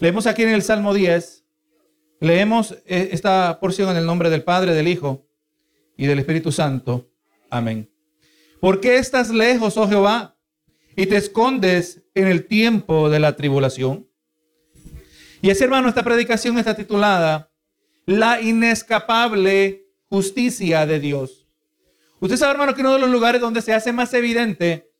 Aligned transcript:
Leemos 0.00 0.28
aquí 0.28 0.44
en 0.44 0.50
el 0.50 0.62
Salmo 0.62 0.94
10, 0.94 1.44
leemos 2.20 2.72
eh, 2.86 3.08
esta 3.10 3.58
porción 3.58 3.90
en 3.90 3.96
el 3.96 4.06
nombre 4.06 4.30
del 4.30 4.44
Padre, 4.44 4.72
del 4.72 4.86
Hijo 4.86 5.26
y 5.96 6.06
del 6.06 6.20
Espíritu 6.20 6.52
Santo. 6.52 7.10
Amén. 7.50 7.90
¿Por 8.60 8.80
qué 8.80 8.98
estás 8.98 9.30
lejos, 9.30 9.76
oh 9.76 9.88
Jehová, 9.88 10.36
y 10.94 11.06
te 11.06 11.16
escondes 11.16 12.04
en 12.14 12.28
el 12.28 12.46
tiempo 12.46 13.10
de 13.10 13.18
la 13.18 13.34
tribulación? 13.34 14.08
Y 15.42 15.50
así, 15.50 15.64
hermano, 15.64 15.88
esta 15.88 16.04
predicación 16.04 16.58
está 16.58 16.76
titulada 16.76 17.50
La 18.06 18.40
inescapable 18.40 19.88
justicia 20.08 20.86
de 20.86 21.00
Dios. 21.00 21.48
Usted 22.20 22.36
sabe, 22.36 22.52
hermano, 22.52 22.74
que 22.76 22.82
uno 22.82 22.94
de 22.94 23.00
los 23.00 23.10
lugares 23.10 23.40
donde 23.40 23.62
se 23.62 23.74
hace 23.74 23.92
más 23.92 24.14
evidente 24.14 24.92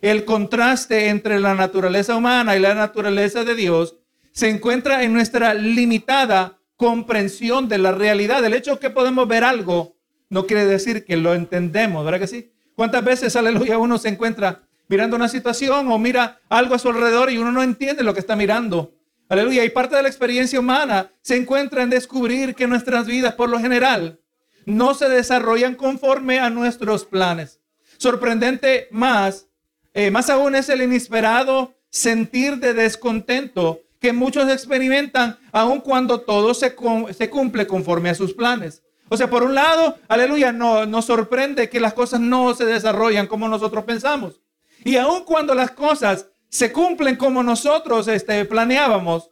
el 0.00 0.24
contraste 0.24 1.08
entre 1.08 1.38
la 1.38 1.54
naturaleza 1.54 2.16
humana 2.16 2.56
y 2.56 2.60
la 2.60 2.74
naturaleza 2.74 3.44
de 3.44 3.54
Dios 3.54 3.97
se 4.38 4.48
encuentra 4.48 5.02
en 5.02 5.12
nuestra 5.12 5.52
limitada 5.52 6.60
comprensión 6.76 7.68
de 7.68 7.76
la 7.76 7.90
realidad. 7.90 8.44
El 8.44 8.54
hecho 8.54 8.78
que 8.78 8.88
podemos 8.88 9.26
ver 9.26 9.42
algo 9.42 9.96
no 10.30 10.46
quiere 10.46 10.64
decir 10.64 11.04
que 11.04 11.16
lo 11.16 11.34
entendemos, 11.34 12.04
¿verdad 12.04 12.20
que 12.20 12.28
sí? 12.28 12.52
¿Cuántas 12.76 13.04
veces, 13.04 13.34
aleluya, 13.34 13.78
uno 13.78 13.98
se 13.98 14.10
encuentra 14.10 14.62
mirando 14.86 15.16
una 15.16 15.26
situación 15.26 15.90
o 15.90 15.98
mira 15.98 16.40
algo 16.48 16.76
a 16.76 16.78
su 16.78 16.88
alrededor 16.88 17.32
y 17.32 17.38
uno 17.38 17.50
no 17.50 17.64
entiende 17.64 18.04
lo 18.04 18.14
que 18.14 18.20
está 18.20 18.36
mirando? 18.36 18.94
Aleluya. 19.28 19.64
Y 19.64 19.70
parte 19.70 19.96
de 19.96 20.02
la 20.02 20.08
experiencia 20.08 20.60
humana 20.60 21.10
se 21.20 21.34
encuentra 21.34 21.82
en 21.82 21.90
descubrir 21.90 22.54
que 22.54 22.68
nuestras 22.68 23.08
vidas, 23.08 23.34
por 23.34 23.48
lo 23.48 23.58
general, 23.58 24.20
no 24.66 24.94
se 24.94 25.08
desarrollan 25.08 25.74
conforme 25.74 26.38
a 26.38 26.48
nuestros 26.48 27.04
planes. 27.04 27.58
Sorprendente 27.96 28.86
más, 28.92 29.48
eh, 29.94 30.12
más 30.12 30.30
aún 30.30 30.54
es 30.54 30.68
el 30.68 30.80
inesperado 30.80 31.74
sentir 31.90 32.58
de 32.58 32.72
descontento 32.72 33.82
que 34.00 34.12
muchos 34.12 34.48
experimentan 34.50 35.38
aun 35.52 35.80
cuando 35.80 36.20
todo 36.20 36.54
se, 36.54 36.74
cumple 36.74 37.66
conforme 37.66 38.10
a 38.10 38.14
sus 38.14 38.34
planes. 38.34 38.82
O 39.08 39.16
sea, 39.16 39.30
por 39.30 39.42
un 39.42 39.54
lado, 39.54 39.96
aleluya, 40.08 40.52
no, 40.52 40.86
nos 40.86 41.06
sorprende 41.06 41.70
que 41.70 41.80
las 41.80 41.94
cosas 41.94 42.20
no 42.20 42.54
se 42.54 42.66
desarrollan 42.66 43.26
como 43.26 43.48
nosotros 43.48 43.84
pensamos. 43.84 44.40
Y 44.84 44.96
aun 44.96 45.24
cuando 45.24 45.54
las 45.54 45.70
cosas 45.70 46.26
se 46.48 46.72
cumplen 46.72 47.16
como 47.16 47.42
nosotros 47.42 48.06
este, 48.08 48.44
planeábamos, 48.44 49.30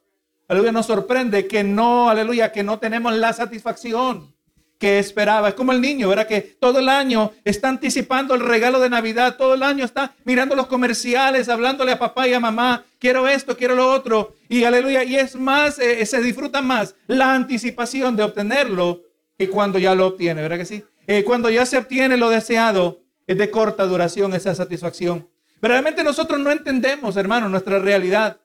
aleluya, 0.49 0.73
nos 0.73 0.87
sorprende 0.87 1.47
que 1.47 1.63
no, 1.63 2.09
aleluya, 2.09 2.53
que 2.53 2.63
no 2.63 2.79
tenemos 2.79 3.15
la 3.15 3.33
satisfacción 3.33 4.35
que 4.79 4.99
esperaba. 4.99 5.49
Es 5.49 5.55
como 5.55 5.73
el 5.73 5.81
niño, 5.81 6.09
¿verdad? 6.09 6.27
Que 6.27 6.41
todo 6.41 6.79
el 6.81 6.89
año 6.89 7.33
está 7.45 7.69
anticipando 7.69 8.35
el 8.35 8.41
regalo 8.41 8.81
de 8.81 8.91
Navidad, 8.91 9.37
todo 9.37 9.55
el 9.55 9.63
año 9.63 9.85
está 9.85 10.15
mirando 10.25 10.55
los 10.55 10.67
comerciales, 10.67 11.49
hablándole 11.49 11.93
a 11.93 11.99
papá 11.99 12.29
y 12.29 12.35
a 12.35 12.41
mamá, 12.41 12.85
quiero 13.07 13.29
esto, 13.29 13.57
quiero 13.57 13.77
lo 13.77 13.89
otro, 13.89 14.35
y 14.49 14.65
aleluya, 14.65 15.05
y 15.05 15.15
es 15.15 15.37
más, 15.37 15.79
eh, 15.79 16.05
se 16.05 16.21
disfruta 16.21 16.61
más 16.61 16.97
la 17.07 17.35
anticipación 17.35 18.17
de 18.17 18.25
obtenerlo 18.25 19.05
que 19.39 19.49
cuando 19.49 19.79
ya 19.79 19.95
lo 19.95 20.09
obtiene, 20.09 20.43
¿verdad 20.43 20.59
que 20.59 20.65
sí? 20.65 20.83
Eh, 21.07 21.23
cuando 21.23 21.49
ya 21.49 21.65
se 21.67 21.79
obtiene 21.79 22.17
lo 22.17 22.31
deseado, 22.31 23.05
es 23.29 23.39
de 23.39 23.49
corta 23.49 23.85
duración 23.85 24.35
esa 24.35 24.57
satisfacción. 24.57 25.29
Pero 25.61 25.75
realmente 25.75 26.03
nosotros 26.03 26.41
no 26.41 26.51
entendemos, 26.51 27.17
hermano, 27.17 27.49
nuestra 27.49 27.79
realidad. 27.79 28.41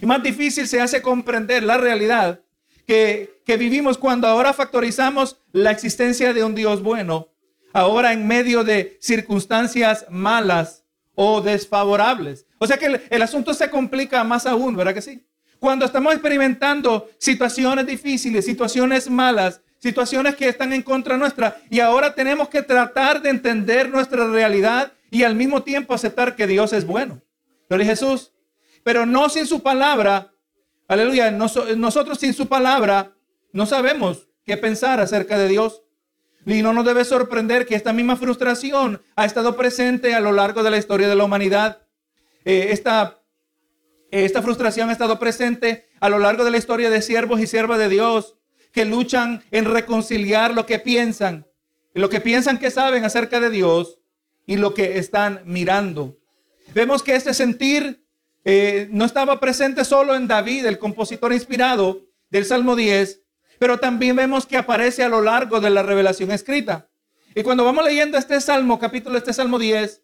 Y 0.00 0.06
más 0.06 0.22
difícil 0.22 0.68
se 0.68 0.80
hace 0.80 1.02
comprender 1.02 1.64
la 1.64 1.76
realidad 1.76 2.42
que, 2.86 3.42
que 3.44 3.56
vivimos 3.56 3.98
cuando 3.98 4.28
ahora 4.28 4.52
factorizamos 4.52 5.38
la 5.50 5.72
existencia 5.72 6.32
de 6.32 6.44
un 6.44 6.54
Dios 6.54 6.84
bueno, 6.84 7.32
ahora 7.72 8.12
en 8.12 8.28
medio 8.28 8.62
de 8.62 8.96
circunstancias 9.00 10.06
malas 10.08 10.85
o 11.16 11.40
desfavorables. 11.40 12.46
O 12.58 12.66
sea 12.66 12.76
que 12.76 13.00
el, 13.10 13.22
asunto 13.22 13.52
se 13.54 13.68
complica 13.68 14.22
más 14.22 14.46
aún, 14.46 14.76
¿verdad 14.76 14.94
que 14.94 15.02
sí? 15.02 15.26
Cuando 15.58 15.84
estamos 15.84 16.12
experimentando 16.12 17.08
situaciones 17.18 17.86
difíciles, 17.86 18.44
situaciones 18.44 19.10
malas, 19.10 19.62
situaciones 19.78 20.36
que 20.36 20.48
están 20.48 20.72
en 20.72 20.82
contra 20.82 21.16
nuestra 21.16 21.56
y 21.70 21.80
ahora 21.80 22.14
tenemos 22.14 22.48
que 22.48 22.62
tratar 22.62 23.22
de 23.22 23.30
entender 23.30 23.88
nuestra 23.88 24.28
realidad 24.28 24.92
y 25.10 25.24
al 25.24 25.34
mismo 25.34 25.62
tiempo 25.62 25.94
aceptar 25.94 26.36
que 26.36 26.46
Dios 26.46 26.72
es 26.74 26.86
bueno. 26.86 27.22
Gloria 27.68 27.86
Jesús. 27.86 28.32
Pero 28.84 29.06
no 29.06 29.28
sin 29.28 29.46
su 29.46 29.62
palabra. 29.62 30.32
Aleluya. 30.86 31.30
nosotros 31.30 32.18
sin 32.18 32.34
su 32.34 32.46
palabra 32.46 33.12
no 33.52 33.64
sabemos 33.64 34.28
qué 34.44 34.56
pensar 34.56 35.00
acerca 35.00 35.38
de 35.38 35.48
Dios. 35.48 35.82
Y 36.46 36.62
no 36.62 36.72
nos 36.72 36.84
debe 36.84 37.04
sorprender 37.04 37.66
que 37.66 37.74
esta 37.74 37.92
misma 37.92 38.16
frustración 38.16 39.02
ha 39.16 39.26
estado 39.26 39.56
presente 39.56 40.14
a 40.14 40.20
lo 40.20 40.30
largo 40.30 40.62
de 40.62 40.70
la 40.70 40.78
historia 40.78 41.08
de 41.08 41.16
la 41.16 41.24
humanidad. 41.24 41.82
Eh, 42.44 42.68
esta, 42.70 43.20
esta 44.12 44.42
frustración 44.42 44.88
ha 44.88 44.92
estado 44.92 45.18
presente 45.18 45.88
a 45.98 46.08
lo 46.08 46.20
largo 46.20 46.44
de 46.44 46.52
la 46.52 46.58
historia 46.58 46.88
de 46.88 47.02
siervos 47.02 47.40
y 47.40 47.48
siervas 47.48 47.80
de 47.80 47.88
Dios 47.88 48.36
que 48.72 48.84
luchan 48.84 49.42
en 49.50 49.64
reconciliar 49.64 50.54
lo 50.54 50.66
que 50.66 50.78
piensan, 50.78 51.46
lo 51.94 52.08
que 52.08 52.20
piensan 52.20 52.58
que 52.58 52.70
saben 52.70 53.04
acerca 53.04 53.40
de 53.40 53.50
Dios 53.50 53.98
y 54.46 54.56
lo 54.56 54.72
que 54.72 54.98
están 54.98 55.42
mirando. 55.46 56.16
Vemos 56.74 57.02
que 57.02 57.16
este 57.16 57.34
sentir 57.34 58.06
eh, 58.44 58.86
no 58.92 59.04
estaba 59.04 59.40
presente 59.40 59.84
solo 59.84 60.14
en 60.14 60.28
David, 60.28 60.66
el 60.66 60.78
compositor 60.78 61.32
inspirado 61.32 62.02
del 62.30 62.44
Salmo 62.44 62.76
10, 62.76 63.22
pero 63.58 63.78
también 63.78 64.16
vemos 64.16 64.46
que 64.46 64.56
aparece 64.56 65.02
a 65.02 65.08
lo 65.08 65.22
largo 65.22 65.60
de 65.60 65.70
la 65.70 65.82
revelación 65.82 66.30
escrita. 66.30 66.88
Y 67.34 67.42
cuando 67.42 67.64
vamos 67.64 67.84
leyendo 67.84 68.18
este 68.18 68.40
Salmo, 68.40 68.78
capítulo, 68.78 69.18
este 69.18 69.32
Salmo 69.32 69.58
10, 69.58 70.02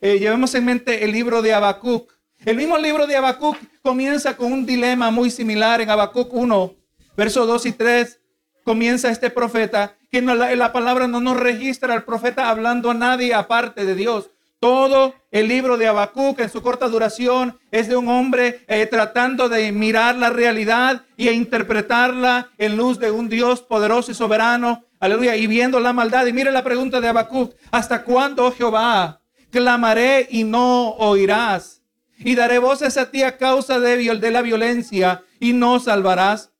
eh, 0.00 0.18
llevemos 0.18 0.54
en 0.54 0.64
mente 0.64 1.04
el 1.04 1.12
libro 1.12 1.40
de 1.40 1.54
Habacuc. 1.54 2.12
El 2.44 2.56
mismo 2.56 2.76
libro 2.78 3.06
de 3.06 3.16
Habacuc 3.16 3.56
comienza 3.82 4.36
con 4.36 4.52
un 4.52 4.66
dilema 4.66 5.10
muy 5.10 5.30
similar 5.30 5.80
en 5.80 5.90
Habacuc 5.90 6.32
1, 6.32 6.74
versos 7.16 7.46
2 7.46 7.66
y 7.66 7.72
3 7.72 8.20
comienza 8.64 9.10
este 9.10 9.30
profeta, 9.30 9.96
que 10.10 10.22
no, 10.22 10.34
la, 10.34 10.54
la, 10.56 10.72
palabra 10.72 11.06
no 11.06 11.20
nos 11.20 11.36
registra 11.36 11.92
al 11.92 12.04
profeta 12.04 12.48
hablando 12.48 12.90
a 12.90 12.94
nadie 12.94 13.34
aparte 13.34 13.84
de 13.84 13.94
Dios. 13.94 14.30
Todo 14.64 15.14
el 15.30 15.46
libro 15.46 15.76
de 15.76 15.86
Habacuc 15.86 16.40
en 16.40 16.48
su 16.48 16.62
corta 16.62 16.88
duración 16.88 17.58
es 17.70 17.86
de 17.86 17.98
un 17.98 18.08
hombre 18.08 18.64
eh, 18.66 18.86
tratando 18.86 19.50
de 19.50 19.70
mirar 19.72 20.16
la 20.16 20.30
realidad 20.30 21.02
y 21.18 21.28
interpretarla 21.28 22.48
en 22.56 22.74
luz 22.74 22.98
de 22.98 23.10
un 23.10 23.28
Dios 23.28 23.60
poderoso 23.60 24.10
y 24.10 24.14
soberano. 24.14 24.86
Aleluya. 25.00 25.36
Y 25.36 25.48
viendo 25.48 25.80
la 25.80 25.92
maldad. 25.92 26.24
Y 26.24 26.32
mire 26.32 26.50
la 26.50 26.64
pregunta 26.64 27.02
de 27.02 27.08
Habacuc. 27.08 27.54
¿Hasta 27.72 28.04
cuándo, 28.04 28.46
oh 28.46 28.52
Jehová? 28.52 29.20
Clamaré 29.50 30.28
y 30.30 30.44
no 30.44 30.92
oirás. 30.92 31.82
Y 32.16 32.34
daré 32.34 32.58
voces 32.58 32.96
a 32.96 33.10
ti 33.10 33.22
a 33.22 33.36
causa 33.36 33.78
de 33.78 34.30
la 34.30 34.40
violencia 34.40 35.24
y 35.40 35.52
no 35.52 35.78
salvarás 35.78 36.52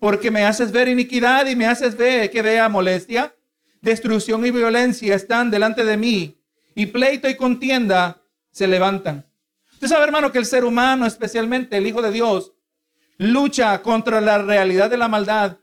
porque 0.00 0.32
me 0.32 0.44
haces 0.44 0.72
ver 0.72 0.88
iniquidad 0.88 1.46
y 1.46 1.54
me 1.54 1.66
haces 1.66 1.96
ver 1.96 2.32
que 2.32 2.42
vea 2.42 2.68
molestia. 2.68 3.32
Destrucción 3.80 4.44
y 4.44 4.50
violencia 4.50 5.14
están 5.14 5.52
delante 5.52 5.84
de 5.84 5.96
mí 5.96 6.40
y 6.74 6.86
pleito 6.86 7.28
y 7.28 7.36
contienda 7.36 8.22
se 8.50 8.66
levantan. 8.66 9.26
Usted 9.72 9.88
sabe, 9.88 10.04
hermano, 10.04 10.32
que 10.32 10.38
el 10.38 10.46
ser 10.46 10.64
humano, 10.64 11.06
especialmente 11.06 11.76
el 11.76 11.86
Hijo 11.86 12.02
de 12.02 12.10
Dios, 12.10 12.52
lucha 13.18 13.82
contra 13.82 14.20
la 14.20 14.38
realidad 14.38 14.90
de 14.90 14.96
la 14.96 15.08
maldad 15.08 15.58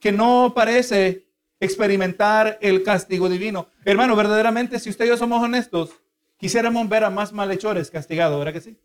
que 0.00 0.12
no 0.12 0.52
parece 0.54 1.26
experimentar 1.60 2.58
el 2.60 2.82
castigo 2.82 3.28
divino. 3.28 3.68
Hermano, 3.84 4.16
verdaderamente, 4.16 4.78
si 4.78 4.90
usted 4.90 5.06
y 5.06 5.08
yo 5.08 5.16
somos 5.16 5.42
honestos, 5.42 5.90
quisiéramos 6.36 6.88
ver 6.88 7.04
a 7.04 7.10
más 7.10 7.32
malhechores 7.32 7.90
castigados, 7.90 8.38
¿verdad 8.38 8.52
que 8.52 8.60
sí? 8.60 8.76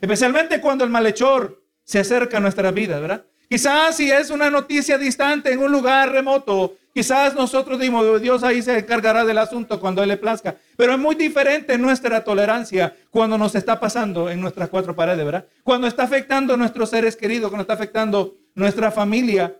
Especialmente 0.00 0.60
cuando 0.60 0.84
el 0.84 0.90
malhechor 0.90 1.62
se 1.84 1.98
acerca 1.98 2.38
a 2.38 2.40
nuestra 2.40 2.70
vida, 2.70 2.98
¿verdad? 3.00 3.24
Quizás 3.48 3.96
si 3.96 4.10
es 4.10 4.30
una 4.30 4.48
noticia 4.48 4.96
distante 4.96 5.52
en 5.52 5.58
un 5.58 5.70
lugar 5.70 6.10
remoto, 6.10 6.76
quizás 6.94 7.34
nosotros 7.34 7.78
dimos, 7.78 8.20
Dios 8.20 8.42
ahí 8.42 8.62
se 8.62 8.78
encargará 8.78 9.24
del 9.24 9.38
asunto 9.38 9.80
cuando 9.80 10.02
Él 10.02 10.08
le 10.08 10.16
plazca. 10.16 10.56
Pero 10.76 10.92
es 10.92 10.98
muy 10.98 11.14
diferente 11.14 11.76
nuestra 11.78 12.22
tolerancia 12.24 12.94
cuando 13.10 13.38
nos 13.38 13.54
está 13.54 13.78
pasando 13.80 14.30
en 14.30 14.40
nuestras 14.40 14.68
cuatro 14.68 14.94
paredes, 14.94 15.24
¿verdad? 15.24 15.46
Cuando 15.64 15.86
está 15.86 16.04
afectando 16.04 16.54
a 16.54 16.56
nuestros 16.56 16.90
seres 16.90 17.16
queridos, 17.16 17.50
cuando 17.50 17.62
está 17.62 17.74
afectando 17.74 18.36
nuestra 18.54 18.90
familia. 18.90 19.56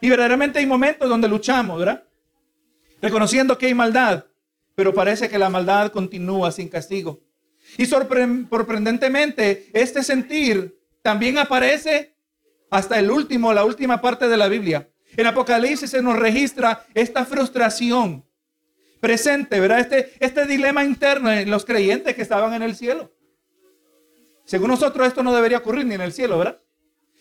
Y 0.00 0.08
verdaderamente 0.08 0.58
hay 0.58 0.66
momentos 0.66 1.08
donde 1.08 1.28
luchamos, 1.28 1.78
¿verdad? 1.78 2.04
Reconociendo 3.00 3.58
que 3.58 3.66
hay 3.66 3.74
maldad, 3.74 4.24
pero 4.74 4.94
parece 4.94 5.28
que 5.28 5.38
la 5.38 5.50
maldad 5.50 5.90
continúa 5.90 6.52
sin 6.52 6.68
castigo. 6.68 7.20
Y 7.76 7.86
sorprendentemente, 7.86 9.68
este 9.72 10.02
sentir 10.02 10.78
también 11.02 11.38
aparece 11.38 12.14
hasta 12.70 12.98
el 12.98 13.10
último, 13.10 13.52
la 13.52 13.64
última 13.64 14.00
parte 14.00 14.28
de 14.28 14.36
la 14.36 14.48
Biblia. 14.48 14.88
En 15.16 15.26
Apocalipsis 15.26 15.90
se 15.90 16.02
nos 16.02 16.18
registra 16.18 16.84
esta 16.94 17.24
frustración 17.24 18.24
presente, 19.00 19.60
¿verdad? 19.60 19.80
Este, 19.80 20.12
este 20.20 20.46
dilema 20.46 20.84
interno 20.84 21.30
en 21.32 21.50
los 21.50 21.64
creyentes 21.64 22.14
que 22.14 22.22
estaban 22.22 22.52
en 22.54 22.62
el 22.62 22.76
cielo. 22.76 23.12
Según 24.44 24.68
nosotros 24.68 25.06
esto 25.06 25.22
no 25.22 25.34
debería 25.34 25.58
ocurrir 25.58 25.84
ni 25.86 25.94
en 25.94 26.00
el 26.00 26.12
cielo, 26.12 26.38
¿verdad? 26.38 26.60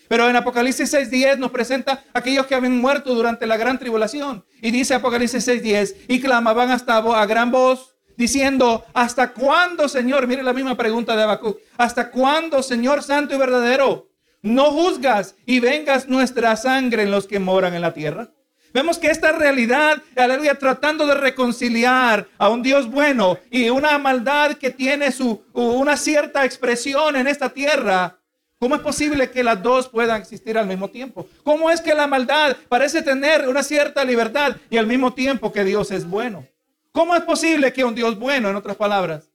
Pero 0.07 0.29
en 0.29 0.35
Apocalipsis 0.35 0.93
6.10 0.93 1.37
nos 1.37 1.51
presenta 1.51 2.03
aquellos 2.13 2.45
que 2.45 2.55
habían 2.55 2.77
muerto 2.79 3.13
durante 3.13 3.45
la 3.45 3.57
gran 3.57 3.77
tribulación. 3.77 4.45
Y 4.61 4.71
dice 4.71 4.93
Apocalipsis 4.93 5.45
6.10, 5.47 5.95
y 6.07 6.21
clamaban 6.21 6.71
hasta 6.71 6.97
a 6.97 7.25
gran 7.25 7.51
voz, 7.51 7.95
diciendo, 8.15 8.85
¿hasta 8.93 9.33
cuándo, 9.33 9.89
Señor? 9.89 10.25
Mire 10.27 10.43
la 10.43 10.53
misma 10.53 10.77
pregunta 10.77 11.15
de 11.15 11.23
Habacuc. 11.23 11.59
¿Hasta 11.77 12.09
cuándo, 12.09 12.63
Señor 12.63 13.03
Santo 13.03 13.35
y 13.35 13.37
verdadero? 13.37 14.07
No 14.41 14.71
juzgas 14.71 15.35
y 15.45 15.59
vengas 15.59 16.07
nuestra 16.07 16.55
sangre 16.55 17.03
en 17.03 17.11
los 17.11 17.27
que 17.27 17.39
moran 17.39 17.73
en 17.73 17.81
la 17.81 17.93
tierra. 17.93 18.29
Vemos 18.73 18.97
que 18.99 19.09
esta 19.09 19.31
realidad, 19.31 20.01
aleluya, 20.15 20.55
tratando 20.59 21.07
de 21.07 21.15
reconciliar 21.15 22.27
a 22.37 22.49
un 22.49 22.61
Dios 22.61 22.89
bueno 22.89 23.39
y 23.49 23.69
una 23.69 23.97
maldad 23.97 24.55
que 24.55 24.69
tiene 24.69 25.11
su, 25.11 25.43
una 25.53 25.97
cierta 25.97 26.45
expresión 26.45 27.15
en 27.15 27.27
esta 27.27 27.49
tierra, 27.49 28.17
¿Cómo 28.59 28.73
es 28.73 28.81
posible 28.81 29.29
que 29.29 29.43
las 29.43 29.61
dos 29.61 29.87
puedan 29.87 30.19
existir 30.19 30.57
al 30.57 30.65
mismo 30.65 30.89
tiempo? 30.89 31.27
¿Cómo 31.43 31.69
es 31.69 31.79
que 31.79 31.93
la 31.93 32.07
maldad 32.07 32.57
parece 32.67 33.03
tener 33.03 33.47
una 33.47 33.61
cierta 33.61 34.03
libertad 34.03 34.55
y 34.71 34.77
al 34.77 34.87
mismo 34.87 35.13
tiempo 35.13 35.51
que 35.51 35.63
Dios 35.63 35.91
es 35.91 36.09
bueno? 36.09 36.47
¿Cómo 36.91 37.15
es 37.15 37.21
posible 37.21 37.71
que 37.71 37.83
un 37.83 37.93
Dios 37.93 38.17
bueno, 38.17 38.49
en 38.49 38.55
otras 38.55 38.75
palabras, 38.75 39.29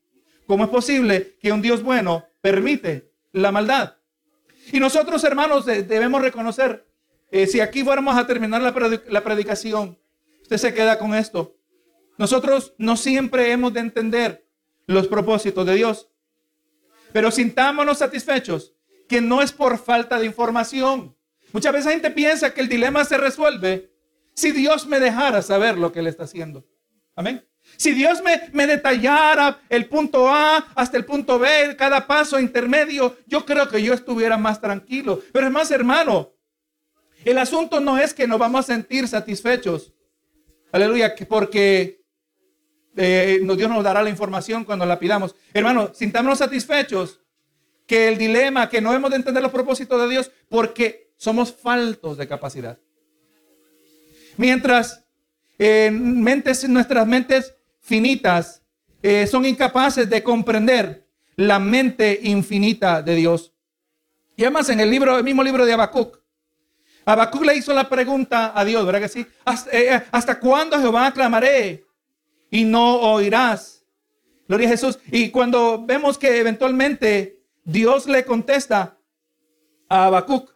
cómo 0.45 0.65
es 0.65 0.69
posible 0.69 1.37
que 1.41 1.53
un 1.53 1.61
Dios 1.61 1.81
bueno 1.81 2.25
permite 2.41 3.13
la 3.31 3.53
maldad? 3.53 3.93
Y 4.71 4.79
nosotros, 4.79 5.23
hermanos, 5.23 5.65
debemos 5.65 6.21
reconocer, 6.21 6.87
eh, 7.31 7.47
si 7.47 7.59
aquí 7.59 7.83
fuéramos 7.83 8.15
a 8.15 8.25
terminar 8.25 8.61
la, 8.61 8.99
la 9.07 9.23
predicación, 9.23 9.97
usted 10.41 10.57
se 10.57 10.73
queda 10.73 10.97
con 10.97 11.13
esto. 11.13 11.55
Nosotros 12.17 12.73
no 12.77 12.95
siempre 12.95 13.51
hemos 13.51 13.73
de 13.73 13.81
entender 13.81 14.47
los 14.85 15.07
propósitos 15.07 15.65
de 15.65 15.75
Dios, 15.75 16.09
pero 17.11 17.31
sintámonos 17.31 17.99
satisfechos 17.99 18.73
que 19.07 19.21
no 19.21 19.41
es 19.41 19.51
por 19.51 19.77
falta 19.77 20.19
de 20.19 20.25
información. 20.25 21.15
Muchas 21.51 21.73
veces 21.73 21.85
la 21.85 21.91
gente 21.91 22.11
piensa 22.11 22.53
que 22.53 22.61
el 22.61 22.69
dilema 22.69 23.05
se 23.05 23.17
resuelve 23.17 23.91
si 24.33 24.51
Dios 24.51 24.87
me 24.87 24.99
dejara 24.99 25.41
saber 25.41 25.77
lo 25.77 25.91
que 25.91 25.99
Él 25.99 26.07
está 26.07 26.23
haciendo. 26.23 26.65
Amén. 27.15 27.45
Si 27.77 27.91
Dios 27.91 28.21
me, 28.23 28.67
detallara 28.67 29.59
el 29.69 29.87
punto 29.87 30.29
A 30.29 30.57
hasta 30.75 30.97
el 30.97 31.05
punto 31.05 31.39
B, 31.39 31.75
cada 31.77 32.05
paso 32.07 32.39
intermedio, 32.39 33.17
yo 33.25 33.45
creo 33.45 33.67
que 33.69 33.81
yo 33.81 33.93
estuviera 33.93 34.37
más 34.37 34.61
tranquilo. 34.61 35.21
Pero 35.31 35.47
es 35.47 35.53
más, 35.53 35.71
hermano, 35.71 36.33
el 37.25 37.37
asunto 37.37 37.79
no 37.79 37.97
es 37.97 38.13
que 38.13 38.27
nos 38.27 38.39
vamos 38.39 38.61
a 38.61 38.73
sentir 38.73 39.07
satisfechos. 39.07 39.93
Aleluya, 40.71 41.13
porque 41.27 42.03
eh, 42.95 43.39
Dios 43.41 43.69
nos 43.69 43.83
dará 43.83 44.01
la 44.01 44.09
información 44.09 44.65
cuando 44.65 44.85
la 44.85 44.99
pidamos. 44.99 45.35
Hermano, 45.53 45.91
sintámonos 45.93 46.39
satisfechos 46.39 47.19
que 47.85 48.07
el 48.07 48.17
dilema, 48.17 48.69
que 48.69 48.81
no 48.81 48.93
hemos 48.93 49.09
de 49.09 49.17
entender 49.17 49.43
los 49.43 49.51
propósitos 49.51 50.01
de 50.01 50.09
Dios 50.09 50.31
porque 50.49 51.13
somos 51.17 51.53
faltos 51.53 52.17
de 52.17 52.27
capacidad. 52.27 52.79
Mientras 54.37 55.05
en 55.57 56.21
mentes, 56.21 56.67
nuestras 56.67 57.05
mentes 57.07 57.55
finitas 57.83 58.63
eh, 59.01 59.27
son 59.27 59.45
incapaces 59.45 60.09
de 60.09 60.23
comprender 60.23 61.05
la 61.35 61.59
mente 61.59 62.19
infinita 62.23 63.01
de 63.01 63.15
Dios. 63.15 63.53
Y 64.35 64.43
además 64.43 64.69
en 64.69 64.79
el 64.79 64.89
libro, 64.89 65.17
el 65.17 65.23
mismo 65.23 65.43
libro 65.43 65.65
de 65.65 65.73
Habacuc, 65.73 66.19
Habacuc 67.05 67.43
le 67.43 67.57
hizo 67.57 67.73
la 67.73 67.89
pregunta 67.89 68.57
a 68.57 68.63
Dios, 68.63 68.85
¿verdad 68.85 69.01
que 69.01 69.09
sí? 69.09 69.27
¿Hasta, 69.43 69.69
eh, 69.77 70.03
¿hasta 70.09 70.39
cuándo 70.39 70.79
Jehová 70.79 71.11
clamaré 71.11 71.83
y 72.49 72.63
no 72.63 72.95
oirás? 73.01 73.85
Gloria 74.47 74.67
a 74.67 74.71
Jesús. 74.71 74.99
Y 75.11 75.29
cuando 75.29 75.85
vemos 75.85 76.17
que 76.17 76.37
eventualmente 76.37 77.43
Dios 77.65 78.07
le 78.07 78.23
contesta 78.23 78.97
a 79.89 80.05
Habacuc. 80.05 80.49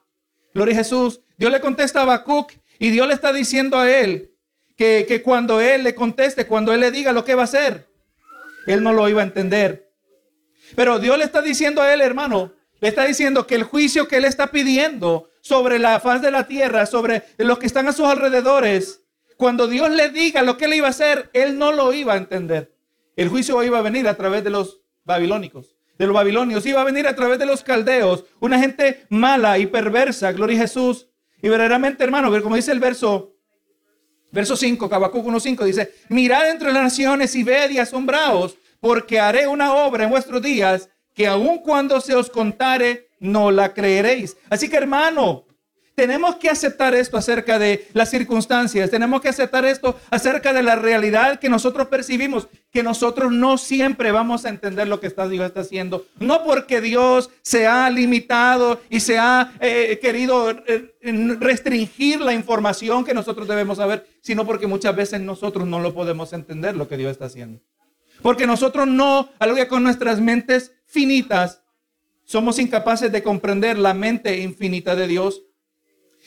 Gloria 0.54 0.76
a 0.76 0.78
Jesús. 0.78 1.22
Dios 1.38 1.52
le 1.52 1.60
contesta 1.60 2.00
a 2.00 2.04
Habacuc 2.04 2.54
y 2.80 2.92
Dios 2.92 3.08
le 3.08 3.14
está 3.14 3.34
diciendo 3.34 3.78
a 3.78 3.92
él 3.92 4.32
que, 4.78 5.06
que 5.08 5.22
cuando 5.22 5.60
él 5.60 5.84
le 5.84 5.96
conteste, 5.96 6.48
cuando 6.48 6.74
él 6.74 6.80
le 6.80 6.92
diga 6.92 7.12
lo 7.12 7.26
que 7.26 7.36
va 7.36 7.42
a 7.42 7.46
hacer, 7.46 7.88
él 8.68 8.84
no 8.84 8.94
lo 8.94 9.10
iba 9.10 9.22
a 9.22 9.26
entender. 9.26 9.92
Pero 10.76 11.00
Dios 11.00 11.18
le 11.18 11.24
está 11.24 11.42
diciendo 11.42 11.82
a 11.82 11.94
él, 11.94 12.02
hermano, 12.02 12.54
le 12.80 12.88
está 12.88 13.06
diciendo 13.06 13.48
que 13.48 13.56
el 13.56 13.64
juicio 13.64 14.08
que 14.08 14.18
él 14.18 14.26
está 14.26 14.48
pidiendo 14.48 15.30
sobre 15.42 15.80
la 15.80 16.00
faz 16.00 16.22
de 16.22 16.32
la 16.32 16.48
tierra, 16.48 16.86
sobre 16.86 17.24
los 17.38 17.58
que 17.58 17.66
están 17.66 17.88
a 17.88 17.94
sus 17.94 18.06
alrededores, 18.06 19.02
cuando 19.36 19.68
Dios 19.68 19.90
le 19.90 20.10
diga 20.10 20.42
lo 20.44 20.58
que 20.58 20.66
él 20.66 20.76
iba 20.76 20.88
a 20.88 20.92
hacer, 20.92 21.30
él 21.34 21.58
no 21.58 21.72
lo 21.72 21.94
iba 21.94 22.14
a 22.14 22.18
entender. 22.18 22.74
El 23.16 23.30
juicio 23.30 23.64
iba 23.64 23.80
a 23.80 23.82
venir 23.82 24.08
a 24.08 24.16
través 24.16 24.44
de 24.44 24.50
los 24.52 24.82
babilónicos 25.04 25.78
de 25.98 26.06
los 26.06 26.14
babilonios, 26.14 26.66
iba 26.66 26.82
a 26.82 26.86
venir 26.86 27.08
a 27.08 27.16
través 27.16 27.40
de 27.40 27.46
los 27.46 27.64
caldeos, 27.64 28.26
una 28.40 28.60
gente 28.60 29.06
mala 29.10 29.58
y 29.58 29.66
perversa, 29.66 30.32
gloria 30.32 30.58
a 30.58 30.62
Jesús. 30.62 31.08
Y 31.42 31.50
verdaderamente, 31.50 32.04
hermano, 32.04 32.32
como 32.42 32.56
dice 32.56 32.72
el 32.72 32.80
verso, 32.80 33.34
verso 34.32 34.56
5, 34.56 34.90
Habacuc 34.92 35.26
1.5, 35.26 35.64
dice, 35.66 35.94
mirad 36.10 36.50
entre 36.50 36.72
las 36.72 36.84
naciones 36.84 37.36
y 37.36 37.44
ved 37.44 37.70
y 37.72 37.80
asombraos, 37.80 38.58
porque 38.80 39.20
haré 39.20 39.48
una 39.48 39.74
obra 39.74 40.04
en 40.04 40.10
vuestros 40.10 40.42
días 40.42 40.90
que 41.14 41.28
aun 41.28 41.60
cuando 41.60 42.00
se 42.00 42.14
os 42.14 42.30
contare, 42.30 43.10
no 43.20 43.50
la 43.50 43.74
creeréis. 43.74 44.38
Así 44.50 44.70
que, 44.70 44.78
hermano, 44.78 45.47
tenemos 45.98 46.36
que 46.36 46.48
aceptar 46.48 46.94
esto 46.94 47.18
acerca 47.18 47.58
de 47.58 47.88
las 47.94 48.12
circunstancias, 48.12 48.92
tenemos 48.92 49.20
que 49.20 49.30
aceptar 49.30 49.66
esto 49.66 50.00
acerca 50.12 50.54
de 50.54 50.62
la 50.62 50.76
realidad 50.76 51.40
que 51.40 51.50
nosotros 51.50 51.88
percibimos, 51.88 52.50
que 52.72 52.84
nosotros 52.84 53.32
no 53.32 53.58
siempre 53.58 54.12
vamos 54.12 54.46
a 54.46 54.50
entender 54.50 54.88
lo 54.88 55.00
que 55.00 55.10
Dios 55.10 55.48
está 55.48 55.62
haciendo. 55.62 56.06
No 56.20 56.44
porque 56.44 56.82
Dios 56.82 57.32
se 57.42 57.66
ha 57.66 57.90
limitado 57.90 58.80
y 58.92 59.00
se 59.00 59.18
ha 59.18 59.56
eh, 59.60 59.98
querido 60.00 60.52
eh, 60.68 60.94
restringir 61.40 62.22
la 62.22 62.34
información 62.34 63.04
que 63.04 63.16
nosotros 63.16 63.48
debemos 63.48 63.78
saber, 63.78 64.06
sino 64.22 64.46
porque 64.46 64.68
muchas 64.68 64.96
veces 64.96 65.20
nosotros 65.22 65.66
no 65.66 65.80
lo 65.80 65.96
podemos 65.96 66.32
entender 66.32 66.76
lo 66.76 66.88
que 66.88 66.98
Dios 66.98 67.14
está 67.14 67.26
haciendo. 67.26 67.60
Porque 68.22 68.46
nosotros 68.46 68.86
no, 68.86 69.30
algo 69.40 69.68
con 69.68 69.82
nuestras 69.82 70.22
mentes 70.22 70.74
finitas, 70.86 71.64
somos 72.24 72.60
incapaces 72.60 73.12
de 73.12 73.24
comprender 73.24 73.80
la 73.80 73.96
mente 73.96 74.38
infinita 74.42 74.96
de 74.96 75.08
Dios 75.08 75.47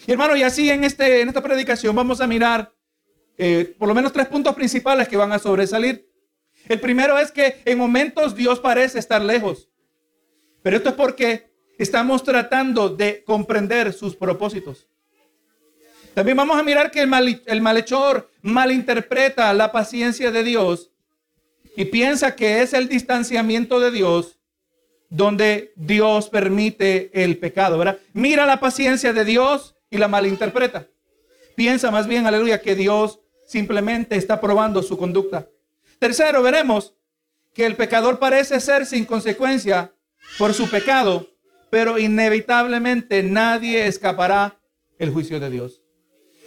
y 0.06 0.12
hermano, 0.12 0.36
y 0.36 0.42
así 0.42 0.70
en, 0.70 0.84
este, 0.84 1.20
en 1.20 1.28
esta 1.28 1.42
predicación 1.42 1.94
vamos 1.94 2.20
a 2.20 2.26
mirar 2.26 2.72
eh, 3.36 3.74
por 3.78 3.88
lo 3.88 3.94
menos 3.94 4.12
tres 4.12 4.26
puntos 4.26 4.54
principales 4.54 5.08
que 5.08 5.16
van 5.16 5.32
a 5.32 5.38
sobresalir. 5.38 6.08
El 6.68 6.80
primero 6.80 7.18
es 7.18 7.32
que 7.32 7.62
en 7.64 7.78
momentos 7.78 8.34
Dios 8.34 8.60
parece 8.60 8.98
estar 8.98 9.22
lejos. 9.22 9.68
Pero 10.62 10.76
esto 10.76 10.90
es 10.90 10.94
porque 10.94 11.50
estamos 11.78 12.22
tratando 12.22 12.90
de 12.90 13.24
comprender 13.24 13.92
sus 13.92 14.14
propósitos. 14.14 14.86
También 16.12 16.36
vamos 16.36 16.58
a 16.58 16.62
mirar 16.62 16.90
que 16.90 17.00
el, 17.00 17.42
el 17.46 17.62
malhechor 17.62 18.30
malinterpreta 18.42 19.54
la 19.54 19.72
paciencia 19.72 20.30
de 20.30 20.44
Dios 20.44 20.90
y 21.76 21.86
piensa 21.86 22.34
que 22.36 22.62
es 22.62 22.74
el 22.74 22.88
distanciamiento 22.88 23.80
de 23.80 23.90
Dios 23.90 24.38
donde 25.08 25.72
Dios 25.76 26.28
permite 26.28 27.10
el 27.24 27.38
pecado, 27.38 27.78
¿verdad? 27.78 27.98
Mira 28.12 28.46
la 28.46 28.60
paciencia 28.60 29.12
de 29.12 29.24
Dios 29.24 29.76
y 29.90 29.98
la 29.98 30.08
malinterpreta. 30.08 30.88
Piensa 31.56 31.90
más 31.90 32.06
bien, 32.06 32.26
aleluya, 32.26 32.62
que 32.62 32.74
Dios 32.74 33.20
simplemente 33.44 34.16
está 34.16 34.40
probando 34.40 34.82
su 34.82 34.96
conducta. 34.96 35.48
Tercero, 35.98 36.42
veremos 36.42 36.94
que 37.52 37.66
el 37.66 37.76
pecador 37.76 38.18
parece 38.18 38.60
ser 38.60 38.86
sin 38.86 39.04
consecuencia 39.04 39.92
por 40.38 40.54
su 40.54 40.70
pecado, 40.70 41.28
pero 41.68 41.98
inevitablemente 41.98 43.22
nadie 43.22 43.86
escapará 43.86 44.58
el 44.98 45.10
juicio 45.10 45.40
de 45.40 45.50
Dios. 45.50 45.82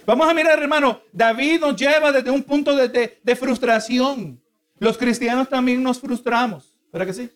Vamos 0.06 0.28
a 0.28 0.34
mirar, 0.34 0.60
hermano, 0.60 1.00
David 1.12 1.60
nos 1.60 1.76
lleva 1.76 2.12
desde 2.12 2.30
un 2.30 2.42
punto 2.42 2.74
de, 2.74 3.18
de 3.22 3.36
frustración. 3.36 4.42
Los 4.78 4.98
cristianos 4.98 5.48
también 5.48 5.82
nos 5.82 6.00
frustramos, 6.00 6.76
¿verdad 6.92 7.06
que 7.06 7.12
sí? 7.14 7.30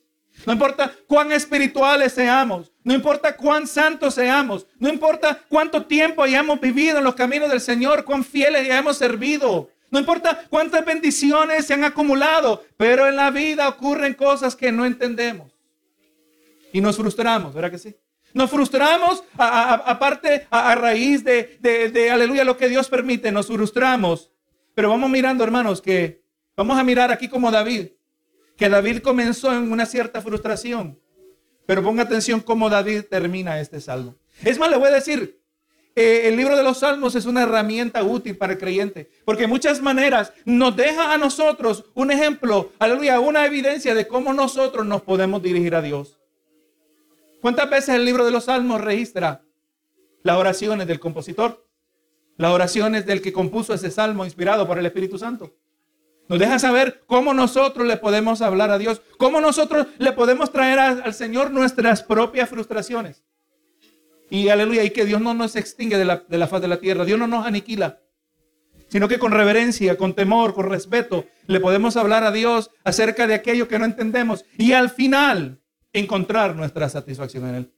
No 0.46 0.52
importa 0.52 0.92
cuán 1.06 1.32
espirituales 1.32 2.12
seamos, 2.12 2.72
no 2.84 2.94
importa 2.94 3.36
cuán 3.36 3.66
santos 3.66 4.14
seamos, 4.14 4.66
no 4.78 4.88
importa 4.88 5.40
cuánto 5.48 5.84
tiempo 5.84 6.22
hayamos 6.22 6.60
vivido 6.60 6.98
en 6.98 7.04
los 7.04 7.14
caminos 7.14 7.50
del 7.50 7.60
Señor, 7.60 8.04
cuán 8.04 8.24
fieles 8.24 8.62
hayamos 8.62 8.96
servido, 8.96 9.68
no 9.90 9.98
importa 9.98 10.44
cuántas 10.48 10.84
bendiciones 10.84 11.66
se 11.66 11.74
han 11.74 11.84
acumulado, 11.84 12.64
pero 12.76 13.06
en 13.06 13.16
la 13.16 13.30
vida 13.30 13.68
ocurren 13.68 14.14
cosas 14.14 14.54
que 14.54 14.70
no 14.70 14.84
entendemos. 14.84 15.52
Y 16.72 16.80
nos 16.80 16.96
frustramos, 16.96 17.54
¿verdad 17.54 17.70
que 17.70 17.78
sí? 17.78 17.96
Nos 18.34 18.50
frustramos 18.50 19.24
aparte 19.36 20.46
a, 20.50 20.74
raíz 20.74 21.24
de, 21.24 21.58
de, 21.60 22.10
aleluya, 22.10 22.44
lo 22.44 22.58
que 22.58 22.68
Dios 22.68 22.88
permite, 22.88 23.32
nos 23.32 23.46
frustramos. 23.46 24.30
Pero 24.74 24.90
vamos 24.90 25.08
mirando, 25.08 25.42
hermanos, 25.42 25.80
que 25.80 26.22
vamos 26.54 26.78
a 26.78 26.84
mirar 26.84 27.10
aquí 27.10 27.28
como 27.28 27.50
David 27.50 27.88
que 28.58 28.68
David 28.68 28.98
comenzó 28.98 29.52
en 29.52 29.70
una 29.70 29.86
cierta 29.86 30.20
frustración. 30.20 30.98
Pero 31.64 31.82
ponga 31.82 32.02
atención 32.02 32.40
cómo 32.40 32.68
David 32.68 33.04
termina 33.08 33.60
este 33.60 33.80
salmo. 33.80 34.16
Es 34.42 34.58
más, 34.58 34.68
le 34.68 34.76
voy 34.76 34.88
a 34.88 34.92
decir, 34.92 35.40
eh, 35.94 36.28
el 36.28 36.36
libro 36.36 36.56
de 36.56 36.64
los 36.64 36.78
salmos 36.78 37.14
es 37.14 37.24
una 37.24 37.44
herramienta 37.44 38.02
útil 38.02 38.36
para 38.36 38.54
el 38.54 38.58
creyente, 38.58 39.10
porque 39.24 39.42
de 39.42 39.48
muchas 39.48 39.80
maneras 39.80 40.32
nos 40.44 40.74
deja 40.74 41.12
a 41.12 41.18
nosotros 41.18 41.84
un 41.94 42.10
ejemplo, 42.10 42.72
aleluya, 42.78 43.20
una 43.20 43.46
evidencia 43.46 43.94
de 43.94 44.08
cómo 44.08 44.32
nosotros 44.32 44.84
nos 44.84 45.02
podemos 45.02 45.40
dirigir 45.40 45.74
a 45.74 45.82
Dios. 45.82 46.18
¿Cuántas 47.40 47.70
veces 47.70 47.94
el 47.94 48.04
libro 48.04 48.24
de 48.24 48.32
los 48.32 48.44
salmos 48.44 48.80
registra 48.80 49.42
las 50.24 50.36
oraciones 50.36 50.88
del 50.88 50.98
compositor? 50.98 51.64
Las 52.36 52.52
oraciones 52.52 53.06
del 53.06 53.22
que 53.22 53.32
compuso 53.32 53.72
ese 53.74 53.90
salmo 53.90 54.24
inspirado 54.24 54.66
por 54.66 54.78
el 54.78 54.86
Espíritu 54.86 55.16
Santo. 55.16 55.54
Nos 56.28 56.38
deja 56.38 56.58
saber 56.58 57.02
cómo 57.06 57.32
nosotros 57.32 57.86
le 57.86 57.96
podemos 57.96 58.42
hablar 58.42 58.70
a 58.70 58.78
Dios, 58.78 59.00
cómo 59.16 59.40
nosotros 59.40 59.86
le 59.98 60.12
podemos 60.12 60.52
traer 60.52 60.78
al 60.78 61.14
Señor 61.14 61.50
nuestras 61.50 62.02
propias 62.02 62.50
frustraciones. 62.50 63.24
Y 64.30 64.50
aleluya, 64.50 64.84
y 64.84 64.90
que 64.90 65.06
Dios 65.06 65.22
no 65.22 65.32
nos 65.32 65.56
extingue 65.56 65.96
de 65.96 66.04
la, 66.04 66.24
de 66.28 66.36
la 66.36 66.46
faz 66.46 66.60
de 66.60 66.68
la 66.68 66.80
tierra, 66.80 67.06
Dios 67.06 67.18
no 67.18 67.26
nos 67.26 67.46
aniquila, 67.46 68.00
sino 68.88 69.08
que 69.08 69.18
con 69.18 69.32
reverencia, 69.32 69.96
con 69.96 70.14
temor, 70.14 70.52
con 70.52 70.68
respeto, 70.68 71.24
le 71.46 71.60
podemos 71.60 71.96
hablar 71.96 72.24
a 72.24 72.30
Dios 72.30 72.70
acerca 72.84 73.26
de 73.26 73.34
aquello 73.34 73.68
que 73.68 73.78
no 73.78 73.86
entendemos 73.86 74.44
y 74.58 74.72
al 74.72 74.90
final 74.90 75.62
encontrar 75.94 76.54
nuestra 76.54 76.90
satisfacción 76.90 77.48
en 77.48 77.54
Él. 77.54 77.72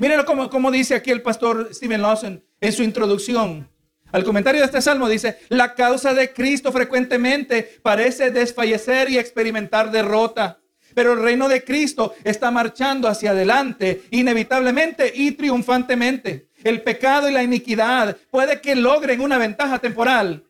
Miren 0.00 0.24
como, 0.24 0.50
como 0.50 0.72
dice 0.72 0.96
aquí 0.96 1.12
el 1.12 1.22
pastor 1.22 1.68
Stephen 1.72 2.02
Lawson 2.02 2.42
en 2.60 2.72
su 2.72 2.82
introducción. 2.82 3.68
Al 4.10 4.24
comentario 4.24 4.60
de 4.60 4.66
este 4.66 4.80
salmo 4.80 5.08
dice, 5.08 5.38
la 5.48 5.74
causa 5.74 6.14
de 6.14 6.32
Cristo 6.32 6.72
frecuentemente 6.72 7.78
parece 7.82 8.30
desfallecer 8.30 9.10
y 9.10 9.18
experimentar 9.18 9.90
derrota. 9.90 10.58
Pero 10.94 11.12
el 11.12 11.22
reino 11.22 11.48
de 11.48 11.62
Cristo 11.62 12.14
está 12.24 12.50
marchando 12.50 13.08
hacia 13.08 13.32
adelante 13.32 14.02
inevitablemente 14.10 15.12
y 15.14 15.32
triunfantemente. 15.32 16.48
El 16.64 16.82
pecado 16.82 17.28
y 17.28 17.32
la 17.32 17.42
iniquidad 17.42 18.16
puede 18.30 18.60
que 18.60 18.74
logren 18.74 19.20
una 19.20 19.38
ventaja 19.38 19.78
temporal, 19.78 20.44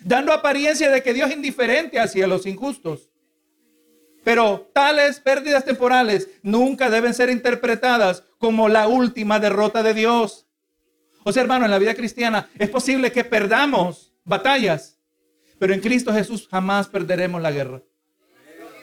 dando 0.00 0.32
apariencia 0.32 0.90
de 0.90 1.02
que 1.02 1.12
Dios 1.12 1.28
es 1.28 1.36
indiferente 1.36 2.00
hacia 2.00 2.26
los 2.26 2.46
injustos. 2.46 3.10
Pero 4.24 4.70
tales 4.72 5.20
pérdidas 5.20 5.66
temporales 5.66 6.28
nunca 6.42 6.88
deben 6.88 7.12
ser 7.12 7.28
interpretadas 7.28 8.24
como 8.38 8.70
la 8.70 8.88
última 8.88 9.38
derrota 9.38 9.82
de 9.82 9.92
Dios. 9.92 10.46
O 11.24 11.32
hermano, 11.32 11.64
en 11.64 11.70
la 11.70 11.78
vida 11.78 11.94
cristiana 11.94 12.48
es 12.58 12.68
posible 12.68 13.10
que 13.10 13.24
perdamos 13.24 14.12
batallas, 14.24 14.98
pero 15.58 15.74
en 15.74 15.80
Cristo 15.80 16.12
Jesús 16.12 16.46
jamás 16.50 16.86
perderemos 16.86 17.40
la 17.40 17.50
guerra. 17.50 17.82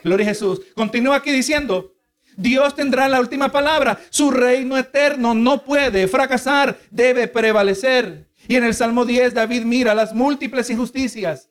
Gloria 0.03 0.25
a 0.25 0.29
Jesús. 0.29 0.61
Continúa 0.75 1.17
aquí 1.17 1.31
diciendo, 1.31 1.93
Dios 2.35 2.75
tendrá 2.75 3.07
la 3.07 3.19
última 3.19 3.51
palabra. 3.51 3.99
Su 4.09 4.31
reino 4.31 4.77
eterno 4.77 5.33
no 5.35 5.63
puede 5.63 6.07
fracasar, 6.07 6.79
debe 6.89 7.27
prevalecer. 7.27 8.27
Y 8.47 8.55
en 8.55 8.63
el 8.63 8.73
Salmo 8.73 9.05
10 9.05 9.35
David 9.35 9.63
mira 9.63 9.93
las 9.93 10.13
múltiples 10.13 10.69
injusticias 10.71 11.49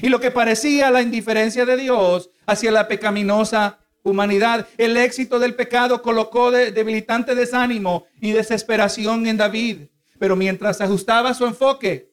y 0.00 0.08
lo 0.08 0.20
que 0.20 0.30
parecía 0.30 0.90
la 0.90 1.02
indiferencia 1.02 1.66
de 1.66 1.76
Dios 1.76 2.30
hacia 2.46 2.70
la 2.70 2.88
pecaminosa 2.88 3.78
humanidad. 4.02 4.66
El 4.78 4.96
éxito 4.96 5.38
del 5.38 5.54
pecado 5.54 6.00
colocó 6.02 6.50
de 6.50 6.72
debilitante 6.72 7.34
desánimo 7.34 8.06
y 8.20 8.32
desesperación 8.32 9.26
en 9.26 9.36
David. 9.36 9.88
Pero 10.18 10.36
mientras 10.36 10.80
ajustaba 10.80 11.34
su 11.34 11.46
enfoque 11.46 12.12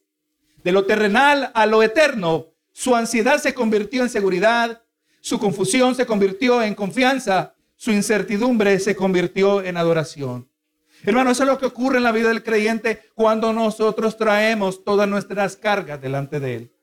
de 0.63 0.71
lo 0.71 0.85
terrenal 0.85 1.51
a 1.53 1.65
lo 1.65 1.83
eterno, 1.83 2.47
su 2.71 2.95
ansiedad 2.95 3.39
se 3.39 3.53
convirtió 3.53 4.03
en 4.03 4.09
seguridad 4.09 4.81
su 5.25 5.39
confusión 5.39 5.95
se 5.95 6.05
convirtió 6.05 6.61
en 6.61 6.75
confianza. 6.75 7.55
Su 7.75 7.89
incertidumbre 7.89 8.77
se 8.79 8.95
convirtió 8.95 9.63
en 9.63 9.75
adoración. 9.75 10.47
Hermano, 11.03 11.31
eso 11.31 11.41
es 11.41 11.49
lo 11.49 11.57
que 11.57 11.65
ocurre 11.65 11.97
en 11.97 12.03
la 12.03 12.11
vida 12.11 12.27
del 12.27 12.43
creyente 12.43 13.01
cuando 13.15 13.51
nosotros 13.51 14.17
traemos 14.17 14.83
todas 14.83 15.09
nuestras 15.09 15.57
cargas 15.57 15.99
delante 15.99 16.39
de 16.39 16.55
Él. 16.55 16.74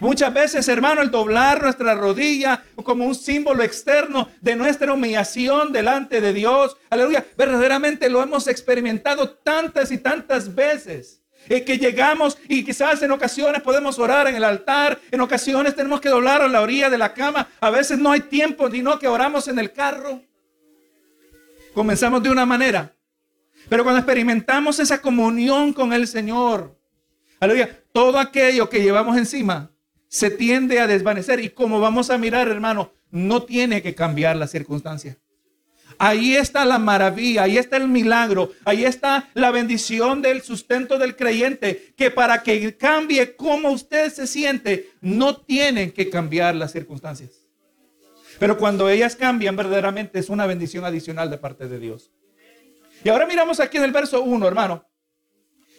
Muchas 0.00 0.32
veces, 0.32 0.68
hermano, 0.68 1.02
el 1.02 1.10
doblar 1.10 1.62
nuestra 1.62 1.94
rodilla 1.94 2.64
como 2.82 3.06
un 3.06 3.14
símbolo 3.14 3.62
externo 3.62 4.28
de 4.40 4.56
nuestra 4.56 4.92
humillación 4.92 5.72
delante 5.72 6.20
de 6.20 6.32
Dios, 6.32 6.76
aleluya, 6.90 7.24
verdaderamente 7.36 8.08
lo 8.08 8.22
hemos 8.22 8.46
experimentado 8.48 9.30
tantas 9.30 9.90
y 9.92 9.98
tantas 9.98 10.54
veces 10.54 11.22
que 11.48 11.78
llegamos 11.78 12.38
y 12.48 12.64
quizás 12.64 13.02
en 13.02 13.10
ocasiones 13.10 13.62
podemos 13.62 13.98
orar 13.98 14.28
en 14.28 14.36
el 14.36 14.44
altar, 14.44 14.98
en 15.10 15.20
ocasiones 15.20 15.74
tenemos 15.74 16.00
que 16.00 16.08
doblar 16.08 16.40
a 16.40 16.48
la 16.48 16.62
orilla 16.62 16.88
de 16.88 16.98
la 16.98 17.12
cama, 17.12 17.48
a 17.60 17.70
veces 17.70 17.98
no 17.98 18.12
hay 18.12 18.20
tiempo, 18.20 18.70
sino 18.70 18.98
que 18.98 19.08
oramos 19.08 19.48
en 19.48 19.58
el 19.58 19.72
carro. 19.72 20.22
Comenzamos 21.74 22.22
de 22.22 22.30
una 22.30 22.46
manera, 22.46 22.94
pero 23.68 23.82
cuando 23.82 23.98
experimentamos 23.98 24.78
esa 24.78 25.00
comunión 25.00 25.72
con 25.72 25.92
el 25.92 26.06
Señor, 26.06 26.78
aleluya, 27.40 27.82
todo 27.92 28.18
aquello 28.18 28.68
que 28.68 28.82
llevamos 28.82 29.16
encima 29.16 29.71
se 30.12 30.28
tiende 30.28 30.78
a 30.78 30.86
desvanecer 30.86 31.40
y 31.40 31.48
como 31.48 31.80
vamos 31.80 32.10
a 32.10 32.18
mirar, 32.18 32.46
hermano, 32.48 32.92
no 33.10 33.44
tiene 33.44 33.80
que 33.80 33.94
cambiar 33.94 34.36
la 34.36 34.46
circunstancia. 34.46 35.16
Ahí 35.96 36.36
está 36.36 36.66
la 36.66 36.78
maravilla, 36.78 37.44
ahí 37.44 37.56
está 37.56 37.78
el 37.78 37.88
milagro, 37.88 38.52
ahí 38.66 38.84
está 38.84 39.30
la 39.32 39.50
bendición 39.50 40.20
del 40.20 40.42
sustento 40.42 40.98
del 40.98 41.16
creyente, 41.16 41.94
que 41.96 42.10
para 42.10 42.42
que 42.42 42.76
cambie 42.76 43.36
cómo 43.36 43.70
usted 43.70 44.12
se 44.12 44.26
siente, 44.26 44.90
no 45.00 45.38
tienen 45.38 45.90
que 45.90 46.10
cambiar 46.10 46.56
las 46.56 46.72
circunstancias. 46.72 47.30
Pero 48.38 48.58
cuando 48.58 48.90
ellas 48.90 49.16
cambian, 49.16 49.56
verdaderamente 49.56 50.18
es 50.18 50.28
una 50.28 50.44
bendición 50.44 50.84
adicional 50.84 51.30
de 51.30 51.38
parte 51.38 51.68
de 51.68 51.78
Dios. 51.78 52.10
Y 53.02 53.08
ahora 53.08 53.26
miramos 53.26 53.60
aquí 53.60 53.78
en 53.78 53.84
el 53.84 53.92
verso 53.92 54.20
1, 54.22 54.46
hermano. 54.46 54.86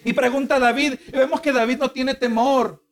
Y 0.04 0.14
pregunta 0.14 0.58
David, 0.58 0.96
y 1.08 1.12
vemos 1.12 1.40
que 1.40 1.52
David 1.52 1.78
no 1.78 1.92
tiene 1.92 2.16
temor. 2.16 2.83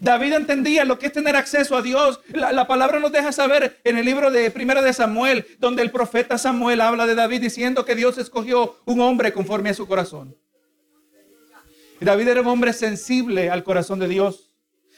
David 0.00 0.34
entendía 0.34 0.84
lo 0.84 0.98
que 0.98 1.06
es 1.06 1.12
tener 1.12 1.36
acceso 1.36 1.76
a 1.76 1.82
Dios. 1.82 2.20
La, 2.28 2.66
palabra 2.66 3.00
nos 3.00 3.12
deja 3.12 3.32
saber 3.32 3.80
en 3.84 3.98
el 3.98 4.04
libro 4.04 4.30
de 4.30 4.50
Primera 4.50 4.82
de 4.82 4.92
Samuel, 4.92 5.46
donde 5.58 5.82
el 5.82 5.90
profeta 5.90 6.38
Samuel 6.38 6.80
habla 6.80 7.06
de 7.06 7.14
David 7.14 7.40
diciendo 7.40 7.84
que 7.84 7.94
Dios 7.94 8.18
escogió 8.18 8.76
un 8.84 9.00
hombre 9.00 9.32
conforme 9.32 9.70
a 9.70 9.74
su 9.74 9.86
corazón. 9.86 10.36
David 12.00 12.28
era 12.28 12.40
un 12.42 12.46
hombre 12.46 12.72
sensible 12.72 13.50
al 13.50 13.64
corazón 13.64 13.98
de 13.98 14.08
Dios. 14.08 14.52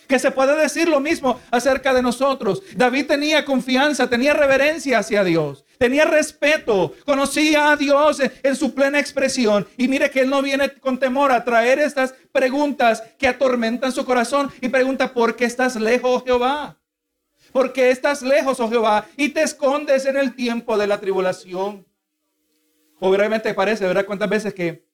Que 0.07 0.19
se 0.19 0.33
puede 0.33 0.61
decir 0.61 0.89
lo 0.89 1.01
mismo 1.01 1.41
acerca 1.51 1.95
de 1.95 2.03
nosotros. 2.03 2.63
David 2.75 3.07
tenía 3.07 3.45
confianza, 3.45 4.11
tenía 4.11 4.35
reverencia 4.35 4.99
hacia 4.99 5.25
Dios 5.25 5.65
tenía 5.81 6.05
respeto, 6.05 6.95
conocía 7.07 7.73
a 7.73 7.77
Dios 7.77 8.21
en, 8.43 8.55
su 8.55 8.75
plena 8.75 9.01
expresión. 9.01 9.67
Y 9.79 9.89
mire 9.89 10.11
que 10.11 10.21
él 10.21 10.29
no 10.29 10.43
viene 10.43 10.75
con 10.75 10.99
temor 10.99 11.33
a 11.33 11.43
traer 11.43 11.79
estas 11.79 12.13
preguntas 12.31 13.03
que 13.19 13.27
atormentan 13.27 13.91
su 13.91 14.05
corazón 14.05 14.53
y 14.61 14.69
pregunta, 14.69 15.15
¿por 15.15 15.37
qué 15.37 15.47
estás 15.47 15.77
lejos, 15.77 16.23
Jehová? 16.23 16.77
¿Por 17.51 17.73
qué 17.73 17.91
estás 17.91 18.21
lejos, 18.21 18.61
oh 18.61 18.69
Jehová, 18.69 19.07
y 19.17 19.31
te 19.31 19.41
escondes 19.41 20.05
en 20.05 20.19
el 20.19 20.35
tiempo 20.35 20.77
de 20.77 20.87
la 20.87 21.01
tribulación? 21.01 21.87
Obviamente 22.99 23.55
parece, 23.55 23.87
¿verdad? 23.87 24.05
¿Cuántas 24.05 24.29
veces 24.29 24.53
que 24.53 24.85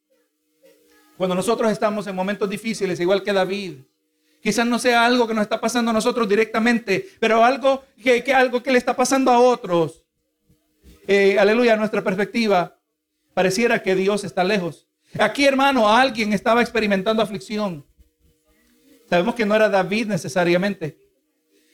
cuando 1.16 1.34
nosotros 1.34 1.72
estamos 1.72 2.06
en 2.06 2.14
momentos 2.14 2.48
difíciles, 2.48 3.00
igual 3.00 3.24
que 3.24 3.32
David, 3.32 3.78
quizás 4.40 4.64
no 4.64 4.78
sea 4.78 5.04
algo 5.04 5.26
que 5.26 5.34
nos 5.34 5.42
está 5.42 5.60
pasando 5.60 5.90
a 5.90 5.94
nosotros 5.94 6.28
directamente, 6.28 7.08
pero 7.18 7.44
algo 7.44 7.82
que, 8.00 8.22
que 8.22 8.32
algo 8.32 8.62
que 8.62 8.70
le 8.70 8.78
está 8.78 8.94
pasando 8.94 9.32
a 9.32 9.40
otros, 9.40 10.05
eh, 11.06 11.38
aleluya, 11.38 11.76
nuestra 11.76 12.02
perspectiva, 12.02 12.78
pareciera 13.34 13.82
que 13.82 13.94
Dios 13.94 14.24
está 14.24 14.44
lejos. 14.44 14.88
Aquí, 15.18 15.44
hermano, 15.44 15.88
alguien 15.88 16.32
estaba 16.32 16.62
experimentando 16.62 17.22
aflicción. 17.22 17.84
Sabemos 19.08 19.34
que 19.34 19.46
no 19.46 19.54
era 19.54 19.68
David 19.68 20.08
necesariamente. 20.08 20.98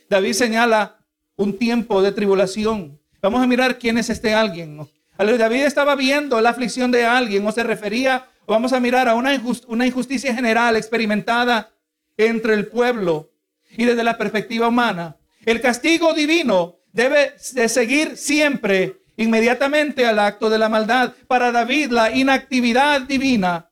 David 0.09 0.35
señala 0.35 1.05
un 1.37 1.59
tiempo 1.59 2.03
de 2.03 2.13
tribulación. 2.13 3.01
Vamos 3.21 3.43
a 3.43 3.47
mirar 3.47 3.79
quién 3.79 3.99
es 3.99 4.11
este 4.11 4.35
alguien. 4.35 4.87
David 5.17 5.63
estaba 5.63 5.95
viendo 5.95 6.41
la 6.41 6.51
aflicción 6.51 6.91
de 6.91 7.05
alguien 7.05 7.47
o 7.47 7.53
se 7.53 7.63
refería, 7.63 8.27
vamos 8.47 8.73
a 8.73 8.81
mirar 8.81 9.09
a 9.09 9.15
una, 9.15 9.41
una 9.69 9.87
injusticia 9.87 10.35
general 10.35 10.77
experimentada 10.77 11.71
entre 12.17 12.55
el 12.55 12.67
pueblo 12.67 13.31
y 13.77 13.85
desde 13.85 14.05
la 14.05 14.19
perspectiva 14.19 14.69
humana. 14.69 15.17
El 15.45 15.61
castigo 15.61 16.13
divino 16.13 16.77
debe 16.93 17.35
de 17.53 17.69
seguir 17.69 18.17
siempre 18.17 19.02
inmediatamente 19.23 20.07
al 20.07 20.19
acto 20.19 20.51
de 20.51 20.59
la 20.59 20.69
maldad. 20.69 21.15
Para 21.27 21.53
David, 21.53 21.91
la 21.91 22.11
inactividad 22.11 23.01
divina 23.03 23.71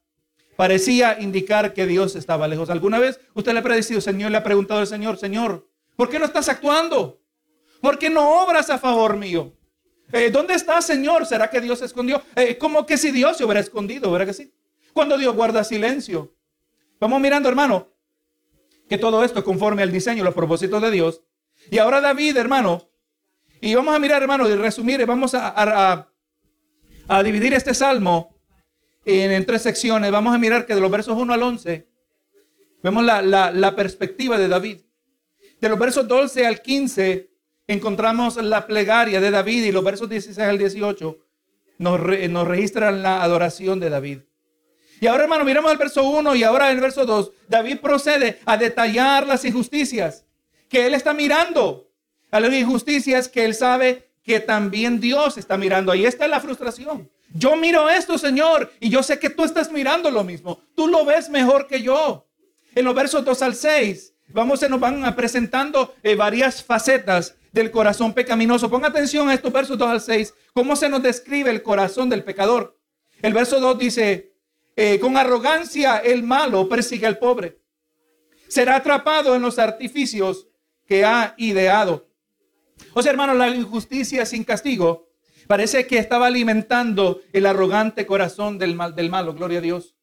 parecía 0.57 1.19
indicar 1.21 1.73
que 1.73 1.87
Dios 1.87 2.17
estaba 2.17 2.47
lejos. 2.49 2.71
¿Alguna 2.71 2.99
vez 2.99 3.21
usted 3.35 3.53
le 3.53 3.61
ha 3.61 3.63
predecido, 3.63 4.01
Señor, 4.01 4.31
le 4.31 4.37
ha 4.37 4.43
preguntado 4.43 4.81
al 4.81 4.87
Señor, 4.87 5.17
Señor, 5.17 5.69
¿por 5.97 6.09
qué 6.09 6.19
no 6.19 6.27
estás 6.27 6.49
actuando? 6.49 7.21
¿Por 7.81 7.99
qué 7.99 8.11
no 8.11 8.43
obras 8.43 8.69
a 8.71 8.79
favor 8.79 9.17
mío? 9.17 9.55
Eh, 10.13 10.31
¿Dónde 10.31 10.55
está, 10.55 10.83
Señor? 10.83 11.25
¿Será 11.25 11.49
que 11.49 11.61
Dios 11.61 11.79
se 11.79 11.87
escondió? 11.87 12.23
Eh, 12.37 12.59
como 12.59 12.85
que 12.85 12.99
si 12.99 13.11
Dios 13.11 13.37
se 13.37 13.45
hubiera 13.45 13.61
escondido, 13.61 14.11
¿verdad 14.11 14.27
que 14.27 14.35
sí? 14.35 14.53
Cuando 14.93 15.17
Dios 15.17 15.35
guarda 15.35 15.65
silencio. 15.65 16.35
Vamos 16.99 17.21
mirando, 17.21 17.49
hermano, 17.49 17.89
que 18.89 18.99
todo 18.99 19.25
esto 19.25 19.43
conforme 19.43 19.83
al 19.83 19.93
diseño 19.93 20.25
los 20.25 20.35
propósitos 20.35 20.83
de 20.83 20.91
Dios. 20.91 21.23
Y 21.71 21.79
ahora 21.79 22.01
David, 22.01 22.37
hermano, 22.37 22.90
y 23.61 23.75
vamos 23.75 23.95
a 23.95 23.99
mirar, 23.99 24.23
hermanos, 24.23 24.49
y 24.49 24.55
resumir, 24.55 25.05
vamos 25.05 25.33
a, 25.35 26.07
dividir 27.23 27.53
este 27.53 27.75
salmo 27.75 28.35
en, 29.05 29.45
tres 29.45 29.63
secciones. 29.63 30.11
Vamos 30.11 30.35
a 30.35 30.39
mirar 30.39 30.65
que 30.65 30.75
de 30.75 30.81
los 30.81 30.91
versos 30.91 31.17
1 31.17 31.33
al 31.33 31.43
11 31.43 31.87
vemos 32.83 33.05
la, 33.05 33.75
perspectiva 33.77 34.39
de 34.39 34.49
David. 34.49 34.81
De 35.61 35.69
los 35.69 35.79
versos 35.79 36.09
12 36.09 36.47
al 36.47 36.63
15 36.63 37.31
encontramos 37.67 38.37
la 38.37 38.67
plegaria 38.67 39.21
de 39.21 39.31
David 39.31 39.65
y 39.65 39.73
los 39.73 39.85
versos 39.85 40.09
16 40.09 40.39
al 40.39 40.59
18 40.59 41.19
nos, 41.79 42.01
nos 42.31 42.49
registran 42.49 43.03
la 43.03 43.23
adoración 43.23 43.79
de 43.79 43.91
David. 43.91 44.19
Y 45.03 45.07
ahora, 45.07 45.25
hermano, 45.25 45.45
miramos 45.45 45.71
el 45.71 45.79
verso 45.79 46.03
1 46.03 46.35
y 46.35 46.45
ahora 46.45 46.71
el 46.71 46.81
verso 46.81 47.05
2. 47.05 47.33
David 47.49 47.79
procede 47.81 48.39
a 48.45 48.57
detallar 48.57 49.27
las 49.27 49.45
injusticias 49.45 50.27
que 50.69 50.87
él 50.87 50.95
está 50.95 51.13
mirando 51.13 51.90
a 52.31 52.41
las 52.41 52.53
injusticias 52.53 53.29
que 53.29 53.45
él 53.45 53.55
sabe 53.55 54.11
que 54.23 54.41
también 54.41 55.01
Dios 55.01 55.39
está 55.39 55.57
mirando. 55.57 55.93
Ahí 55.93 56.07
está 56.07 56.29
la 56.29 56.41
frustración. 56.41 57.11
Yo 57.33 57.57
miro 57.57 57.89
esto, 57.89 58.19
Señor, 58.19 58.73
y 58.81 58.91
yo 58.91 59.03
sé 59.03 59.19
que 59.19 59.31
tú 59.31 59.45
estás 59.45 59.71
mirando 59.71 60.11
lo 60.11 60.25
mismo. 60.25 60.61
Tú 60.75 60.89
lo 60.89 61.05
ves 61.05 61.29
mejor 61.31 61.67
que 61.67 61.83
yo. 61.83 62.27
En 62.75 62.85
los 62.85 62.95
versos 62.95 63.25
2 63.25 63.43
al 63.43 63.55
6, 63.55 64.15
vamos, 64.29 64.61
se 64.61 64.69
nos 64.69 64.81
van 64.81 65.15
presentando 65.15 65.95
eh, 66.03 66.15
varias 66.15 66.63
facetas 66.63 67.37
del 67.53 67.71
corazón 67.71 68.13
pecaminoso. 68.15 68.71
Ponga 68.71 68.89
atención 68.89 69.29
a 69.29 69.35
estos 69.35 69.53
versos 69.53 69.79
2 69.79 69.89
al 69.89 70.01
6, 70.01 70.35
cómo 70.53 70.77
se 70.77 70.89
nos 70.89 71.03
describe 71.03 71.51
el 71.51 71.63
corazón 71.63 72.09
del 72.09 72.25
pecador. 72.25 72.79
El 73.23 73.33
verso 73.33 73.61
2 73.61 73.79
dice, 73.79 74.35
eh, 74.77 74.99
con 74.99 75.17
arrogancia 75.17 75.99
el 75.99 76.23
malo 76.23 76.69
persigue 76.69 77.07
al 77.07 77.19
pobre. 77.19 77.61
Será 78.49 78.77
atrapado 78.77 79.37
en 79.37 79.43
los 79.43 79.59
artificios 79.59 80.49
que 80.87 81.05
ha 81.05 81.35
ideado. 81.39 82.10
O 82.93 83.03
sea, 83.03 83.13
hermano, 83.13 83.35
la 83.35 83.49
injusticia 83.49 84.27
sin 84.27 84.45
castigo 84.45 85.09
parece 85.47 85.87
que 85.87 85.99
estaba 85.99 86.27
alimentando 86.27 87.23
el 87.33 87.47
arrogante 87.47 88.07
corazón 88.07 88.59
del, 88.59 88.75
mal, 88.75 88.95
del 88.95 89.11
malo, 89.11 89.35
gloria 89.35 89.59
a 89.59 89.63
Dios. 89.63 89.97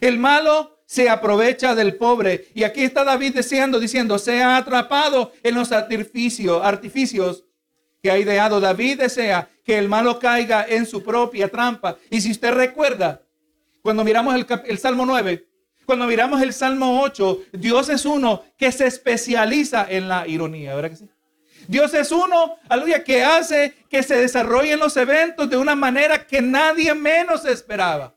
El 0.00 0.18
malo 0.18 0.74
se 0.86 1.08
aprovecha 1.08 1.74
del 1.74 1.96
pobre. 1.96 2.48
Y 2.54 2.64
aquí 2.64 2.82
está 2.82 3.04
David 3.04 3.34
deseando, 3.34 3.80
diciendo, 3.80 4.18
se 4.18 4.42
ha 4.42 4.56
atrapado 4.56 5.32
en 5.42 5.54
los 5.54 5.72
artificios, 5.72 6.60
artificios 6.62 7.44
que 8.02 8.10
ha 8.10 8.18
ideado. 8.18 8.60
David 8.60 9.00
desea 9.00 9.48
que 9.64 9.78
el 9.78 9.88
malo 9.88 10.18
caiga 10.18 10.66
en 10.68 10.86
su 10.86 11.02
propia 11.02 11.48
trampa. 11.48 11.96
Y 12.10 12.20
si 12.20 12.30
usted 12.30 12.52
recuerda, 12.52 13.22
cuando 13.82 14.04
miramos 14.04 14.34
el, 14.34 14.46
el 14.66 14.78
Salmo 14.78 15.06
9, 15.06 15.48
cuando 15.86 16.06
miramos 16.06 16.40
el 16.42 16.52
Salmo 16.52 17.02
8, 17.02 17.44
Dios 17.52 17.88
es 17.88 18.04
uno 18.04 18.42
que 18.56 18.72
se 18.72 18.86
especializa 18.86 19.86
en 19.88 20.08
la 20.08 20.26
ironía, 20.26 20.74
¿verdad 20.74 20.90
que 20.90 20.96
sí? 20.96 21.08
Dios 21.68 21.94
es 21.94 22.12
uno, 22.12 22.56
aleluya, 22.68 23.02
que 23.04 23.24
hace 23.24 23.74
que 23.88 24.02
se 24.02 24.16
desarrollen 24.16 24.78
los 24.78 24.96
eventos 24.96 25.48
de 25.48 25.56
una 25.56 25.74
manera 25.74 26.26
que 26.26 26.42
nadie 26.42 26.94
menos 26.94 27.44
esperaba. 27.44 28.14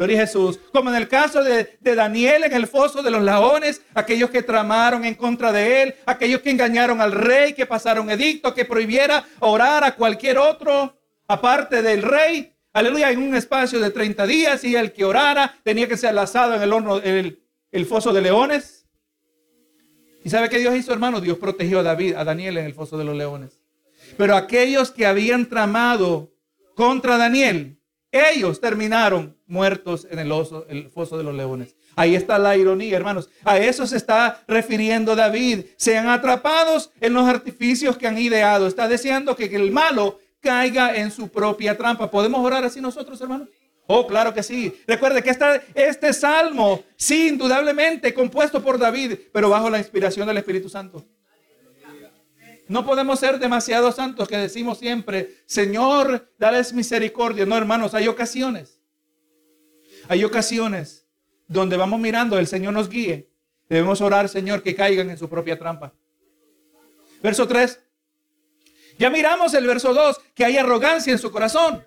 Gloria 0.00 0.22
a 0.22 0.26
Jesús. 0.26 0.58
Como 0.72 0.88
en 0.88 0.96
el 0.96 1.08
caso 1.08 1.44
de, 1.44 1.76
Daniel 1.82 2.44
en 2.44 2.54
el 2.54 2.66
foso 2.66 3.02
de 3.02 3.10
los 3.10 3.22
leones, 3.22 3.82
aquellos 3.92 4.30
que 4.30 4.42
tramaron 4.42 5.04
en 5.04 5.14
contra 5.14 5.52
de 5.52 5.82
él, 5.82 5.94
aquellos 6.06 6.40
que 6.40 6.50
engañaron 6.50 7.02
al 7.02 7.12
rey, 7.12 7.52
que 7.52 7.66
pasaron 7.66 8.10
edicto, 8.10 8.54
que 8.54 8.64
prohibiera 8.64 9.24
orar 9.40 9.84
a 9.84 9.94
cualquier 9.94 10.38
otro, 10.38 10.98
aparte 11.28 11.82
del 11.82 12.02
rey. 12.02 12.50
Aleluya, 12.72 13.10
en 13.10 13.20
un 13.22 13.34
espacio 13.34 13.78
de 13.78 13.90
30 13.90 14.26
días 14.26 14.64
y 14.64 14.74
el 14.74 14.92
que 14.92 15.04
orara 15.04 15.58
tenía 15.64 15.86
que 15.86 15.98
ser 15.98 16.14
lanzado 16.14 16.54
en 16.54 16.62
el 16.62 16.72
horno, 16.72 16.96
el, 16.96 17.42
el 17.70 17.84
foso 17.84 18.12
de 18.14 18.22
leones. 18.22 18.79
¿Y 20.24 20.30
sabe 20.30 20.48
qué 20.48 20.58
Dios 20.58 20.76
hizo, 20.76 20.92
hermano? 20.92 21.20
Dios 21.20 21.38
protegió 21.38 21.80
a 21.80 21.82
David, 21.82 22.14
a 22.14 22.24
Daniel 22.24 22.58
en 22.58 22.66
el 22.66 22.74
foso 22.74 22.98
de 22.98 23.04
los 23.04 23.16
leones. 23.16 23.60
Pero 24.16 24.36
aquellos 24.36 24.90
que 24.90 25.06
habían 25.06 25.48
tramado 25.48 26.32
contra 26.74 27.16
Daniel, 27.16 27.78
ellos 28.12 28.60
terminaron 28.60 29.36
muertos 29.46 30.06
en 30.10 30.18
el, 30.18 30.32
oso, 30.32 30.66
el 30.68 30.90
foso 30.90 31.16
de 31.16 31.24
los 31.24 31.34
leones. 31.34 31.76
Ahí 31.96 32.14
está 32.14 32.38
la 32.38 32.56
ironía, 32.56 32.96
hermanos. 32.96 33.30
A 33.44 33.58
eso 33.58 33.86
se 33.86 33.96
está 33.96 34.42
refiriendo 34.46 35.16
David. 35.16 35.66
Sean 35.76 36.08
atrapados 36.08 36.90
en 37.00 37.14
los 37.14 37.26
artificios 37.26 37.96
que 37.96 38.06
han 38.06 38.18
ideado. 38.18 38.66
Está 38.66 38.88
deseando 38.88 39.36
que 39.36 39.44
el 39.44 39.70
malo 39.70 40.18
caiga 40.40 40.96
en 40.96 41.10
su 41.10 41.28
propia 41.28 41.76
trampa. 41.76 42.10
¿Podemos 42.10 42.44
orar 42.44 42.64
así 42.64 42.80
nosotros, 42.80 43.20
hermanos? 43.20 43.48
Oh, 43.92 44.06
claro 44.06 44.32
que 44.32 44.44
sí. 44.44 44.72
Recuerde 44.86 45.20
que 45.20 45.36
este 45.74 46.12
salmo, 46.12 46.84
sí, 46.94 47.26
indudablemente 47.26 48.14
compuesto 48.14 48.62
por 48.62 48.78
David, 48.78 49.18
pero 49.32 49.50
bajo 49.50 49.68
la 49.68 49.78
inspiración 49.78 50.28
del 50.28 50.36
Espíritu 50.36 50.68
Santo. 50.68 51.04
No 52.68 52.86
podemos 52.86 53.18
ser 53.18 53.40
demasiado 53.40 53.90
santos 53.90 54.28
que 54.28 54.36
decimos 54.36 54.78
siempre, 54.78 55.38
Señor, 55.44 56.32
dales 56.38 56.72
misericordia. 56.72 57.44
No, 57.46 57.56
hermanos, 57.56 57.92
hay 57.92 58.06
ocasiones. 58.06 58.78
Hay 60.06 60.22
ocasiones 60.22 61.08
donde 61.48 61.76
vamos 61.76 61.98
mirando, 61.98 62.38
el 62.38 62.46
Señor 62.46 62.72
nos 62.72 62.88
guíe. 62.88 63.28
Debemos 63.68 64.00
orar, 64.00 64.28
Señor, 64.28 64.62
que 64.62 64.76
caigan 64.76 65.10
en 65.10 65.18
su 65.18 65.28
propia 65.28 65.58
trampa. 65.58 65.92
Verso 67.24 67.48
3. 67.48 67.80
Ya 69.00 69.10
miramos 69.10 69.52
el 69.54 69.66
verso 69.66 69.92
2, 69.92 70.20
que 70.32 70.44
hay 70.44 70.58
arrogancia 70.58 71.12
en 71.12 71.18
su 71.18 71.32
corazón. 71.32 71.84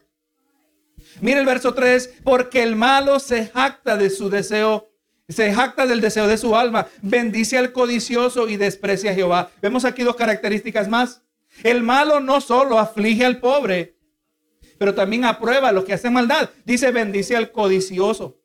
Mire 1.22 1.40
el 1.40 1.46
verso 1.46 1.74
3, 1.74 2.22
porque 2.24 2.64
el 2.64 2.76
malo 2.76 3.20
se 3.20 3.48
jacta 3.48 3.98
de 3.98 4.10
su 4.10 4.30
deseo, 4.30 4.92
se 5.30 5.54
jacta 5.54 5.86
del 5.86 6.02
deseo 6.02 6.28
de 6.28 6.38
su 6.38 6.56
alma, 6.56 6.88
bendice 7.02 7.58
al 7.58 7.72
codicioso 7.72 8.50
y 8.50 8.58
desprecia 8.58 9.12
a 9.12 9.16
Jehová. 9.16 9.52
Vemos 9.62 9.86
aquí 9.86 10.04
dos 10.04 10.16
características 10.16 10.88
más. 10.88 11.22
El 11.64 11.84
malo 11.84 12.20
no 12.20 12.42
solo 12.42 12.80
aflige 12.80 13.26
al 13.26 13.40
pobre, 13.40 13.98
pero 14.78 14.96
también 14.96 15.26
aprueba 15.26 15.70
a 15.70 15.72
los 15.72 15.86
que 15.86 15.94
hacen 15.94 16.14
maldad. 16.14 16.50
Dice, 16.66 16.92
bendice 16.92 17.36
al 17.36 17.52
codicioso. 17.52 18.40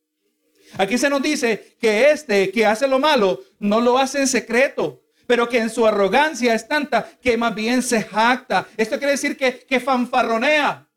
Aquí 0.77 0.99
se 0.99 1.09
nos 1.09 1.23
dice 1.23 1.77
que 1.81 2.11
este 2.11 2.51
que 2.51 2.67
hace 2.67 2.87
lo 2.87 2.99
malo 2.99 3.41
no 3.59 3.81
lo 3.81 3.99
hace 3.99 4.21
en 4.21 4.29
secreto, 4.29 5.03
pero 5.27 5.49
que 5.49 5.59
en 5.59 5.71
su 5.71 5.87
arrogancia 5.87 6.55
es 6.55 6.69
tanta 6.69 7.09
que 7.23 7.39
más 7.39 7.55
bien 7.55 7.83
se 7.83 8.03
jacta. 8.03 8.67
Esto 8.77 8.99
quiere 8.99 9.13
decir 9.13 9.37
que, 9.37 9.61
que 9.61 9.81
fanfarronea 9.81 10.88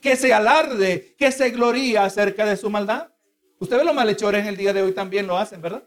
que 0.00 0.16
se 0.16 0.32
alarde, 0.32 1.14
que 1.18 1.32
se 1.32 1.50
gloría 1.50 2.04
acerca 2.04 2.46
de 2.46 2.56
su 2.56 2.70
maldad. 2.70 3.08
Usted 3.58 3.78
ve 3.78 3.84
los 3.84 3.94
malhechores 3.94 4.42
en 4.42 4.48
el 4.48 4.56
día 4.56 4.72
de 4.72 4.82
hoy 4.82 4.92
también 4.92 5.26
lo 5.26 5.36
hacen, 5.36 5.60
¿verdad? 5.60 5.82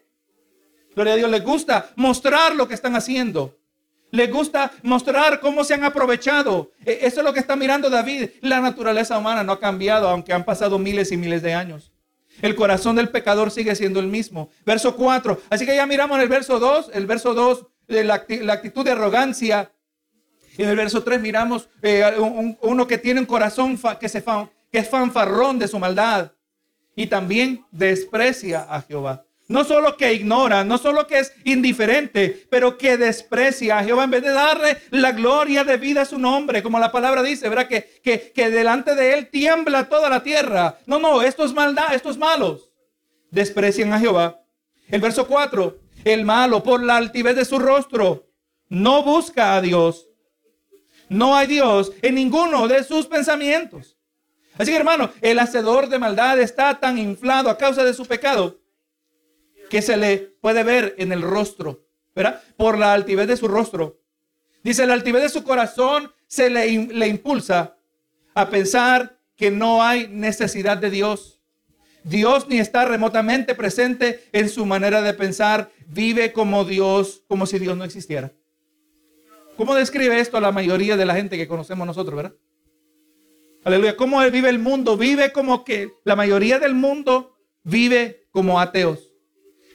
Gloria 0.93 1.13
a 1.13 1.15
Dios, 1.15 1.31
les 1.31 1.43
gusta 1.43 1.89
mostrar 1.95 2.55
lo 2.55 2.67
que 2.67 2.73
están 2.73 2.95
haciendo. 2.95 3.57
Les 4.11 4.29
gusta 4.29 4.73
mostrar 4.83 5.39
cómo 5.39 5.63
se 5.63 5.73
han 5.73 5.85
aprovechado. 5.85 6.71
E, 6.85 6.99
eso 7.03 7.21
es 7.21 7.25
lo 7.25 7.33
que 7.33 7.39
está 7.39 7.55
mirando 7.55 7.89
David. 7.89 8.29
La 8.41 8.59
naturaleza 8.59 9.17
humana 9.17 9.43
no 9.43 9.53
ha 9.53 9.59
cambiado, 9.59 10.09
aunque 10.09 10.33
han 10.33 10.43
pasado 10.43 10.77
miles 10.77 11.13
y 11.13 11.17
miles 11.17 11.41
de 11.41 11.53
años. 11.53 11.93
El 12.41 12.55
corazón 12.55 12.97
del 12.97 13.09
pecador 13.09 13.51
sigue 13.51 13.75
siendo 13.75 14.01
el 14.01 14.07
mismo. 14.07 14.49
Verso 14.65 14.97
4. 14.97 15.41
Así 15.49 15.65
que 15.65 15.75
ya 15.75 15.85
miramos 15.85 16.19
el 16.19 16.27
verso 16.27 16.59
2, 16.59 16.91
el 16.93 17.05
verso 17.05 17.33
2, 17.33 17.65
de 17.87 18.03
la, 18.03 18.25
la 18.27 18.53
actitud 18.53 18.83
de 18.83 18.91
arrogancia 18.91 19.71
en 20.57 20.69
el 20.69 20.75
verso 20.75 21.03
3 21.03 21.21
miramos 21.21 21.69
eh, 21.81 22.03
uno 22.61 22.87
que 22.87 22.97
tiene 22.97 23.19
un 23.19 23.25
corazón 23.25 23.79
que, 23.99 24.09
se 24.09 24.23
que 24.71 24.79
es 24.79 24.89
fanfarrón 24.89 25.59
de 25.59 25.67
su 25.67 25.79
maldad 25.79 26.31
y 26.95 27.07
también 27.07 27.65
desprecia 27.71 28.67
a 28.69 28.81
Jehová. 28.81 29.25
No 29.47 29.65
solo 29.65 29.97
que 29.97 30.13
ignora, 30.13 30.63
no 30.63 30.77
solo 30.77 31.07
que 31.07 31.19
es 31.19 31.33
indiferente, 31.43 32.47
pero 32.49 32.77
que 32.77 32.95
desprecia 32.95 33.79
a 33.79 33.83
Jehová 33.83 34.05
en 34.05 34.11
vez 34.11 34.23
de 34.23 34.31
darle 34.31 34.77
la 34.91 35.11
gloria 35.11 35.65
de 35.65 35.75
vida 35.75 36.03
a 36.03 36.05
su 36.05 36.17
nombre, 36.17 36.63
como 36.63 36.79
la 36.79 36.91
palabra 36.91 37.21
dice, 37.21 37.49
¿verdad? 37.49 37.67
Que, 37.67 37.99
que, 38.01 38.31
que 38.33 38.49
delante 38.49 38.95
de 38.95 39.13
él 39.13 39.29
tiembla 39.29 39.89
toda 39.89 40.09
la 40.09 40.23
tierra. 40.23 40.77
No, 40.85 40.99
no, 40.99 41.21
esto 41.21 41.43
es 41.43 41.53
maldad, 41.53 41.93
estos 41.93 42.17
malos 42.17 42.71
desprecian 43.29 43.91
a 43.91 43.99
Jehová. 43.99 44.41
El 44.87 45.01
verso 45.01 45.27
4, 45.27 45.77
el 46.05 46.23
malo 46.23 46.63
por 46.63 46.81
la 46.81 46.97
altivez 46.97 47.35
de 47.35 47.45
su 47.45 47.59
rostro 47.59 48.27
no 48.69 49.03
busca 49.03 49.55
a 49.55 49.61
Dios, 49.61 50.07
no 51.11 51.35
hay 51.35 51.45
Dios 51.45 51.91
en 52.01 52.15
ninguno 52.15 52.69
de 52.69 52.85
sus 52.85 53.05
pensamientos. 53.05 53.97
Así 54.57 54.71
que 54.71 54.77
hermano, 54.77 55.11
el 55.19 55.39
hacedor 55.39 55.89
de 55.89 55.99
maldad 55.99 56.39
está 56.39 56.79
tan 56.79 56.97
inflado 56.97 57.49
a 57.49 57.57
causa 57.57 57.83
de 57.83 57.93
su 57.93 58.05
pecado 58.05 58.61
que 59.69 59.81
se 59.81 59.97
le 59.97 60.17
puede 60.39 60.63
ver 60.63 60.95
en 60.97 61.11
el 61.11 61.21
rostro, 61.21 61.83
¿verdad? 62.15 62.41
Por 62.55 62.77
la 62.77 62.93
altivez 62.93 63.27
de 63.27 63.35
su 63.35 63.49
rostro. 63.49 63.99
Dice, 64.63 64.87
la 64.87 64.93
altivez 64.93 65.23
de 65.23 65.29
su 65.29 65.43
corazón 65.43 66.13
se 66.27 66.49
le, 66.49 66.87
le 66.87 67.07
impulsa 67.07 67.75
a 68.33 68.49
pensar 68.49 69.17
que 69.35 69.51
no 69.51 69.83
hay 69.83 70.07
necesidad 70.07 70.77
de 70.77 70.91
Dios. 70.91 71.41
Dios 72.05 72.47
ni 72.47 72.59
está 72.59 72.85
remotamente 72.85 73.53
presente 73.53 74.29
en 74.31 74.47
su 74.47 74.65
manera 74.65 75.01
de 75.01 75.13
pensar. 75.13 75.71
Vive 75.87 76.31
como 76.31 76.63
Dios, 76.63 77.23
como 77.27 77.45
si 77.45 77.59
Dios 77.59 77.75
no 77.75 77.83
existiera. 77.83 78.31
¿Cómo 79.57 79.75
describe 79.75 80.19
esto 80.19 80.37
a 80.37 80.41
la 80.41 80.51
mayoría 80.51 80.97
de 80.97 81.05
la 81.05 81.15
gente 81.15 81.37
que 81.37 81.47
conocemos 81.47 81.85
nosotros, 81.85 82.15
verdad? 82.15 82.33
Aleluya. 83.63 83.95
¿Cómo 83.95 84.19
vive 84.31 84.49
el 84.49 84.59
mundo? 84.59 84.97
Vive 84.97 85.31
como 85.31 85.63
que 85.63 85.91
la 86.03 86.15
mayoría 86.15 86.57
del 86.57 86.73
mundo 86.73 87.37
vive 87.63 88.27
como 88.31 88.59
ateos. 88.59 89.13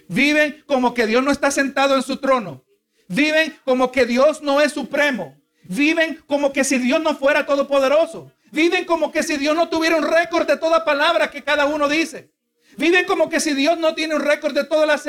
Viven 0.09 0.65
como 0.67 0.95
que 0.95 1.07
Dios 1.07 1.23
no 1.23 1.31
está 1.31 1.51
sentado 1.51 1.95
en 1.95 2.03
su 2.03 2.17
trono. 2.17 2.65
Viven 3.09 3.57
como 3.65 3.93
que 3.93 4.07
Dios 4.07 4.43
no 4.43 4.61
es 4.61 4.73
supremo. 4.73 5.37
Viven 5.65 6.23
como 6.27 6.53
que 6.53 6.65
si 6.65 6.79
Dios 6.79 7.01
no 7.01 7.15
fuera 7.17 7.47
todopoderoso. 7.47 8.33
Viven 8.51 8.85
como 8.85 9.13
que 9.13 9.23
si 9.23 9.37
Dios 9.37 9.55
no 9.55 9.69
tuviera 9.69 9.97
un 9.97 10.05
récord 10.05 10.47
de 10.47 10.57
toda 10.57 10.85
palabra 10.85 11.31
que 11.31 11.43
cada 11.43 11.67
uno 11.67 11.89
dice. 11.89 12.31
Viven 12.77 13.05
como 13.05 13.29
que 13.29 13.41
si 13.41 13.55
Dios 13.55 13.79
no 13.79 13.95
tiene 13.95 14.15
un 14.15 14.23
récord 14.23 14.55
de 14.55 14.65
todas 14.65 14.87
las 14.87 15.07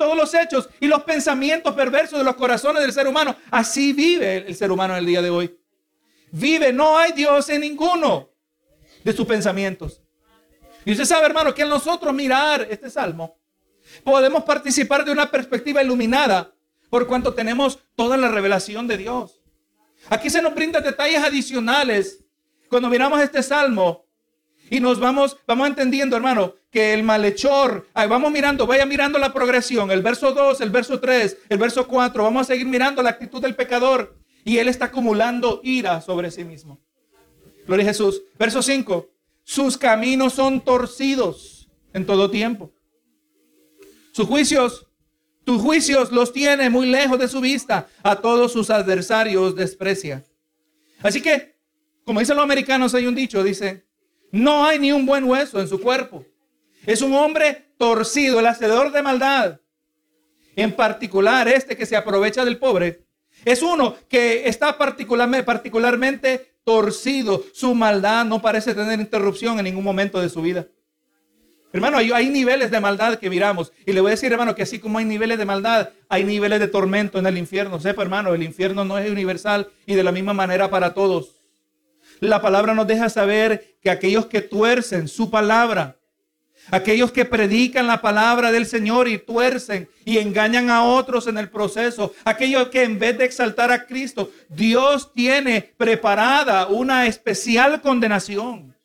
todos 0.00 0.16
los 0.16 0.32
hechos 0.32 0.70
y 0.80 0.86
los 0.86 1.02
pensamientos 1.02 1.74
perversos 1.74 2.18
de 2.18 2.24
los 2.24 2.34
corazones 2.34 2.80
del 2.80 2.90
ser 2.90 3.06
humano. 3.06 3.36
Así 3.50 3.92
vive 3.92 4.38
el 4.48 4.56
ser 4.56 4.72
humano 4.72 4.94
en 4.94 5.00
el 5.00 5.06
día 5.06 5.20
de 5.20 5.28
hoy. 5.28 5.54
Vive, 6.32 6.72
no 6.72 6.96
hay 6.96 7.12
Dios 7.12 7.50
en 7.50 7.60
ninguno 7.60 8.30
de 9.04 9.12
sus 9.12 9.26
pensamientos. 9.26 10.00
Y 10.86 10.92
usted 10.92 11.04
sabe, 11.04 11.26
hermano, 11.26 11.52
que 11.52 11.62
al 11.62 11.68
nosotros 11.68 12.14
mirar 12.14 12.66
este 12.70 12.88
salmo, 12.88 13.38
podemos 14.02 14.42
participar 14.44 15.04
de 15.04 15.12
una 15.12 15.30
perspectiva 15.30 15.82
iluminada 15.82 16.50
por 16.88 17.06
cuanto 17.06 17.34
tenemos 17.34 17.78
toda 17.94 18.16
la 18.16 18.28
revelación 18.28 18.86
de 18.88 18.96
Dios. 18.96 19.42
Aquí 20.08 20.30
se 20.30 20.40
nos 20.40 20.54
brinda 20.54 20.80
detalles 20.80 21.22
adicionales. 21.22 22.24
Cuando 22.70 22.88
miramos 22.88 23.20
este 23.20 23.42
salmo 23.42 24.06
y 24.70 24.80
nos 24.80 24.98
vamos, 24.98 25.36
vamos 25.46 25.68
entendiendo, 25.68 26.16
hermano, 26.16 26.54
que 26.70 26.94
el 26.94 27.02
malhechor, 27.02 27.88
vamos 27.94 28.30
mirando, 28.30 28.66
vaya 28.66 28.86
mirando 28.86 29.18
la 29.18 29.32
progresión, 29.32 29.90
el 29.90 30.02
verso 30.02 30.32
2, 30.32 30.60
el 30.60 30.70
verso 30.70 31.00
3, 31.00 31.38
el 31.48 31.58
verso 31.58 31.86
4, 31.86 32.22
vamos 32.22 32.42
a 32.42 32.52
seguir 32.52 32.66
mirando 32.66 33.02
la 33.02 33.10
actitud 33.10 33.42
del 33.42 33.56
pecador 33.56 34.16
y 34.44 34.58
él 34.58 34.68
está 34.68 34.86
acumulando 34.86 35.60
ira 35.64 36.00
sobre 36.00 36.30
sí 36.30 36.44
mismo. 36.44 36.80
Gloria 37.66 37.84
a 37.84 37.88
Jesús. 37.88 38.22
Verso 38.38 38.62
5, 38.62 39.08
sus 39.42 39.76
caminos 39.76 40.34
son 40.34 40.60
torcidos 40.60 41.68
en 41.92 42.06
todo 42.06 42.30
tiempo. 42.30 42.72
Sus 44.12 44.26
juicios, 44.26 44.86
tus 45.44 45.60
juicios 45.60 46.12
los 46.12 46.32
tiene 46.32 46.70
muy 46.70 46.86
lejos 46.86 47.18
de 47.18 47.28
su 47.28 47.40
vista, 47.40 47.88
a 48.02 48.16
todos 48.16 48.52
sus 48.52 48.70
adversarios 48.70 49.56
desprecia. 49.56 50.24
Así 51.02 51.20
que, 51.20 51.56
como 52.04 52.20
dicen 52.20 52.36
los 52.36 52.44
americanos, 52.44 52.94
hay 52.94 53.06
un 53.06 53.14
dicho, 53.14 53.42
dice, 53.42 53.86
no 54.30 54.64
hay 54.64 54.78
ni 54.78 54.92
un 54.92 55.04
buen 55.04 55.24
hueso 55.24 55.60
en 55.60 55.68
su 55.68 55.80
cuerpo. 55.80 56.24
Es 56.86 57.02
un 57.02 57.14
hombre 57.14 57.72
torcido, 57.76 58.40
el 58.40 58.46
hacedor 58.46 58.92
de 58.92 59.02
maldad. 59.02 59.60
En 60.56 60.72
particular, 60.72 61.48
este 61.48 61.76
que 61.76 61.86
se 61.86 61.96
aprovecha 61.96 62.44
del 62.44 62.58
pobre, 62.58 63.04
es 63.44 63.62
uno 63.62 63.96
que 64.08 64.48
está 64.48 64.76
particularmente, 64.76 66.54
torcido. 66.64 67.44
Su 67.54 67.74
maldad 67.74 68.24
no 68.24 68.42
parece 68.42 68.74
tener 68.74 69.00
interrupción 69.00 69.58
en 69.58 69.64
ningún 69.64 69.84
momento 69.84 70.20
de 70.20 70.28
su 70.28 70.42
vida. 70.42 70.66
Hermano, 71.72 71.98
hay, 71.98 72.10
hay, 72.10 72.28
niveles 72.28 72.70
de 72.70 72.80
maldad 72.80 73.18
que 73.18 73.30
miramos. 73.30 73.72
Y 73.86 73.92
le 73.92 74.00
voy 74.00 74.10
a 74.10 74.12
decir, 74.12 74.32
hermano, 74.32 74.54
que 74.54 74.62
así 74.62 74.80
como 74.80 74.98
hay 74.98 75.04
niveles 75.04 75.38
de 75.38 75.44
maldad, 75.44 75.90
hay 76.08 76.24
niveles 76.24 76.58
de 76.58 76.66
tormento 76.66 77.18
en 77.18 77.26
el 77.26 77.38
infierno. 77.38 77.78
Sepa, 77.78 78.02
hermano, 78.02 78.34
el 78.34 78.42
infierno 78.42 78.84
no 78.84 78.98
es 78.98 79.08
universal 79.08 79.70
y 79.86 79.94
de 79.94 80.02
la 80.02 80.10
misma 80.10 80.32
manera 80.32 80.68
para 80.68 80.94
todos. 80.94 81.36
La 82.18 82.42
palabra 82.42 82.74
nos 82.74 82.86
deja 82.86 83.08
saber 83.08 83.76
que 83.80 83.88
aquellos 83.88 84.26
que 84.26 84.42
tuercen 84.42 85.06
su 85.06 85.30
palabra, 85.30 85.99
aquellos 86.70 87.12
que 87.12 87.24
predican 87.24 87.86
la 87.86 88.00
palabra 88.00 88.52
del 88.52 88.66
Señor 88.66 89.08
y 89.08 89.18
tuercen 89.18 89.88
y 90.04 90.18
engañan 90.18 90.70
a 90.70 90.84
otros 90.84 91.26
en 91.26 91.38
el 91.38 91.48
proceso, 91.48 92.14
aquellos 92.24 92.68
que 92.68 92.82
en 92.82 92.98
vez 92.98 93.18
de 93.18 93.24
exaltar 93.24 93.70
a 93.70 93.86
Cristo, 93.86 94.30
Dios 94.48 95.12
tiene 95.12 95.74
preparada 95.76 96.66
una 96.66 97.06
especial 97.06 97.80
condenación. 97.80 98.76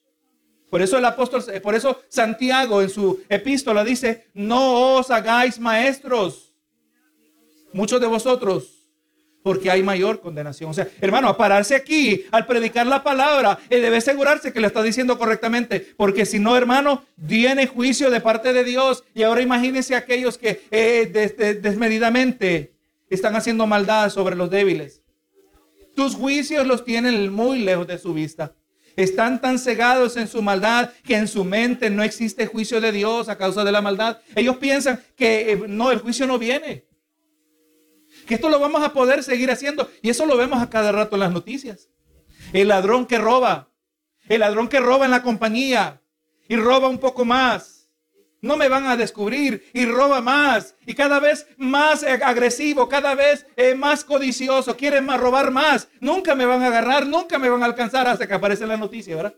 Por 0.70 0.82
eso 0.82 0.98
el 0.98 1.06
apóstol, 1.06 1.44
por 1.62 1.76
eso 1.76 2.02
Santiago 2.10 2.82
en 2.82 2.90
su 2.90 3.22
epístola 3.30 3.84
dice, 3.84 4.28
no 4.34 4.96
os 4.96 5.10
hagáis 5.10 5.60
maestros, 5.60 6.54
muchos 7.72 8.02
de 8.02 8.08
vosotros, 8.08 8.75
porque 9.46 9.70
hay 9.70 9.84
mayor 9.84 10.22
condenación. 10.22 10.72
O 10.72 10.74
sea, 10.74 10.88
hermano, 11.00 11.30
a 11.30 11.38
pararse 11.38 11.76
aquí 11.76 12.26
al 12.32 12.48
predicar 12.48 12.88
la 12.88 13.04
palabra, 13.04 13.60
él 13.70 13.84
debe 13.84 13.98
asegurarse 13.98 14.52
que 14.52 14.60
lo 14.60 14.66
está 14.66 14.82
diciendo 14.82 15.20
correctamente, 15.20 15.94
porque 15.98 16.26
si 16.26 16.40
no, 16.40 16.58
hermano, 16.58 17.06
viene 17.16 17.68
juicio 17.68 18.10
de 18.10 18.22
parte 18.22 18.54
de 18.54 18.64
Dios. 18.64 19.04
Y 19.14 19.22
ahora 19.22 19.44
imagínense 19.44 19.94
aquellos 19.94 20.40
que 20.40 20.64
eh, 20.72 21.60
desmedidamente 21.62 22.74
están 23.08 23.36
haciendo 23.36 23.68
maldad 23.68 24.10
sobre 24.10 24.36
los 24.36 24.50
débiles. 24.50 25.04
Tus 25.96 26.16
juicios 26.16 26.66
los 26.66 26.84
tienen 26.84 27.32
muy 27.32 27.60
lejos 27.60 27.86
de 27.86 28.00
su 28.00 28.16
vista. 28.16 28.56
Están 28.96 29.42
tan 29.42 29.60
cegados 29.60 30.18
en 30.18 30.28
su 30.28 30.42
maldad 30.42 30.90
que 31.04 31.18
en 31.18 31.28
su 31.28 31.44
mente 31.44 31.92
no 31.92 32.02
existe 32.02 32.48
juicio 32.48 32.82
de 32.82 32.92
Dios 32.92 33.30
a 33.30 33.38
causa 33.38 33.64
de 33.64 33.72
la 33.72 33.84
maldad. 33.84 34.18
Ellos 34.36 34.58
piensan 34.58 35.00
que 35.16 35.52
eh, 35.52 35.62
no, 35.68 35.92
el 35.92 36.00
juicio 36.00 36.26
no 36.26 36.40
viene 36.40 36.85
que 38.26 38.36
esto 38.36 38.50
lo 38.50 38.60
vamos 38.60 38.84
a 38.84 38.94
poder 38.94 39.24
seguir 39.24 39.52
haciendo. 39.52 39.90
Y 40.02 40.10
eso 40.10 40.26
lo 40.26 40.38
vemos 40.38 40.62
a 40.62 40.70
cada 40.70 40.92
rato 40.92 41.16
en 41.16 41.22
las 41.22 41.32
noticias. 41.32 41.90
El 42.54 42.70
ladrón 42.70 43.06
que 43.06 43.18
roba, 43.18 43.70
el 44.28 44.42
ladrón 44.42 44.68
que 44.68 44.80
roba 44.80 45.06
en 45.06 45.12
la 45.12 45.24
compañía 45.24 46.02
y 46.48 46.56
roba 46.56 46.88
un 46.88 47.00
poco 47.00 47.26
más. 47.26 47.90
No 48.42 48.58
me 48.58 48.70
van 48.70 48.86
a 48.86 48.96
descubrir 48.96 49.66
y 49.74 49.86
roba 49.86 50.22
más 50.22 50.76
y 50.86 50.94
cada 50.94 51.20
vez 51.20 51.48
más 51.58 52.04
agresivo, 52.04 52.88
cada 52.88 53.16
vez 53.16 53.48
eh, 53.56 53.74
más 53.74 54.04
codicioso, 54.04 54.78
quieren 54.78 55.06
más 55.06 55.20
robar 55.20 55.50
más. 55.50 55.88
Nunca 56.00 56.36
me 56.36 56.46
van 56.46 56.62
a 56.62 56.68
agarrar, 56.68 57.08
nunca 57.08 57.40
me 57.40 57.50
van 57.50 57.64
a 57.64 57.66
alcanzar 57.66 58.08
hasta 58.08 58.28
que 58.28 58.36
aparece 58.36 58.68
la 58.68 58.78
noticia, 58.78 59.16
¿verdad? 59.16 59.36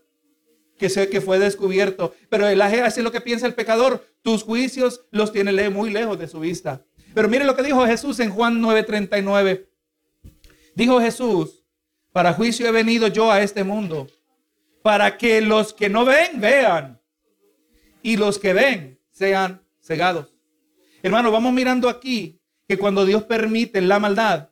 Que 0.78 0.89
sé 0.89 1.10
que 1.10 1.21
fue 1.21 1.39
descubierto. 1.39 2.13
Pero 2.30 2.47
el 2.47 2.62
así 2.62 3.00
es 3.00 3.04
lo 3.04 3.12
que 3.13 3.21
piensa 3.21 3.47
el 3.47 3.54
pecador. 3.54 4.06
Tus 4.21 4.43
juicios 4.43 5.06
los 5.12 5.32
tiene 5.32 5.69
muy 5.69 5.89
lejos 5.89 6.19
de 6.19 6.28
su 6.28 6.41
vista. 6.41 6.86
Pero 7.17 7.30
mire 7.30 7.45
lo 7.45 7.56
que 7.56 7.63
dijo 7.63 7.84
Jesús 7.88 8.19
en 8.19 8.30
Juan 8.30 8.62
9:39. 8.62 9.65
Dijo 10.75 11.01
Jesús, 11.01 11.63
para 12.12 12.34
juicio 12.34 12.67
he 12.67 12.71
venido 12.71 13.08
yo 13.08 13.32
a 13.32 13.41
este 13.41 13.63
mundo, 13.63 14.06
para 14.84 15.17
que 15.17 15.41
los 15.41 15.73
que 15.73 15.89
no 15.89 16.06
ven, 16.06 16.39
vean, 16.39 17.01
y 18.03 18.17
los 18.17 18.38
que 18.38 18.53
ven 18.53 18.99
sean 19.10 19.63
cegados. 19.82 20.36
Hermano, 21.01 21.32
vamos 21.32 21.53
mirando 21.53 21.89
aquí 21.89 22.39
que 22.67 22.77
cuando 22.77 23.03
Dios 23.03 23.23
permite 23.23 23.82
la 23.82 23.97
maldad, 23.97 24.49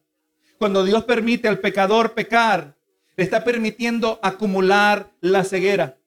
cuando 0.58 0.84
Dios 0.84 1.04
permite 1.04 1.48
al 1.48 1.60
pecador 1.60 2.16
pecar, 2.16 2.76
le 3.16 3.24
está 3.24 3.44
permitiendo 3.44 4.20
acumular 4.24 5.12
la 5.22 5.44
ceguera 5.44 6.00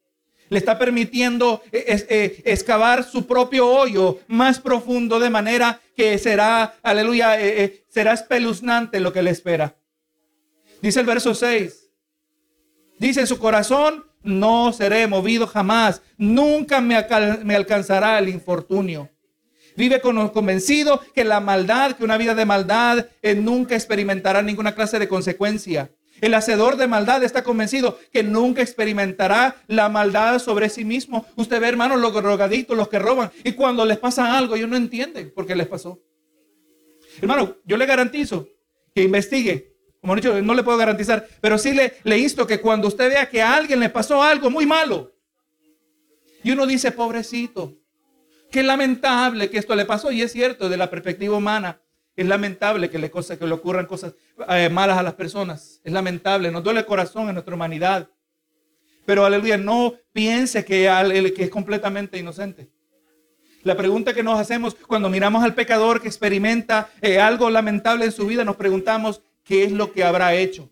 le 0.48 0.58
está 0.58 0.78
permitiendo 0.78 1.62
eh, 1.72 2.06
eh, 2.08 2.42
excavar 2.44 3.04
su 3.04 3.26
propio 3.26 3.68
hoyo 3.68 4.18
más 4.28 4.58
profundo 4.58 5.18
de 5.20 5.30
manera 5.30 5.80
que 5.96 6.16
será, 6.18 6.76
aleluya, 6.82 7.40
eh, 7.40 7.84
será 7.88 8.12
espeluznante 8.12 9.00
lo 9.00 9.12
que 9.12 9.22
le 9.22 9.30
espera. 9.30 9.76
Dice 10.80 11.00
el 11.00 11.06
verso 11.06 11.34
6. 11.34 11.90
Dice 12.98 13.20
en 13.20 13.26
su 13.26 13.38
corazón, 13.38 14.04
no 14.22 14.72
seré 14.72 15.06
movido 15.06 15.46
jamás, 15.46 16.02
nunca 16.16 16.80
me, 16.80 17.04
me 17.44 17.54
alcanzará 17.54 18.18
el 18.18 18.28
infortunio. 18.28 19.08
Vive 19.76 20.00
convencido 20.00 21.00
que 21.14 21.22
la 21.22 21.38
maldad, 21.38 21.92
que 21.92 22.02
una 22.02 22.18
vida 22.18 22.34
de 22.34 22.44
maldad, 22.44 23.06
nunca 23.36 23.76
experimentará 23.76 24.42
ninguna 24.42 24.74
clase 24.74 24.98
de 24.98 25.06
consecuencia. 25.06 25.92
El 26.20 26.34
hacedor 26.34 26.76
de 26.76 26.86
maldad 26.86 27.22
está 27.22 27.44
convencido 27.44 27.98
que 28.12 28.22
nunca 28.22 28.62
experimentará 28.62 29.56
la 29.66 29.88
maldad 29.88 30.38
sobre 30.38 30.68
sí 30.68 30.84
mismo. 30.84 31.26
Usted 31.36 31.60
ve, 31.60 31.68
hermanos, 31.68 32.00
los 32.00 32.12
drogaditos, 32.12 32.76
los 32.76 32.88
que 32.88 32.98
roban, 32.98 33.30
y 33.44 33.52
cuando 33.52 33.84
les 33.84 33.98
pasa 33.98 34.36
algo, 34.36 34.56
ellos 34.56 34.68
no 34.68 34.76
entienden 34.76 35.32
por 35.34 35.46
qué 35.46 35.54
les 35.54 35.66
pasó. 35.66 36.00
Hermano, 37.20 37.56
yo 37.64 37.76
le 37.76 37.86
garantizo 37.86 38.48
que 38.94 39.02
investigue. 39.02 39.76
Como 40.00 40.12
he 40.12 40.16
dicho, 40.16 40.40
no 40.42 40.54
le 40.54 40.62
puedo 40.62 40.78
garantizar, 40.78 41.26
pero 41.40 41.58
sí 41.58 41.72
le, 41.72 41.94
le 42.04 42.18
insto 42.18 42.46
que 42.46 42.60
cuando 42.60 42.88
usted 42.88 43.08
vea 43.08 43.28
que 43.28 43.42
a 43.42 43.56
alguien 43.56 43.80
le 43.80 43.90
pasó 43.90 44.22
algo 44.22 44.50
muy 44.50 44.64
malo, 44.64 45.12
y 46.42 46.52
uno 46.52 46.66
dice, 46.66 46.92
pobrecito, 46.92 47.76
qué 48.50 48.62
lamentable 48.62 49.50
que 49.50 49.58
esto 49.58 49.74
le 49.74 49.84
pasó, 49.84 50.12
y 50.12 50.22
es 50.22 50.32
cierto, 50.32 50.68
de 50.68 50.76
la 50.76 50.88
perspectiva 50.88 51.36
humana, 51.36 51.80
es 52.18 52.26
lamentable 52.26 52.90
que 52.90 52.98
le, 52.98 53.12
que 53.12 53.46
le 53.46 53.52
ocurran 53.52 53.86
cosas 53.86 54.12
eh, 54.48 54.68
malas 54.68 54.98
a 54.98 55.04
las 55.04 55.14
personas. 55.14 55.80
Es 55.84 55.92
lamentable, 55.92 56.50
nos 56.50 56.64
duele 56.64 56.80
el 56.80 56.86
corazón 56.86 57.28
en 57.28 57.34
nuestra 57.34 57.54
humanidad. 57.54 58.08
Pero 59.06 59.24
aleluya, 59.24 59.56
no 59.56 59.94
piense 60.12 60.64
que, 60.64 60.90
que 61.36 61.44
es 61.44 61.48
completamente 61.48 62.18
inocente. 62.18 62.72
La 63.62 63.76
pregunta 63.76 64.12
que 64.12 64.24
nos 64.24 64.40
hacemos 64.40 64.74
cuando 64.74 65.08
miramos 65.08 65.44
al 65.44 65.54
pecador 65.54 66.02
que 66.02 66.08
experimenta 66.08 66.90
eh, 67.00 67.20
algo 67.20 67.50
lamentable 67.50 68.06
en 68.06 68.10
su 68.10 68.26
vida, 68.26 68.44
nos 68.44 68.56
preguntamos, 68.56 69.22
¿qué 69.44 69.62
es 69.62 69.70
lo 69.70 69.92
que 69.92 70.02
habrá 70.02 70.34
hecho? 70.34 70.68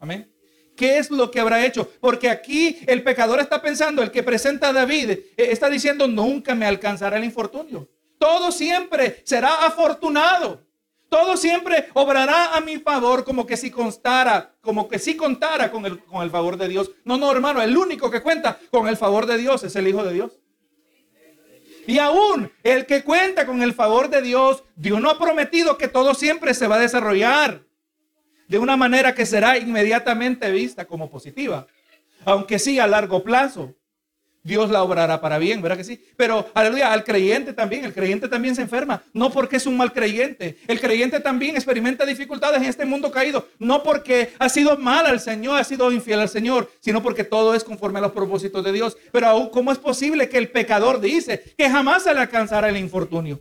Amén. 0.00 0.32
¿Qué 0.74 0.96
es 0.96 1.10
lo 1.10 1.30
que 1.30 1.40
habrá 1.40 1.66
hecho? 1.66 1.90
Porque 2.00 2.30
aquí 2.30 2.78
el 2.86 3.02
pecador 3.02 3.38
está 3.40 3.60
pensando, 3.60 4.02
el 4.02 4.10
que 4.10 4.22
presenta 4.22 4.70
a 4.70 4.72
David, 4.72 5.10
eh, 5.10 5.20
está 5.36 5.68
diciendo, 5.68 6.08
nunca 6.08 6.54
me 6.54 6.64
alcanzará 6.64 7.18
el 7.18 7.24
infortunio. 7.24 7.86
Todo 8.18 8.50
siempre 8.50 9.20
será 9.24 9.66
afortunado. 9.66 10.64
Todo 11.08 11.36
siempre 11.36 11.88
obrará 11.94 12.56
a 12.56 12.60
mi 12.60 12.78
favor 12.78 13.24
como 13.24 13.46
que 13.46 13.56
si 13.56 13.70
constara, 13.70 14.54
como 14.60 14.88
que 14.88 14.98
si 14.98 15.16
contara 15.16 15.70
con 15.70 15.86
el, 15.86 16.00
con 16.04 16.22
el 16.22 16.30
favor 16.30 16.56
de 16.56 16.68
Dios. 16.68 16.90
No, 17.04 17.16
no, 17.16 17.30
hermano, 17.30 17.62
el 17.62 17.76
único 17.76 18.10
que 18.10 18.22
cuenta 18.22 18.58
con 18.70 18.88
el 18.88 18.96
favor 18.96 19.26
de 19.26 19.38
Dios 19.38 19.62
es 19.62 19.76
el 19.76 19.86
Hijo 19.86 20.04
de 20.04 20.12
Dios. 20.12 20.32
Y 21.86 21.98
aún 21.98 22.50
el 22.64 22.84
que 22.86 23.04
cuenta 23.04 23.46
con 23.46 23.62
el 23.62 23.72
favor 23.72 24.10
de 24.10 24.20
Dios, 24.20 24.64
Dios 24.74 25.00
no 25.00 25.10
ha 25.10 25.18
prometido 25.18 25.78
que 25.78 25.86
todo 25.86 26.14
siempre 26.14 26.52
se 26.52 26.66
va 26.66 26.76
a 26.76 26.80
desarrollar 26.80 27.62
de 28.48 28.58
una 28.58 28.76
manera 28.76 29.14
que 29.14 29.26
será 29.26 29.56
inmediatamente 29.58 30.50
vista 30.50 30.86
como 30.86 31.08
positiva, 31.08 31.66
aunque 32.24 32.58
sí 32.58 32.80
a 32.80 32.86
largo 32.88 33.22
plazo. 33.22 33.74
Dios 34.46 34.70
la 34.70 34.84
obrará 34.84 35.20
para 35.20 35.38
bien, 35.38 35.60
¿verdad 35.60 35.76
que 35.76 35.82
sí? 35.82 36.00
Pero, 36.16 36.48
aleluya, 36.54 36.92
al 36.92 37.02
creyente 37.02 37.52
también, 37.52 37.84
el 37.84 37.92
creyente 37.92 38.28
también 38.28 38.54
se 38.54 38.62
enferma, 38.62 39.02
no 39.12 39.32
porque 39.32 39.56
es 39.56 39.66
un 39.66 39.76
mal 39.76 39.92
creyente, 39.92 40.56
el 40.68 40.80
creyente 40.80 41.18
también 41.18 41.56
experimenta 41.56 42.06
dificultades 42.06 42.62
en 42.62 42.68
este 42.68 42.86
mundo 42.86 43.10
caído, 43.10 43.48
no 43.58 43.82
porque 43.82 44.32
ha 44.38 44.48
sido 44.48 44.78
mal 44.78 45.04
al 45.04 45.18
Señor, 45.18 45.58
ha 45.58 45.64
sido 45.64 45.90
infiel 45.90 46.20
al 46.20 46.28
Señor, 46.28 46.70
sino 46.78 47.02
porque 47.02 47.24
todo 47.24 47.56
es 47.56 47.64
conforme 47.64 47.98
a 47.98 48.02
los 48.02 48.12
propósitos 48.12 48.62
de 48.62 48.70
Dios. 48.70 48.96
Pero 49.10 49.26
aún, 49.26 49.50
¿cómo 49.50 49.72
es 49.72 49.78
posible 49.78 50.28
que 50.28 50.38
el 50.38 50.48
pecador 50.50 51.00
dice 51.00 51.42
que 51.58 51.68
jamás 51.68 52.04
se 52.04 52.14
le 52.14 52.20
alcanzará 52.20 52.68
el 52.68 52.76
infortunio? 52.76 53.40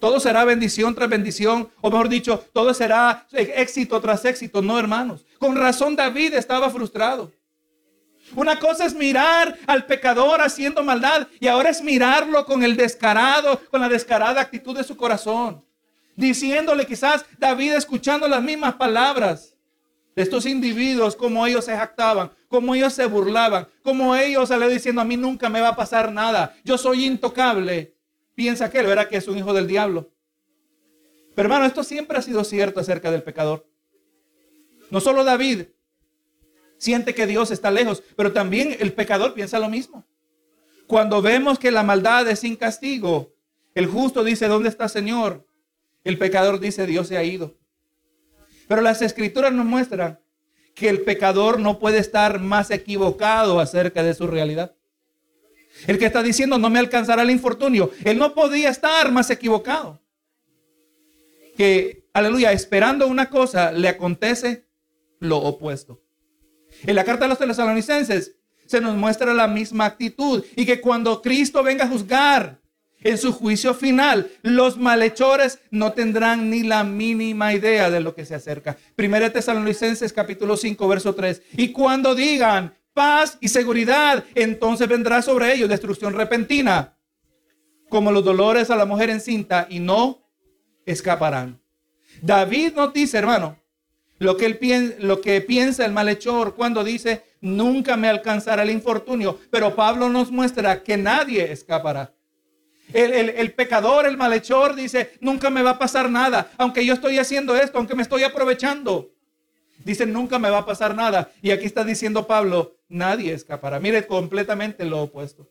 Todo 0.00 0.18
será 0.18 0.44
bendición 0.44 0.96
tras 0.96 1.08
bendición, 1.08 1.68
o 1.80 1.90
mejor 1.90 2.08
dicho, 2.08 2.44
todo 2.52 2.74
será 2.74 3.28
éxito 3.32 4.00
tras 4.00 4.24
éxito. 4.24 4.62
No, 4.62 4.78
hermanos. 4.80 5.24
Con 5.38 5.54
razón 5.54 5.94
David 5.94 6.34
estaba 6.34 6.70
frustrado. 6.70 7.30
Una 8.34 8.58
cosa 8.58 8.84
es 8.84 8.94
mirar 8.94 9.58
al 9.66 9.86
pecador 9.86 10.40
haciendo 10.40 10.82
maldad 10.82 11.28
y 11.40 11.48
ahora 11.48 11.70
es 11.70 11.82
mirarlo 11.82 12.44
con 12.44 12.62
el 12.62 12.76
descarado, 12.76 13.60
con 13.70 13.80
la 13.80 13.88
descarada 13.88 14.40
actitud 14.40 14.76
de 14.76 14.84
su 14.84 14.96
corazón. 14.96 15.64
Diciéndole 16.16 16.86
quizás 16.86 17.24
David 17.38 17.72
escuchando 17.72 18.28
las 18.28 18.42
mismas 18.42 18.74
palabras 18.74 19.56
de 20.14 20.22
estos 20.22 20.46
individuos, 20.46 21.16
como 21.16 21.46
ellos 21.46 21.64
se 21.64 21.76
jactaban, 21.76 22.30
como 22.48 22.74
ellos 22.74 22.92
se 22.92 23.06
burlaban, 23.06 23.66
como 23.82 24.14
ellos 24.14 24.50
le 24.50 24.68
diciendo 24.68 25.00
a 25.00 25.04
mí 25.04 25.16
nunca 25.16 25.48
me 25.48 25.60
va 25.60 25.68
a 25.68 25.76
pasar 25.76 26.12
nada, 26.12 26.54
yo 26.64 26.76
soy 26.76 27.04
intocable. 27.04 27.94
Piensa 28.34 28.70
que 28.70 28.78
él 28.78 28.86
verá 28.86 29.08
que 29.08 29.16
es 29.16 29.28
un 29.28 29.38
hijo 29.38 29.52
del 29.52 29.66
diablo. 29.66 30.10
Pero 31.34 31.46
hermano, 31.46 31.66
esto 31.66 31.84
siempre 31.84 32.18
ha 32.18 32.22
sido 32.22 32.44
cierto 32.44 32.80
acerca 32.80 33.10
del 33.10 33.22
pecador. 33.22 33.66
No 34.90 35.00
solo 35.00 35.24
David, 35.24 35.66
siente 36.80 37.14
que 37.14 37.26
Dios 37.26 37.50
está 37.50 37.70
lejos, 37.70 38.02
pero 38.16 38.32
también 38.32 38.74
el 38.80 38.92
pecador 38.94 39.34
piensa 39.34 39.58
lo 39.58 39.68
mismo. 39.68 40.04
Cuando 40.86 41.22
vemos 41.22 41.58
que 41.58 41.70
la 41.70 41.84
maldad 41.84 42.26
es 42.28 42.40
sin 42.40 42.56
castigo, 42.56 43.34
el 43.74 43.86
justo 43.86 44.24
dice, 44.24 44.48
¿dónde 44.48 44.70
está 44.70 44.88
Señor? 44.88 45.46
El 46.02 46.18
pecador 46.18 46.58
dice, 46.58 46.86
Dios 46.86 47.06
se 47.06 47.18
ha 47.18 47.22
ido. 47.22 47.56
Pero 48.66 48.80
las 48.80 49.02
escrituras 49.02 49.52
nos 49.52 49.66
muestran 49.66 50.18
que 50.74 50.88
el 50.88 51.02
pecador 51.02 51.60
no 51.60 51.78
puede 51.78 51.98
estar 51.98 52.40
más 52.40 52.70
equivocado 52.70 53.60
acerca 53.60 54.02
de 54.02 54.14
su 54.14 54.26
realidad. 54.26 54.74
El 55.86 55.98
que 55.98 56.06
está 56.06 56.22
diciendo 56.22 56.58
no 56.58 56.70
me 56.70 56.78
alcanzará 56.78 57.22
el 57.22 57.30
infortunio, 57.30 57.90
él 58.04 58.18
no 58.18 58.34
podía 58.34 58.70
estar 58.70 59.12
más 59.12 59.28
equivocado. 59.30 60.00
Que, 61.56 62.08
aleluya, 62.14 62.52
esperando 62.52 63.06
una 63.06 63.28
cosa, 63.28 63.70
le 63.70 63.88
acontece 63.88 64.66
lo 65.18 65.38
opuesto. 65.38 66.00
En 66.84 66.94
la 66.94 67.04
carta 67.04 67.24
de 67.24 67.28
los 67.28 67.38
tesalonicenses 67.38 68.36
se 68.66 68.80
nos 68.80 68.96
muestra 68.96 69.34
la 69.34 69.48
misma 69.48 69.84
actitud 69.86 70.44
y 70.56 70.64
que 70.64 70.80
cuando 70.80 71.20
Cristo 71.22 71.62
venga 71.62 71.84
a 71.84 71.88
juzgar 71.88 72.60
en 73.02 73.18
su 73.18 73.32
juicio 73.32 73.74
final, 73.74 74.30
los 74.42 74.76
malhechores 74.76 75.58
no 75.70 75.92
tendrán 75.92 76.50
ni 76.50 76.62
la 76.62 76.84
mínima 76.84 77.54
idea 77.54 77.90
de 77.90 78.00
lo 78.00 78.14
que 78.14 78.26
se 78.26 78.34
acerca. 78.34 78.76
Primera 78.94 79.32
Tesalonicenses 79.32 80.12
capítulo 80.12 80.56
5 80.56 80.88
verso 80.88 81.14
3. 81.14 81.42
Y 81.52 81.72
cuando 81.72 82.14
digan 82.14 82.74
paz 82.92 83.38
y 83.40 83.48
seguridad, 83.48 84.24
entonces 84.34 84.86
vendrá 84.88 85.22
sobre 85.22 85.54
ellos 85.54 85.68
destrucción 85.68 86.12
repentina, 86.12 86.96
como 87.88 88.12
los 88.12 88.24
dolores 88.24 88.70
a 88.70 88.76
la 88.76 88.84
mujer 88.84 89.10
encinta 89.10 89.66
y 89.68 89.80
no 89.80 90.28
escaparán. 90.84 91.60
David 92.20 92.74
nos 92.74 92.92
dice, 92.92 93.18
hermano, 93.18 93.56
lo 94.20 94.36
que, 94.36 94.44
él 94.44 94.96
lo 95.00 95.22
que 95.22 95.40
piensa 95.40 95.86
el 95.86 95.92
malhechor 95.92 96.54
cuando 96.54 96.84
dice, 96.84 97.24
nunca 97.40 97.96
me 97.96 98.06
alcanzará 98.06 98.62
el 98.62 98.70
infortunio. 98.70 99.40
Pero 99.50 99.74
Pablo 99.74 100.10
nos 100.10 100.30
muestra 100.30 100.82
que 100.82 100.98
nadie 100.98 101.50
escapará. 101.50 102.12
El, 102.92 103.30
el, 103.30 103.52
pecador, 103.54 104.06
el 104.06 104.18
malhechor 104.18 104.74
dice, 104.74 105.12
nunca 105.20 105.48
me 105.48 105.62
va 105.62 105.70
a 105.70 105.78
pasar 105.78 106.10
nada, 106.10 106.50
aunque 106.58 106.84
yo 106.84 106.92
estoy 106.92 107.18
haciendo 107.18 107.56
esto, 107.56 107.78
aunque 107.78 107.94
me 107.94 108.02
estoy 108.02 108.22
aprovechando. 108.22 109.10
Dice, 109.84 110.04
nunca 110.04 110.38
me 110.38 110.50
va 110.50 110.58
a 110.58 110.66
pasar 110.66 110.94
nada. 110.94 111.32
Y 111.40 111.50
aquí 111.50 111.64
está 111.64 111.82
diciendo 111.82 112.26
Pablo, 112.26 112.76
nadie 112.90 113.32
escapará. 113.32 113.80
Mire, 113.80 114.06
completamente 114.06 114.84
lo 114.84 115.02
opuesto. 115.02 115.48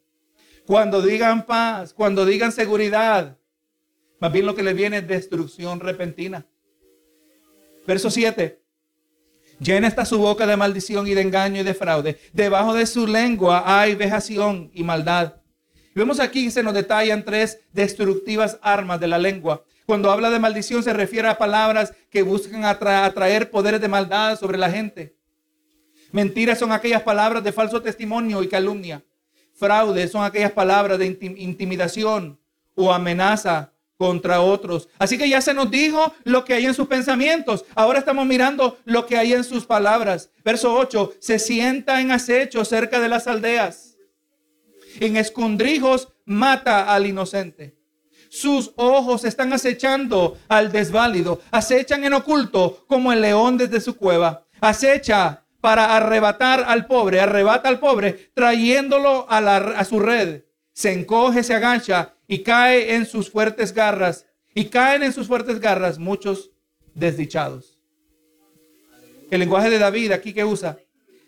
Cuando 0.68 1.02
digan 1.02 1.48
paz, 1.48 1.92
cuando 1.92 2.24
digan 2.24 2.52
seguridad, 2.52 3.36
más 4.20 4.32
bien 4.32 4.46
lo 4.46 4.54
que 4.54 4.62
le 4.62 4.76
viene 4.76 5.00
es 5.00 5.08
destrucción 5.08 5.80
repentina. 5.80 6.46
Verso 7.88 8.12
7. 8.12 8.59
Llena 9.60 9.90
está 9.90 10.06
su 10.06 10.18
boca 10.18 10.48
de 10.48 10.56
maldición 10.56 11.06
y 11.08 11.14
de 11.14 11.22
engaño 11.22 11.60
y 11.60 11.64
de 11.64 11.74
fraude. 11.74 12.18
Debajo 12.32 12.74
de 12.74 12.86
su 12.86 13.06
lengua 13.06 13.64
hay 13.66 13.94
vejación 13.96 14.72
y 14.74 14.84
maldad. 14.84 15.34
vemos 15.94 16.22
aquí 16.22 16.46
que 16.46 16.52
se 16.52 16.64
nos 16.64 16.74
detallan 16.74 17.26
tres 17.26 17.60
destructivas 17.74 18.58
armas 18.62 19.02
de 19.02 19.08
la 19.08 19.18
lengua. 19.18 19.66
Cuando 19.86 20.12
habla 20.12 20.30
de 20.30 20.40
maldición 20.40 20.82
se 20.82 20.94
refiere 20.94 21.28
a 21.28 21.38
palabras 21.38 21.94
que 22.10 22.22
buscan 22.22 22.64
atraer 22.64 23.52
poderes 23.52 23.82
de 23.82 23.90
maldad 23.90 24.40
sobre 24.40 24.58
la 24.58 24.72
gente. 24.72 25.18
Mentiras 26.12 26.58
son 26.58 26.72
aquellas 26.72 27.04
palabras 27.04 27.44
de 27.44 27.52
falso 27.52 27.82
testimonio 27.82 28.42
y 28.42 28.48
calumnia. 28.48 29.04
Fraude 29.54 30.08
son 30.08 30.24
aquellas 30.24 30.54
palabras 30.54 30.98
de 31.00 31.06
intimidación 31.38 32.40
o 32.76 32.94
amenaza 32.94 33.74
contra 34.00 34.40
otros. 34.40 34.88
Así 34.98 35.18
que 35.18 35.28
ya 35.28 35.42
se 35.42 35.54
nos 35.54 35.70
dijo 35.70 36.14
lo 36.24 36.46
que 36.46 36.54
hay 36.54 36.66
en 36.66 36.74
sus 36.74 36.88
pensamientos. 36.88 37.66
Ahora 37.76 38.00
estamos 38.00 38.26
mirando 38.26 38.78
lo 38.86 39.06
que 39.06 39.18
hay 39.18 39.34
en 39.34 39.44
sus 39.44 39.66
palabras. 39.66 40.32
Verso 40.46 40.74
8, 40.74 41.16
se 41.20 41.38
sienta 41.38 42.00
en 42.00 42.12
acecho 42.12 42.64
cerca 42.64 43.02
de 43.02 43.10
las 43.10 43.28
aldeas. 43.28 43.98
En 45.02 45.18
escondrijos 45.18 46.08
mata 46.24 46.94
al 46.94 47.08
inocente. 47.08 47.76
Sus 48.30 48.72
ojos 48.78 49.26
están 49.26 49.52
acechando 49.52 50.38
al 50.48 50.72
desválido. 50.72 51.42
Acechan 51.52 52.06
en 52.06 52.14
oculto 52.14 52.86
como 52.88 53.12
el 53.12 53.20
león 53.20 53.58
desde 53.58 53.82
su 53.82 53.98
cueva. 53.98 54.46
Acecha 54.62 55.44
para 55.60 55.98
arrebatar 55.98 56.64
al 56.66 56.88
pobre. 56.88 57.20
Arrebata 57.20 57.68
al 57.68 57.82
pobre 57.82 58.32
trayéndolo 58.34 59.30
a, 59.30 59.42
la, 59.42 59.58
a 59.58 59.84
su 59.84 60.00
red. 60.00 60.44
Se 60.72 60.94
encoge, 60.94 61.44
se 61.44 61.54
agacha 61.54 62.14
y 62.30 62.44
cae 62.44 62.94
en 62.94 63.08
sus 63.08 63.32
fuertes 63.32 63.74
garras, 63.74 64.28
y 64.54 64.66
caen 64.66 65.02
en 65.02 65.12
sus 65.12 65.28
fuertes 65.28 65.60
garras 65.60 65.98
muchos 65.98 66.52
desdichados. 66.94 67.80
El 69.32 69.40
lenguaje 69.40 69.72
de 69.72 69.80
David 69.80 70.12
aquí 70.12 70.32
que 70.32 70.46
usa 70.46 70.78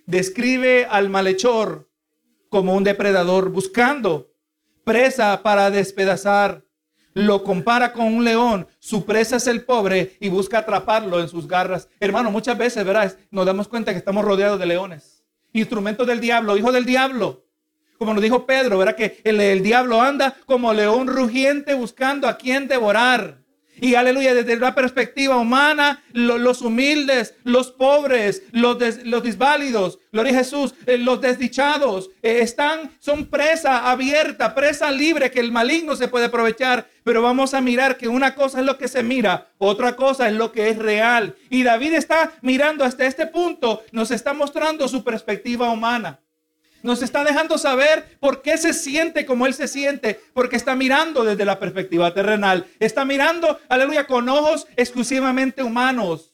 describe 0.06 0.86
al 0.86 1.10
malhechor 1.10 1.90
como 2.50 2.76
un 2.76 2.84
depredador 2.84 3.50
buscando 3.50 4.32
presa 4.84 5.42
para 5.42 5.72
despedazar. 5.72 6.64
Lo 7.14 7.44
compara 7.44 7.94
con 7.94 8.06
un 8.06 8.24
león, 8.24 8.68
su 8.80 9.04
presa 9.04 9.38
es 9.38 9.48
el 9.48 9.66
pobre 9.66 10.18
y 10.20 10.30
busca 10.30 10.60
atraparlo 10.60 11.20
en 11.20 11.28
sus 11.28 11.48
garras. 11.48 11.90
Hermano, 12.00 12.32
muchas 12.32 12.58
veces, 12.58 12.86
verás, 12.86 13.18
nos 13.32 13.46
damos 13.46 13.68
cuenta 13.68 13.92
que 13.92 13.98
estamos 13.98 14.24
rodeados 14.24 14.60
de 14.60 14.68
leones, 14.68 15.24
instrumentos 15.52 16.08
del 16.08 16.22
diablo, 16.22 16.56
hijo 16.58 16.72
del 16.72 16.86
diablo. 16.86 17.44
Como 18.02 18.16
nos 18.16 18.24
dijo 18.24 18.48
Pedro, 18.48 18.80
¿verdad? 18.80 18.96
Que 18.96 19.22
el, 19.24 19.62
diablo 19.62 20.02
anda 20.02 20.36
como 20.48 20.74
león 20.74 21.06
rugiente 21.06 21.76
buscando 21.76 22.28
a 22.28 22.36
quien 22.36 22.68
devorar. 22.68 23.44
Y 23.80 23.94
aleluya, 23.94 24.34
desde 24.34 24.56
la 24.58 24.74
perspectiva 24.74 25.38
humana, 25.38 26.02
los 26.12 26.64
humildes, 26.64 27.36
los 27.44 27.70
pobres, 27.70 28.42
los, 28.54 28.80
los 29.04 29.22
disválidos, 29.22 30.00
gloria 30.12 30.32
a 30.32 30.38
Jesús, 30.38 30.74
eh, 30.88 30.98
los 30.98 31.22
desdichados, 31.22 32.10
eh, 32.24 32.40
están, 32.42 32.90
son 32.98 33.28
presa 33.28 33.92
abierta, 33.92 34.56
presa 34.56 34.90
libre 34.90 35.30
que 35.30 35.40
el 35.40 35.52
maligno 35.52 35.96
se 35.96 36.08
puede 36.08 36.26
aprovechar. 36.26 36.90
Pero 37.04 37.22
vamos 37.22 37.54
a 37.54 37.62
mirar 37.62 37.98
que 37.98 38.08
una 38.08 38.34
cosa 38.34 38.62
es 38.62 38.66
lo 38.66 38.80
que 38.80 38.88
se 38.88 39.04
mira, 39.04 39.52
otra 39.60 39.96
cosa 39.96 40.28
es 40.28 40.34
lo 40.34 40.52
que 40.52 40.70
es 40.70 40.80
real. 40.80 41.36
Y 41.52 41.62
David 41.62 41.94
está 41.94 42.34
mirando 42.42 42.84
hasta 42.84 43.06
este 43.06 43.28
punto, 43.28 43.84
nos 43.92 44.10
está 44.10 44.34
mostrando 44.34 44.88
su 44.88 45.04
perspectiva 45.04 45.70
humana. 45.70 46.20
Nos 46.84 47.02
está 47.02 47.24
dejando 47.24 47.58
saber 47.58 48.18
por 48.20 48.42
qué 48.42 48.58
se 48.58 48.74
siente 48.74 49.26
como 49.26 49.46
Él 49.46 49.54
se 49.54 49.68
siente, 49.68 50.20
porque 50.34 50.56
está 50.56 50.76
mirando 50.76 51.24
desde 51.24 51.46
la 51.46 51.60
perspectiva 51.60 52.14
terrenal. 52.14 52.66
Está 52.80 53.06
mirando, 53.06 53.60
aleluya, 53.70 54.08
con 54.08 54.28
ojos 54.30 54.68
exclusivamente 54.76 55.64
humanos. 55.64 56.34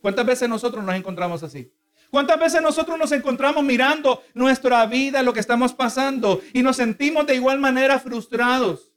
¿Cuántas 0.00 0.26
veces 0.26 0.48
nosotros 0.48 0.84
nos 0.84 0.94
encontramos 0.94 1.42
así? 1.42 1.72
¿Cuántas 2.10 2.38
veces 2.38 2.62
nosotros 2.62 2.96
nos 2.96 3.10
encontramos 3.10 3.64
mirando 3.64 4.22
nuestra 4.34 4.86
vida, 4.86 5.22
lo 5.22 5.32
que 5.32 5.40
estamos 5.40 5.72
pasando, 5.72 6.40
y 6.52 6.62
nos 6.62 6.76
sentimos 6.76 7.26
de 7.26 7.34
igual 7.34 7.58
manera 7.58 7.98
frustrados? 7.98 8.92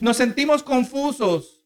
Nos 0.00 0.16
sentimos 0.16 0.62
confusos. 0.62 1.57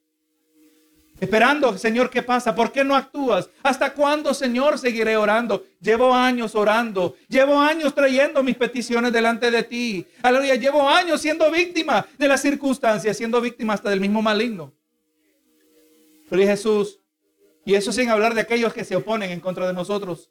Esperando, 1.22 1.78
Señor, 1.78 2.10
¿qué 2.10 2.20
pasa? 2.20 2.52
¿Por 2.52 2.72
qué 2.72 2.82
no 2.82 2.96
actúas? 2.96 3.48
¿Hasta 3.62 3.94
cuándo, 3.94 4.34
Señor, 4.34 4.76
seguiré 4.76 5.16
orando? 5.16 5.64
Llevo 5.80 6.12
años 6.12 6.56
orando. 6.56 7.14
Llevo 7.28 7.60
años 7.60 7.94
trayendo 7.94 8.42
mis 8.42 8.56
peticiones 8.56 9.12
delante 9.12 9.48
de 9.48 9.62
ti. 9.62 10.04
Aleluya, 10.20 10.56
llevo 10.56 10.88
años 10.88 11.20
siendo 11.20 11.48
víctima 11.48 12.04
de 12.18 12.26
las 12.26 12.42
circunstancias, 12.42 13.16
siendo 13.16 13.40
víctima 13.40 13.74
hasta 13.74 13.88
del 13.88 14.00
mismo 14.00 14.20
maligno. 14.20 14.72
Pero 16.28 16.42
Jesús, 16.42 16.98
y 17.64 17.74
eso 17.74 17.92
sin 17.92 18.10
hablar 18.10 18.34
de 18.34 18.40
aquellos 18.40 18.74
que 18.74 18.82
se 18.82 18.96
oponen 18.96 19.30
en 19.30 19.38
contra 19.38 19.68
de 19.68 19.74
nosotros. 19.74 20.28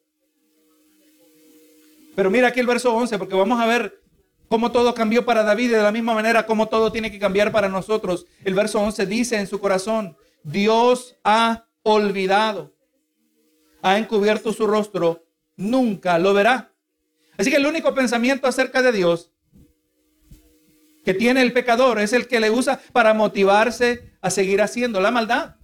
Pero 2.18 2.30
mira 2.30 2.50
aquí 2.50 2.60
el 2.60 2.68
verso 2.68 2.94
11, 2.94 3.18
porque 3.18 3.36
vamos 3.36 3.62
a 3.62 3.66
ver 3.66 4.02
cómo 4.50 4.74
todo 4.74 4.94
cambió 4.94 5.24
para 5.24 5.44
David 5.44 5.70
y 5.70 5.74
de 5.76 5.84
la 5.84 5.94
misma 5.94 6.14
manera 6.14 6.46
cómo 6.46 6.68
todo 6.68 6.92
tiene 6.92 7.10
que 7.10 7.18
cambiar 7.18 7.50
para 7.54 7.70
nosotros. 7.70 8.26
El 8.44 8.56
verso 8.56 8.82
11 8.82 9.06
dice 9.06 9.38
en 9.38 9.48
su 9.48 9.58
corazón, 9.58 10.18
Dios 10.44 11.18
ha 11.24 11.68
olvidado, 11.84 12.74
ha 13.82 13.98
encubierto 13.98 14.54
su 14.54 14.68
rostro, 14.68 15.26
nunca 15.56 16.18
lo 16.20 16.34
verá. 16.34 16.74
Así 17.38 17.50
que 17.50 17.58
el 17.58 17.66
único 17.66 17.94
pensamiento 17.94 18.48
acerca 18.48 18.82
de 18.82 18.92
Dios 18.92 19.32
que 21.04 21.14
tiene 21.14 21.42
el 21.42 21.54
pecador 21.54 22.00
es 22.00 22.14
el 22.14 22.28
que 22.28 22.40
le 22.40 22.52
usa 22.52 22.80
para 22.94 23.14
motivarse 23.14 24.12
a 24.22 24.30
seguir 24.30 24.62
haciendo 24.62 25.02
la 25.02 25.12
maldad. 25.12 25.56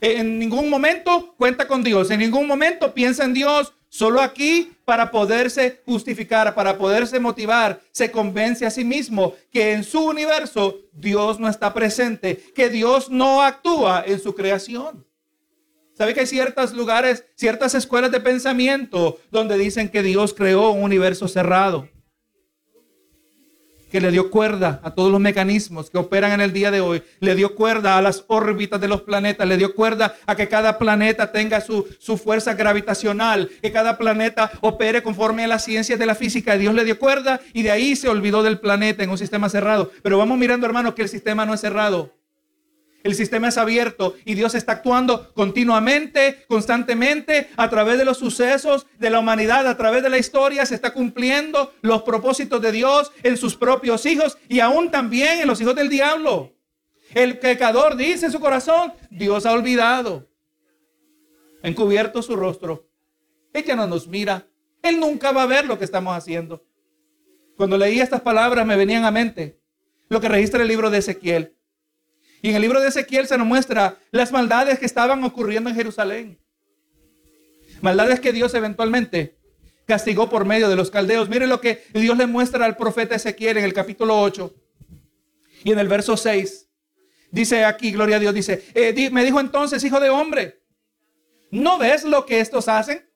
En 0.00 0.38
ningún 0.38 0.68
momento 0.68 1.34
cuenta 1.38 1.66
con 1.66 1.82
Dios, 1.82 2.10
en 2.10 2.20
ningún 2.20 2.46
momento 2.46 2.92
piensa 2.92 3.24
en 3.24 3.32
Dios, 3.32 3.72
solo 3.88 4.20
aquí 4.20 4.73
para 4.84 5.10
poderse 5.10 5.82
justificar, 5.86 6.54
para 6.54 6.76
poderse 6.76 7.18
motivar, 7.18 7.80
se 7.90 8.10
convence 8.10 8.66
a 8.66 8.70
sí 8.70 8.84
mismo 8.84 9.34
que 9.50 9.72
en 9.72 9.84
su 9.84 10.04
universo 10.04 10.80
Dios 10.92 11.40
no 11.40 11.48
está 11.48 11.72
presente, 11.72 12.36
que 12.54 12.68
Dios 12.68 13.10
no 13.10 13.42
actúa 13.42 14.04
en 14.06 14.20
su 14.20 14.34
creación. 14.34 15.06
¿Sabe 15.94 16.12
que 16.12 16.20
hay 16.20 16.26
ciertos 16.26 16.72
lugares, 16.72 17.24
ciertas 17.36 17.74
escuelas 17.74 18.10
de 18.10 18.20
pensamiento 18.20 19.18
donde 19.30 19.56
dicen 19.56 19.88
que 19.88 20.02
Dios 20.02 20.34
creó 20.34 20.70
un 20.70 20.82
universo 20.82 21.28
cerrado? 21.28 21.88
Que 23.94 24.00
le 24.00 24.10
dio 24.10 24.28
cuerda 24.28 24.80
a 24.82 24.90
todos 24.90 25.12
los 25.12 25.20
mecanismos 25.20 25.88
que 25.88 25.98
operan 25.98 26.32
en 26.32 26.40
el 26.40 26.52
día 26.52 26.72
de 26.72 26.80
hoy, 26.80 27.04
le 27.20 27.36
dio 27.36 27.54
cuerda 27.54 27.96
a 27.96 28.02
las 28.02 28.24
órbitas 28.26 28.80
de 28.80 28.88
los 28.88 29.02
planetas, 29.02 29.46
le 29.46 29.56
dio 29.56 29.72
cuerda 29.72 30.16
a 30.26 30.34
que 30.34 30.48
cada 30.48 30.78
planeta 30.80 31.30
tenga 31.30 31.60
su, 31.60 31.86
su 32.00 32.18
fuerza 32.18 32.54
gravitacional, 32.54 33.48
que 33.62 33.70
cada 33.70 33.96
planeta 33.96 34.50
opere 34.62 35.04
conforme 35.04 35.44
a 35.44 35.46
las 35.46 35.64
ciencias 35.64 35.96
de 35.96 36.06
la 36.06 36.16
física. 36.16 36.58
Dios 36.58 36.74
le 36.74 36.84
dio 36.84 36.98
cuerda 36.98 37.40
y 37.52 37.62
de 37.62 37.70
ahí 37.70 37.94
se 37.94 38.08
olvidó 38.08 38.42
del 38.42 38.58
planeta 38.58 39.04
en 39.04 39.10
un 39.10 39.18
sistema 39.18 39.48
cerrado. 39.48 39.92
Pero 40.02 40.18
vamos 40.18 40.38
mirando, 40.38 40.66
hermano, 40.66 40.96
que 40.96 41.02
el 41.02 41.08
sistema 41.08 41.46
no 41.46 41.54
es 41.54 41.60
cerrado. 41.60 42.10
El 43.04 43.14
sistema 43.14 43.48
es 43.48 43.58
abierto 43.58 44.14
y 44.24 44.34
Dios 44.34 44.54
está 44.54 44.72
actuando 44.72 45.32
continuamente, 45.34 46.46
constantemente, 46.48 47.50
a 47.54 47.68
través 47.68 47.98
de 47.98 48.06
los 48.06 48.16
sucesos 48.16 48.86
de 48.98 49.10
la 49.10 49.18
humanidad, 49.18 49.66
a 49.68 49.76
través 49.76 50.02
de 50.02 50.08
la 50.08 50.16
historia, 50.16 50.64
se 50.64 50.74
está 50.74 50.94
cumpliendo 50.94 51.74
los 51.82 52.02
propósitos 52.02 52.62
de 52.62 52.72
Dios 52.72 53.12
en 53.22 53.36
sus 53.36 53.56
propios 53.56 54.06
hijos 54.06 54.38
y 54.48 54.60
aún 54.60 54.90
también 54.90 55.38
en 55.38 55.46
los 55.46 55.60
hijos 55.60 55.74
del 55.74 55.90
diablo. 55.90 56.54
El 57.12 57.38
pecador 57.38 57.96
dice 57.96 58.24
en 58.26 58.32
su 58.32 58.40
corazón, 58.40 58.94
Dios 59.10 59.44
ha 59.44 59.52
olvidado, 59.52 60.26
encubierto 61.62 62.22
su 62.22 62.36
rostro. 62.36 62.88
Ella 63.52 63.76
no 63.76 63.86
nos 63.86 64.08
mira. 64.08 64.48
Él 64.82 64.98
nunca 64.98 65.30
va 65.30 65.42
a 65.42 65.46
ver 65.46 65.66
lo 65.66 65.78
que 65.78 65.84
estamos 65.84 66.16
haciendo. 66.16 66.64
Cuando 67.54 67.76
leí 67.76 68.00
estas 68.00 68.22
palabras 68.22 68.66
me 68.66 68.76
venían 68.76 69.04
a 69.04 69.10
mente 69.10 69.60
lo 70.08 70.22
que 70.22 70.28
registra 70.28 70.62
el 70.62 70.68
libro 70.68 70.88
de 70.88 70.98
Ezequiel. 70.98 71.53
Y 72.44 72.50
en 72.50 72.56
el 72.56 72.60
libro 72.60 72.78
de 72.78 72.88
Ezequiel 72.88 73.26
se 73.26 73.38
nos 73.38 73.46
muestra 73.46 73.96
las 74.10 74.30
maldades 74.30 74.78
que 74.78 74.84
estaban 74.84 75.24
ocurriendo 75.24 75.70
en 75.70 75.76
Jerusalén. 75.76 76.38
Maldades 77.80 78.20
que 78.20 78.34
Dios 78.34 78.52
eventualmente 78.52 79.38
castigó 79.86 80.28
por 80.28 80.44
medio 80.44 80.68
de 80.68 80.76
los 80.76 80.90
caldeos. 80.90 81.30
Mire 81.30 81.46
lo 81.46 81.62
que 81.62 81.82
Dios 81.94 82.18
le 82.18 82.26
muestra 82.26 82.66
al 82.66 82.76
profeta 82.76 83.14
Ezequiel 83.14 83.56
en 83.56 83.64
el 83.64 83.72
capítulo 83.72 84.20
8 84.20 84.54
y 85.64 85.72
en 85.72 85.78
el 85.78 85.88
verso 85.88 86.18
6. 86.18 86.68
Dice 87.30 87.64
aquí, 87.64 87.92
gloria 87.92 88.16
a 88.16 88.20
Dios, 88.20 88.34
dice, 88.34 88.62
eh, 88.74 89.08
me 89.10 89.24
dijo 89.24 89.40
entonces, 89.40 89.82
hijo 89.82 89.98
de 89.98 90.10
hombre, 90.10 90.60
¿no 91.50 91.78
ves 91.78 92.04
lo 92.04 92.26
que 92.26 92.40
estos 92.40 92.68
hacen? 92.68 93.08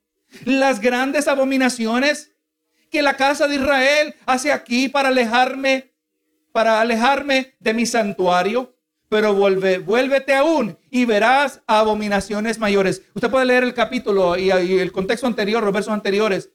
Las 0.47 0.81
grandes 0.81 1.29
abominaciones 1.29 2.33
que 2.91 3.03
la 3.03 3.19
casa 3.19 3.47
de 3.47 3.57
Israel 3.57 4.15
hace 4.25 4.53
aquí 4.53 4.89
para 4.89 5.11
alejarme, 5.11 5.93
para 6.51 6.81
alejarme 6.81 7.57
de 7.61 7.75
mi 7.75 7.85
santuario 7.85 8.78
pero 9.09 9.35
vuelve, 9.35 9.79
vuélvete 9.79 10.35
aún 10.35 10.77
y 10.91 11.05
verás 11.05 11.63
abominaciones 11.67 12.59
mayores. 12.59 13.03
Usted 13.15 13.31
puede 13.31 13.47
leer 13.47 13.65
el 13.65 13.75
capítulo 13.75 14.37
y, 14.37 14.51
el 14.51 14.93
contexto 14.93 15.27
anterior, 15.27 15.63
los 15.63 15.73
versos 15.73 15.93
anteriores. 15.93 16.51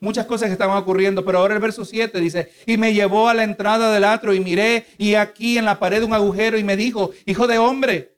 Muchas 0.00 0.26
cosas 0.26 0.50
estaban 0.50 0.76
ocurriendo, 0.76 1.24
pero 1.24 1.38
ahora 1.38 1.54
el 1.54 1.60
verso 1.60 1.84
7 1.84 2.18
dice, 2.20 2.52
y 2.66 2.76
me 2.76 2.92
llevó 2.92 3.28
a 3.28 3.34
la 3.34 3.44
entrada 3.44 3.92
del 3.92 4.04
atrio 4.04 4.32
y 4.34 4.40
miré 4.40 4.86
y 4.98 5.14
aquí 5.14 5.58
en 5.58 5.64
la 5.64 5.78
pared 5.78 6.02
un 6.02 6.12
agujero 6.12 6.58
y 6.58 6.64
me 6.64 6.76
dijo, 6.76 7.12
hijo 7.24 7.46
de 7.46 7.58
hombre, 7.58 8.16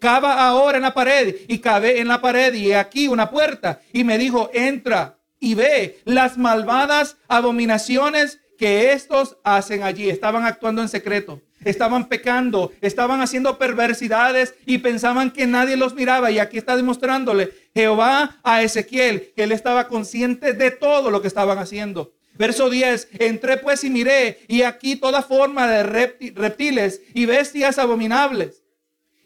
cava 0.00 0.48
ahora 0.48 0.78
en 0.78 0.82
la 0.82 0.94
pared 0.94 1.36
y 1.46 1.58
cavé 1.58 2.00
en 2.00 2.08
la 2.08 2.20
pared 2.20 2.52
y 2.54 2.72
aquí 2.72 3.06
una 3.06 3.30
puerta 3.30 3.80
y 3.92 4.02
me 4.02 4.18
dijo, 4.18 4.50
entra 4.52 5.18
y 5.38 5.54
ve 5.54 6.00
las 6.04 6.36
malvadas 6.36 7.16
abominaciones 7.28 8.40
que 8.58 8.92
estos 8.92 9.38
hacen 9.44 9.84
allí. 9.84 10.10
Estaban 10.10 10.44
actuando 10.44 10.82
en 10.82 10.88
secreto 10.88 11.40
estaban 11.64 12.08
pecando, 12.08 12.72
estaban 12.80 13.20
haciendo 13.20 13.58
perversidades 13.58 14.54
y 14.66 14.78
pensaban 14.78 15.30
que 15.30 15.46
nadie 15.46 15.76
los 15.76 15.94
miraba. 15.94 16.30
Y 16.30 16.38
aquí 16.38 16.58
está 16.58 16.76
demostrándole 16.76 17.52
Jehová 17.74 18.38
a 18.42 18.62
Ezequiel 18.62 19.32
que 19.34 19.44
él 19.44 19.52
estaba 19.52 19.88
consciente 19.88 20.52
de 20.52 20.70
todo 20.70 21.10
lo 21.10 21.20
que 21.22 21.28
estaban 21.28 21.58
haciendo. 21.58 22.12
Verso 22.34 22.70
10, 22.70 23.08
entré 23.18 23.58
pues 23.58 23.84
y 23.84 23.90
miré, 23.90 24.40
y 24.48 24.62
aquí 24.62 24.96
toda 24.96 25.20
forma 25.20 25.66
de 25.66 25.82
reptiles 25.82 27.02
y 27.12 27.26
bestias 27.26 27.78
abominables. 27.78 28.62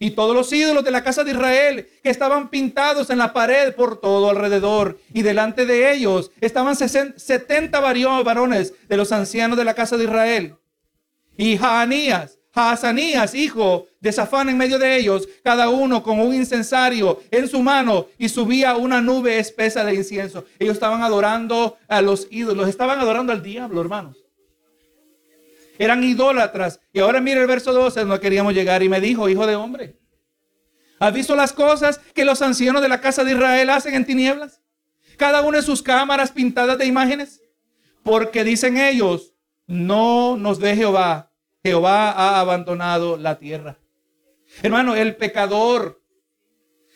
Y 0.00 0.10
todos 0.10 0.34
los 0.34 0.52
ídolos 0.52 0.84
de 0.84 0.90
la 0.90 1.04
casa 1.04 1.22
de 1.22 1.30
Israel 1.30 1.88
que 2.02 2.10
estaban 2.10 2.50
pintados 2.50 3.10
en 3.10 3.18
la 3.18 3.32
pared 3.32 3.72
por 3.74 4.00
todo 4.00 4.28
alrededor. 4.30 4.98
Y 5.12 5.22
delante 5.22 5.64
de 5.64 5.92
ellos 5.92 6.32
estaban 6.40 6.74
70 6.74 7.80
varones 7.80 8.74
de 8.88 8.96
los 8.96 9.12
ancianos 9.12 9.56
de 9.56 9.64
la 9.64 9.74
casa 9.74 9.96
de 9.96 10.04
Israel 10.04 10.56
y 11.36 11.56
Jaanías, 11.56 12.38
Haazanías, 12.54 13.34
hijo 13.34 13.88
de 14.00 14.12
Safán 14.12 14.48
en 14.48 14.56
medio 14.56 14.78
de 14.78 14.96
ellos, 14.96 15.28
cada 15.42 15.68
uno 15.68 16.02
con 16.02 16.20
un 16.20 16.34
incensario 16.34 17.20
en 17.30 17.48
su 17.48 17.60
mano 17.60 18.06
y 18.16 18.28
subía 18.28 18.76
una 18.76 19.00
nube 19.00 19.38
espesa 19.38 19.84
de 19.84 19.94
incienso. 19.94 20.44
Ellos 20.58 20.74
estaban 20.74 21.02
adorando 21.02 21.76
a 21.88 22.00
los 22.00 22.28
ídolos, 22.30 22.68
estaban 22.68 23.00
adorando 23.00 23.32
al 23.32 23.42
diablo, 23.42 23.80
hermanos. 23.80 24.16
Eran 25.78 26.04
idólatras. 26.04 26.80
Y 26.92 27.00
ahora 27.00 27.20
mire 27.20 27.40
el 27.40 27.48
verso 27.48 27.72
12, 27.72 28.04
no 28.04 28.20
queríamos 28.20 28.54
llegar 28.54 28.84
y 28.84 28.88
me 28.88 29.00
dijo, 29.00 29.28
hijo 29.28 29.46
de 29.46 29.56
hombre, 29.56 29.96
¿has 31.00 31.12
visto 31.12 31.34
las 31.34 31.52
cosas 31.52 31.98
que 32.14 32.24
los 32.24 32.40
ancianos 32.40 32.82
de 32.82 32.88
la 32.88 33.00
casa 33.00 33.24
de 33.24 33.32
Israel 33.32 33.70
hacen 33.70 33.94
en 33.94 34.04
tinieblas? 34.04 34.60
Cada 35.16 35.42
uno 35.42 35.58
en 35.58 35.64
sus 35.64 35.82
cámaras 35.82 36.30
pintadas 36.30 36.78
de 36.78 36.86
imágenes. 36.86 37.40
Porque 38.04 38.44
dicen 38.44 38.76
ellos, 38.76 39.33
no 39.66 40.36
nos 40.36 40.58
ve 40.58 40.76
Jehová. 40.76 41.30
Jehová 41.62 42.10
ha 42.10 42.40
abandonado 42.40 43.16
la 43.16 43.38
tierra. 43.38 43.78
Hermano, 44.62 44.94
el 44.94 45.16
pecador 45.16 46.02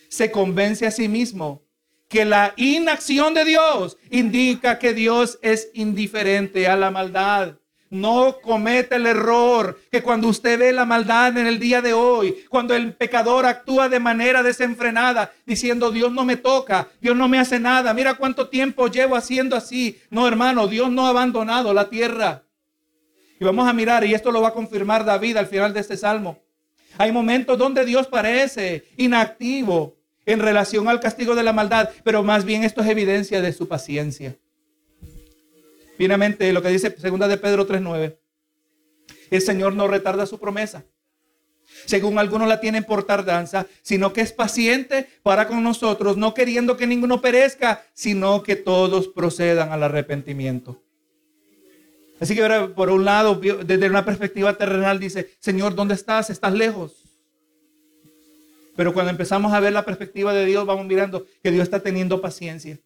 se 0.08 0.30
convence 0.30 0.86
a 0.86 0.90
sí 0.90 1.08
mismo 1.08 1.62
que 2.08 2.24
la 2.24 2.54
inacción 2.56 3.34
de 3.34 3.44
Dios 3.44 3.98
indica 4.10 4.78
que 4.78 4.94
Dios 4.94 5.38
es 5.42 5.70
indiferente 5.74 6.66
a 6.66 6.76
la 6.76 6.90
maldad. 6.90 7.56
No 7.90 8.38
cometa 8.42 8.96
el 8.96 9.06
error 9.06 9.80
que 9.90 10.02
cuando 10.02 10.28
usted 10.28 10.58
ve 10.58 10.72
la 10.72 10.84
maldad 10.84 11.36
en 11.38 11.46
el 11.46 11.58
día 11.58 11.80
de 11.80 11.94
hoy, 11.94 12.44
cuando 12.50 12.74
el 12.74 12.94
pecador 12.94 13.46
actúa 13.46 13.88
de 13.88 13.98
manera 13.98 14.42
desenfrenada, 14.42 15.32
diciendo 15.46 15.90
Dios 15.90 16.12
no 16.12 16.24
me 16.26 16.36
toca, 16.36 16.88
Dios 17.00 17.16
no 17.16 17.28
me 17.28 17.38
hace 17.38 17.58
nada, 17.58 17.94
mira 17.94 18.14
cuánto 18.14 18.48
tiempo 18.48 18.88
llevo 18.88 19.16
haciendo 19.16 19.56
así. 19.56 19.98
No, 20.10 20.28
hermano, 20.28 20.68
Dios 20.68 20.90
no 20.90 21.06
ha 21.06 21.10
abandonado 21.10 21.72
la 21.72 21.88
tierra. 21.88 22.44
Y 23.40 23.44
vamos 23.44 23.68
a 23.68 23.72
mirar, 23.72 24.04
y 24.04 24.14
esto 24.14 24.32
lo 24.32 24.40
va 24.40 24.48
a 24.48 24.52
confirmar 24.52 25.04
David 25.04 25.36
al 25.36 25.46
final 25.46 25.72
de 25.72 25.80
este 25.80 25.96
salmo. 25.96 26.40
Hay 26.96 27.12
momentos 27.12 27.56
donde 27.56 27.84
Dios 27.84 28.08
parece 28.08 28.84
inactivo 28.96 29.96
en 30.26 30.40
relación 30.40 30.88
al 30.88 31.00
castigo 31.00 31.34
de 31.34 31.44
la 31.44 31.52
maldad, 31.52 31.90
pero 32.04 32.22
más 32.22 32.44
bien 32.44 32.64
esto 32.64 32.80
es 32.82 32.88
evidencia 32.88 33.40
de 33.40 33.52
su 33.52 33.68
paciencia. 33.68 34.36
Finalmente, 35.96 36.52
lo 36.52 36.62
que 36.62 36.68
dice 36.68 36.94
segunda 36.98 37.28
de 37.28 37.38
Pedro 37.38 37.66
3:9. 37.66 38.18
El 39.30 39.42
Señor 39.42 39.74
no 39.74 39.88
retarda 39.88 40.26
su 40.26 40.38
promesa. 40.38 40.84
Según 41.84 42.18
algunos 42.18 42.48
la 42.48 42.60
tienen 42.60 42.84
por 42.84 43.04
tardanza, 43.04 43.66
sino 43.82 44.12
que 44.12 44.20
es 44.20 44.32
paciente 44.32 45.08
para 45.22 45.46
con 45.46 45.62
nosotros, 45.62 46.16
no 46.16 46.34
queriendo 46.34 46.76
que 46.76 46.86
ninguno 46.86 47.20
perezca, 47.20 47.84
sino 47.94 48.42
que 48.42 48.56
todos 48.56 49.08
procedan 49.08 49.70
al 49.70 49.82
arrepentimiento. 49.82 50.82
Así 52.20 52.34
que 52.34 52.42
por 52.74 52.90
un 52.90 53.04
lado, 53.04 53.34
desde 53.36 53.88
una 53.88 54.04
perspectiva 54.04 54.54
terrenal, 54.54 54.98
dice, 54.98 55.36
Señor, 55.38 55.74
¿dónde 55.74 55.94
estás? 55.94 56.30
Estás 56.30 56.52
lejos. 56.52 57.04
Pero 58.76 58.92
cuando 58.92 59.10
empezamos 59.10 59.52
a 59.52 59.60
ver 59.60 59.72
la 59.72 59.84
perspectiva 59.84 60.32
de 60.32 60.44
Dios, 60.44 60.64
vamos 60.64 60.86
mirando 60.86 61.26
que 61.42 61.50
Dios 61.50 61.64
está 61.64 61.80
teniendo 61.80 62.20
paciencia. 62.20 62.78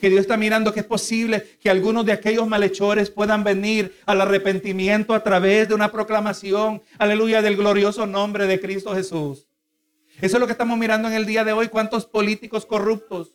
Que 0.00 0.08
Dios 0.08 0.22
está 0.22 0.36
mirando 0.36 0.72
que 0.72 0.80
es 0.80 0.86
posible 0.86 1.46
que 1.60 1.68
algunos 1.68 2.06
de 2.06 2.12
aquellos 2.12 2.46
malhechores 2.46 3.10
puedan 3.10 3.44
venir 3.44 3.94
al 4.06 4.20
arrepentimiento 4.20 5.12
a 5.14 5.22
través 5.22 5.68
de 5.68 5.74
una 5.74 5.92
proclamación, 5.92 6.82
aleluya, 6.98 7.42
del 7.42 7.56
glorioso 7.56 8.06
nombre 8.06 8.46
de 8.46 8.60
Cristo 8.60 8.94
Jesús. 8.94 9.46
Eso 10.20 10.36
es 10.36 10.40
lo 10.40 10.46
que 10.46 10.52
estamos 10.52 10.78
mirando 10.78 11.08
en 11.08 11.14
el 11.14 11.26
día 11.26 11.44
de 11.44 11.52
hoy. 11.52 11.68
¿Cuántos 11.68 12.06
políticos 12.06 12.64
corruptos? 12.64 13.32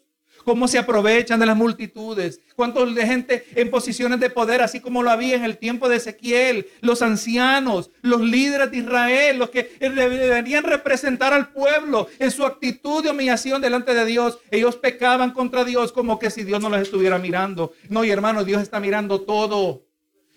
Cómo 0.50 0.68
se 0.68 0.80
aprovechan 0.80 1.40
de 1.40 1.46
las 1.46 1.56
multitudes, 1.56 2.42
cuántos 2.56 2.96
de 2.96 3.06
gente 3.06 3.46
en 3.54 3.70
posiciones 3.70 4.20
de 4.20 4.32
poder, 4.32 4.64
así 4.64 4.80
como 4.80 5.04
lo 5.04 5.12
había 5.12 5.36
en 5.36 5.44
el 5.44 5.60
tiempo 5.60 5.88
de 5.88 5.98
Ezequiel, 5.98 6.66
los 6.82 7.04
ancianos, 7.04 7.92
los 8.02 8.22
líderes 8.22 8.72
de 8.72 8.78
Israel, 8.78 9.38
los 9.38 9.52
que 9.52 9.78
deberían 9.80 10.64
representar 10.64 11.34
al 11.34 11.52
pueblo 11.52 12.08
en 12.18 12.32
su 12.32 12.48
actitud 12.48 13.04
de 13.04 13.12
humillación 13.12 13.62
delante 13.62 13.94
de 13.94 14.04
Dios. 14.06 14.40
Ellos 14.50 14.76
pecaban 14.76 15.34
contra 15.34 15.64
Dios 15.64 15.92
como 15.92 16.18
que 16.18 16.32
si 16.32 16.44
Dios 16.44 16.60
no 16.60 16.72
los 16.72 16.82
estuviera 16.82 17.20
mirando. 17.20 17.74
No, 17.88 18.04
y 18.04 18.10
hermano, 18.10 18.44
Dios 18.44 18.64
está 18.64 18.80
mirando 18.80 19.22
todo. 19.22 19.84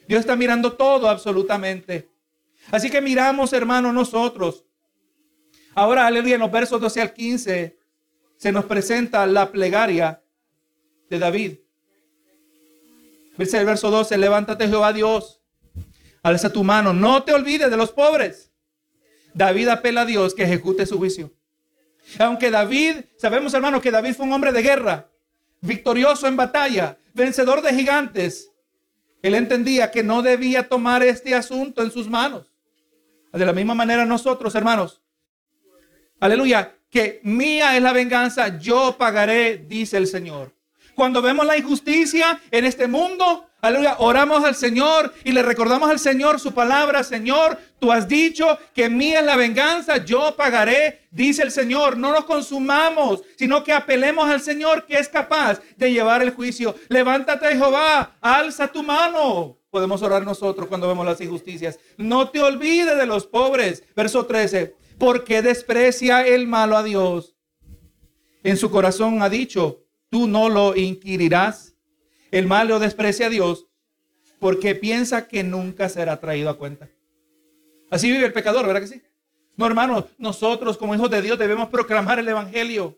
Dios 0.07 0.21
está 0.21 0.37
mirando 0.37 0.75
todo 0.75 1.09
absolutamente. 1.09 2.11
Así 2.71 2.91
que 2.91 3.01
miramos, 3.01 3.55
hermanos, 3.55 3.95
nosotros. 3.95 4.67
Ahora, 5.75 6.07
aleluya, 6.07 6.35
en 6.35 6.43
los 6.43 6.53
versos 6.53 6.79
12 6.83 7.01
al 7.01 7.15
15 7.15 7.82
se 8.43 8.51
nos 8.51 8.65
presenta 8.65 9.25
la 9.25 9.53
plegaria 9.53 10.21
de 11.09 11.21
David. 11.21 11.59
El 13.39 13.65
verso 13.65 13.89
12, 13.89 14.19
levántate 14.19 14.67
Jehová 14.67 14.93
Dios, 14.93 15.41
alza 16.25 16.53
tu 16.53 16.65
mano, 16.65 16.93
no 16.93 17.23
te 17.23 17.33
olvides 17.33 17.71
de 17.71 17.77
los 17.77 17.93
pobres. 17.93 18.51
David 19.33 19.69
apela 19.69 20.01
a 20.01 20.07
Dios 20.07 20.35
que 20.35 20.43
ejecute 20.43 20.87
su 20.87 20.99
juicio. 20.99 21.33
Aunque 22.19 22.51
David, 22.51 23.05
sabemos 23.17 23.55
hermano 23.55 23.81
que 23.81 23.93
David 23.93 24.15
fue 24.15 24.27
un 24.27 24.33
hombre 24.33 24.51
de 24.51 24.63
guerra, 24.63 25.09
victorioso 25.61 26.27
en 26.27 26.37
batalla, 26.37 26.99
vencedor 27.15 27.63
de 27.63 27.73
gigantes, 27.73 28.51
él 29.23 29.37
entendía 29.37 29.93
que 29.93 30.03
no 30.03 30.21
debía 30.21 30.69
tomar 30.69 31.05
este 31.05 31.37
asunto 31.37 31.81
en 31.81 31.93
sus 31.93 32.11
manos. 32.11 32.51
De 33.33 33.47
la 33.47 33.53
misma 33.53 33.77
manera 33.77 34.05
nosotros, 34.05 34.53
hermanos, 34.57 35.01
aleluya, 36.19 36.77
que 36.93 37.21
mía 37.25 37.75
es 37.75 37.83
la 37.83 37.95
venganza, 37.95 38.59
yo 38.59 38.97
pagaré, 38.99 39.65
dice 39.67 39.97
el 39.97 40.07
Señor. 40.07 40.53
Cuando 40.95 41.23
vemos 41.23 41.47
la 41.47 41.57
injusticia 41.57 42.39
en 42.51 42.67
este 42.67 42.87
mundo, 42.87 43.47
aleluya, 43.63 43.97
oramos 43.99 44.45
al 44.45 44.55
Señor 44.55 45.11
y 45.25 45.33
le 45.33 45.43
recordamos 45.43 45.89
al 45.89 45.99
Señor 45.99 46.39
su 46.39 46.53
palabra. 46.53 47.03
Señor, 47.03 47.59
tú 47.81 47.91
has 47.91 48.07
dicho 48.07 48.59
que 48.75 48.91
mía 48.91 49.21
es 49.21 49.25
la 49.25 49.37
venganza, 49.37 50.05
yo 50.05 50.37
pagaré, 50.37 51.09
dice 51.11 51.43
el 51.43 51.51
Señor. 51.51 51.97
No 51.97 52.13
nos 52.13 52.27
consumamos, 52.27 53.23
sino 53.39 53.65
que 53.65 53.73
apelemos 53.73 54.29
al 54.29 54.43
Señor 54.43 54.85
que 54.85 54.99
es 54.99 55.09
capaz 55.09 55.63
de 55.79 55.93
llevar 55.93 56.21
el 56.21 56.35
juicio. 56.35 56.75
Levántate, 56.91 57.57
Jehová, 57.57 58.17
alza 58.21 58.69
tu 58.69 58.83
mano. 58.83 59.57
Podemos 59.71 60.03
orar 60.03 60.23
nosotros 60.27 60.69
cuando 60.69 60.89
vemos 60.89 61.07
las 61.07 61.23
injusticias. 61.23 61.79
No 61.97 62.29
te 62.29 62.43
olvides 62.43 62.99
de 62.99 63.07
los 63.07 63.27
pobres. 63.27 63.83
Verso 63.97 64.27
13. 64.27 64.82
Porque 65.03 65.43
desprecia 65.43 66.25
el 66.25 66.47
malo 66.47 66.77
a 66.77 66.85
Dios. 66.85 67.37
En 68.45 68.57
su 68.57 68.71
corazón 68.71 69.21
ha 69.21 69.29
dicho, 69.29 69.85
tú 70.09 70.29
no 70.29 70.49
lo 70.49 70.77
inquirirás. 70.77 71.75
El 72.31 72.47
malo 72.47 72.79
desprecia 72.79 73.27
a 73.27 73.29
Dios 73.29 73.67
porque 74.39 74.77
piensa 74.77 75.27
que 75.27 75.43
nunca 75.43 75.89
será 75.89 76.21
traído 76.21 76.51
a 76.51 76.57
cuenta. 76.57 76.89
Así 77.91 78.13
vive 78.13 78.27
el 78.27 78.33
pecador, 78.33 78.65
¿verdad 78.65 78.83
que 78.83 78.87
sí? 78.87 79.03
No, 79.57 79.67
hermanos, 79.67 80.05
nosotros 80.19 80.79
como 80.79 80.95
hijos 80.95 81.11
de 81.11 81.21
Dios 81.21 81.37
debemos 81.37 81.69
proclamar 81.69 82.21
el 82.21 82.29
Evangelio. 82.29 82.97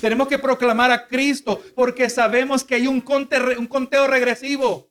Tenemos 0.00 0.28
que 0.28 0.38
proclamar 0.38 0.92
a 0.92 1.06
Cristo 1.06 1.62
porque 1.74 2.08
sabemos 2.08 2.64
que 2.64 2.76
hay 2.76 2.86
un, 2.86 3.04
un 3.58 3.66
conteo 3.66 4.06
regresivo. 4.06 4.88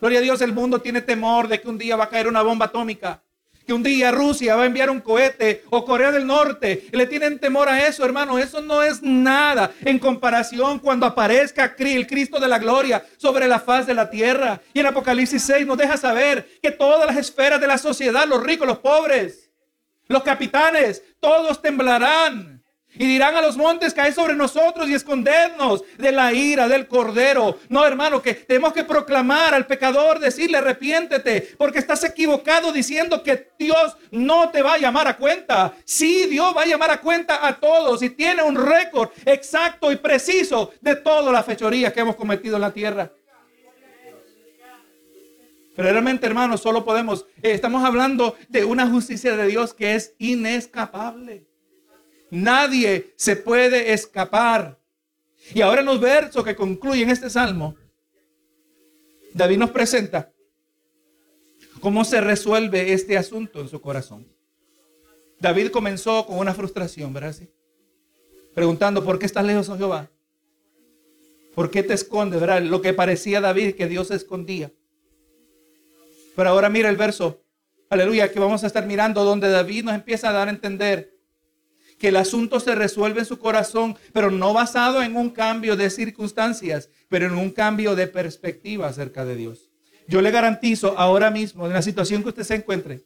Gloria 0.00 0.20
a 0.20 0.22
Dios, 0.22 0.40
el 0.40 0.54
mundo 0.54 0.80
tiene 0.80 1.02
temor 1.02 1.46
de 1.46 1.60
que 1.60 1.68
un 1.68 1.76
día 1.76 1.94
va 1.96 2.04
a 2.04 2.08
caer 2.08 2.26
una 2.26 2.40
bomba 2.40 2.64
atómica 2.64 3.22
que 3.66 3.72
un 3.72 3.82
día 3.82 4.10
Rusia 4.10 4.56
va 4.56 4.62
a 4.62 4.66
enviar 4.66 4.90
un 4.90 5.00
cohete 5.00 5.64
o 5.70 5.84
Corea 5.84 6.10
del 6.10 6.26
Norte. 6.26 6.86
Le 6.92 7.06
tienen 7.06 7.38
temor 7.38 7.68
a 7.68 7.86
eso, 7.86 8.04
hermano. 8.04 8.38
Eso 8.38 8.60
no 8.60 8.82
es 8.82 9.02
nada 9.02 9.72
en 9.84 9.98
comparación 9.98 10.78
cuando 10.78 11.06
aparezca 11.06 11.74
el 11.78 12.06
Cristo 12.06 12.38
de 12.40 12.48
la 12.48 12.58
gloria 12.58 13.04
sobre 13.16 13.48
la 13.48 13.60
faz 13.60 13.86
de 13.86 13.94
la 13.94 14.08
tierra. 14.08 14.60
Y 14.72 14.80
en 14.80 14.86
Apocalipsis 14.86 15.42
6 15.42 15.66
nos 15.66 15.78
deja 15.78 15.96
saber 15.96 16.58
que 16.62 16.70
todas 16.70 17.06
las 17.06 17.16
esferas 17.16 17.60
de 17.60 17.66
la 17.66 17.78
sociedad, 17.78 18.26
los 18.26 18.42
ricos, 18.42 18.66
los 18.66 18.78
pobres, 18.78 19.50
los 20.08 20.22
capitanes, 20.22 21.02
todos 21.20 21.60
temblarán 21.60 22.61
y 22.94 23.06
dirán 23.06 23.34
a 23.36 23.40
los 23.40 23.56
montes, 23.56 23.94
cae 23.94 24.12
sobre 24.12 24.34
nosotros 24.34 24.88
y 24.88 24.94
escondernos 24.94 25.82
de 25.96 26.12
la 26.12 26.32
ira 26.32 26.68
del 26.68 26.86
cordero. 26.86 27.58
No, 27.68 27.86
hermano, 27.86 28.20
que 28.20 28.34
tenemos 28.34 28.72
que 28.72 28.84
proclamar 28.84 29.54
al 29.54 29.66
pecador, 29.66 30.18
decirle, 30.18 30.58
arrepiéntete, 30.58 31.54
porque 31.56 31.78
estás 31.78 32.04
equivocado 32.04 32.72
diciendo 32.72 33.22
que 33.22 33.52
Dios 33.58 33.96
no 34.10 34.50
te 34.50 34.62
va 34.62 34.74
a 34.74 34.78
llamar 34.78 35.08
a 35.08 35.16
cuenta. 35.16 35.74
Sí, 35.84 36.26
Dios 36.26 36.54
va 36.56 36.62
a 36.62 36.66
llamar 36.66 36.90
a 36.90 37.00
cuenta 37.00 37.46
a 37.46 37.58
todos 37.58 38.02
y 38.02 38.10
tiene 38.10 38.42
un 38.42 38.56
récord 38.56 39.10
exacto 39.24 39.90
y 39.90 39.96
preciso 39.96 40.72
de 40.80 40.96
todas 40.96 41.32
las 41.32 41.46
fechorías 41.46 41.92
que 41.92 42.00
hemos 42.00 42.16
cometido 42.16 42.56
en 42.56 42.62
la 42.62 42.72
tierra. 42.72 43.10
Pero 45.74 45.90
realmente, 45.90 46.26
hermano, 46.26 46.58
solo 46.58 46.84
podemos, 46.84 47.24
eh, 47.42 47.52
estamos 47.52 47.82
hablando 47.82 48.36
de 48.48 48.64
una 48.64 48.86
justicia 48.88 49.34
de 49.36 49.46
Dios 49.46 49.72
que 49.72 49.94
es 49.94 50.14
inescapable. 50.18 51.46
Nadie 52.32 53.12
se 53.16 53.36
puede 53.36 53.92
escapar. 53.92 54.80
Y 55.52 55.60
ahora 55.60 55.80
en 55.80 55.86
los 55.86 56.00
versos 56.00 56.42
que 56.42 56.56
concluyen 56.56 57.10
este 57.10 57.28
salmo, 57.28 57.76
David 59.34 59.58
nos 59.58 59.70
presenta 59.70 60.32
cómo 61.82 62.06
se 62.06 62.22
resuelve 62.22 62.94
este 62.94 63.18
asunto 63.18 63.60
en 63.60 63.68
su 63.68 63.82
corazón. 63.82 64.26
David 65.40 65.68
comenzó 65.68 66.24
con 66.24 66.38
una 66.38 66.54
frustración, 66.54 67.12
¿verdad? 67.12 67.36
Preguntando, 68.54 69.04
¿por 69.04 69.18
qué 69.18 69.26
estás 69.26 69.44
lejos, 69.44 69.68
oh 69.68 69.76
Jehová? 69.76 70.08
¿Por 71.54 71.70
qué 71.70 71.82
te 71.82 71.92
escondes? 71.92 72.40
¿Verdad? 72.40 72.62
Lo 72.62 72.80
que 72.80 72.94
parecía 72.94 73.42
David 73.42 73.74
que 73.74 73.88
Dios 73.88 74.08
se 74.08 74.14
escondía. 74.14 74.72
Pero 76.34 76.48
ahora 76.48 76.70
mira 76.70 76.88
el 76.88 76.96
verso, 76.96 77.42
aleluya, 77.90 78.32
que 78.32 78.40
vamos 78.40 78.64
a 78.64 78.68
estar 78.68 78.86
mirando 78.86 79.22
donde 79.22 79.50
David 79.50 79.84
nos 79.84 79.94
empieza 79.94 80.30
a 80.30 80.32
dar 80.32 80.48
a 80.48 80.50
entender 80.50 81.11
que 82.02 82.08
el 82.08 82.16
asunto 82.16 82.58
se 82.58 82.74
resuelve 82.74 83.20
en 83.20 83.26
su 83.26 83.38
corazón, 83.38 83.96
pero 84.12 84.32
no 84.32 84.52
basado 84.52 85.04
en 85.04 85.16
un 85.16 85.30
cambio 85.30 85.76
de 85.76 85.88
circunstancias, 85.88 86.90
pero 87.08 87.26
en 87.26 87.36
un 87.36 87.50
cambio 87.52 87.94
de 87.94 88.08
perspectiva 88.08 88.88
acerca 88.88 89.24
de 89.24 89.36
Dios. 89.36 89.70
Yo 90.08 90.20
le 90.20 90.32
garantizo 90.32 90.98
ahora 90.98 91.30
mismo, 91.30 91.64
en 91.64 91.72
la 91.72 91.80
situación 91.80 92.24
que 92.24 92.30
usted 92.30 92.42
se 92.42 92.56
encuentre, 92.56 93.04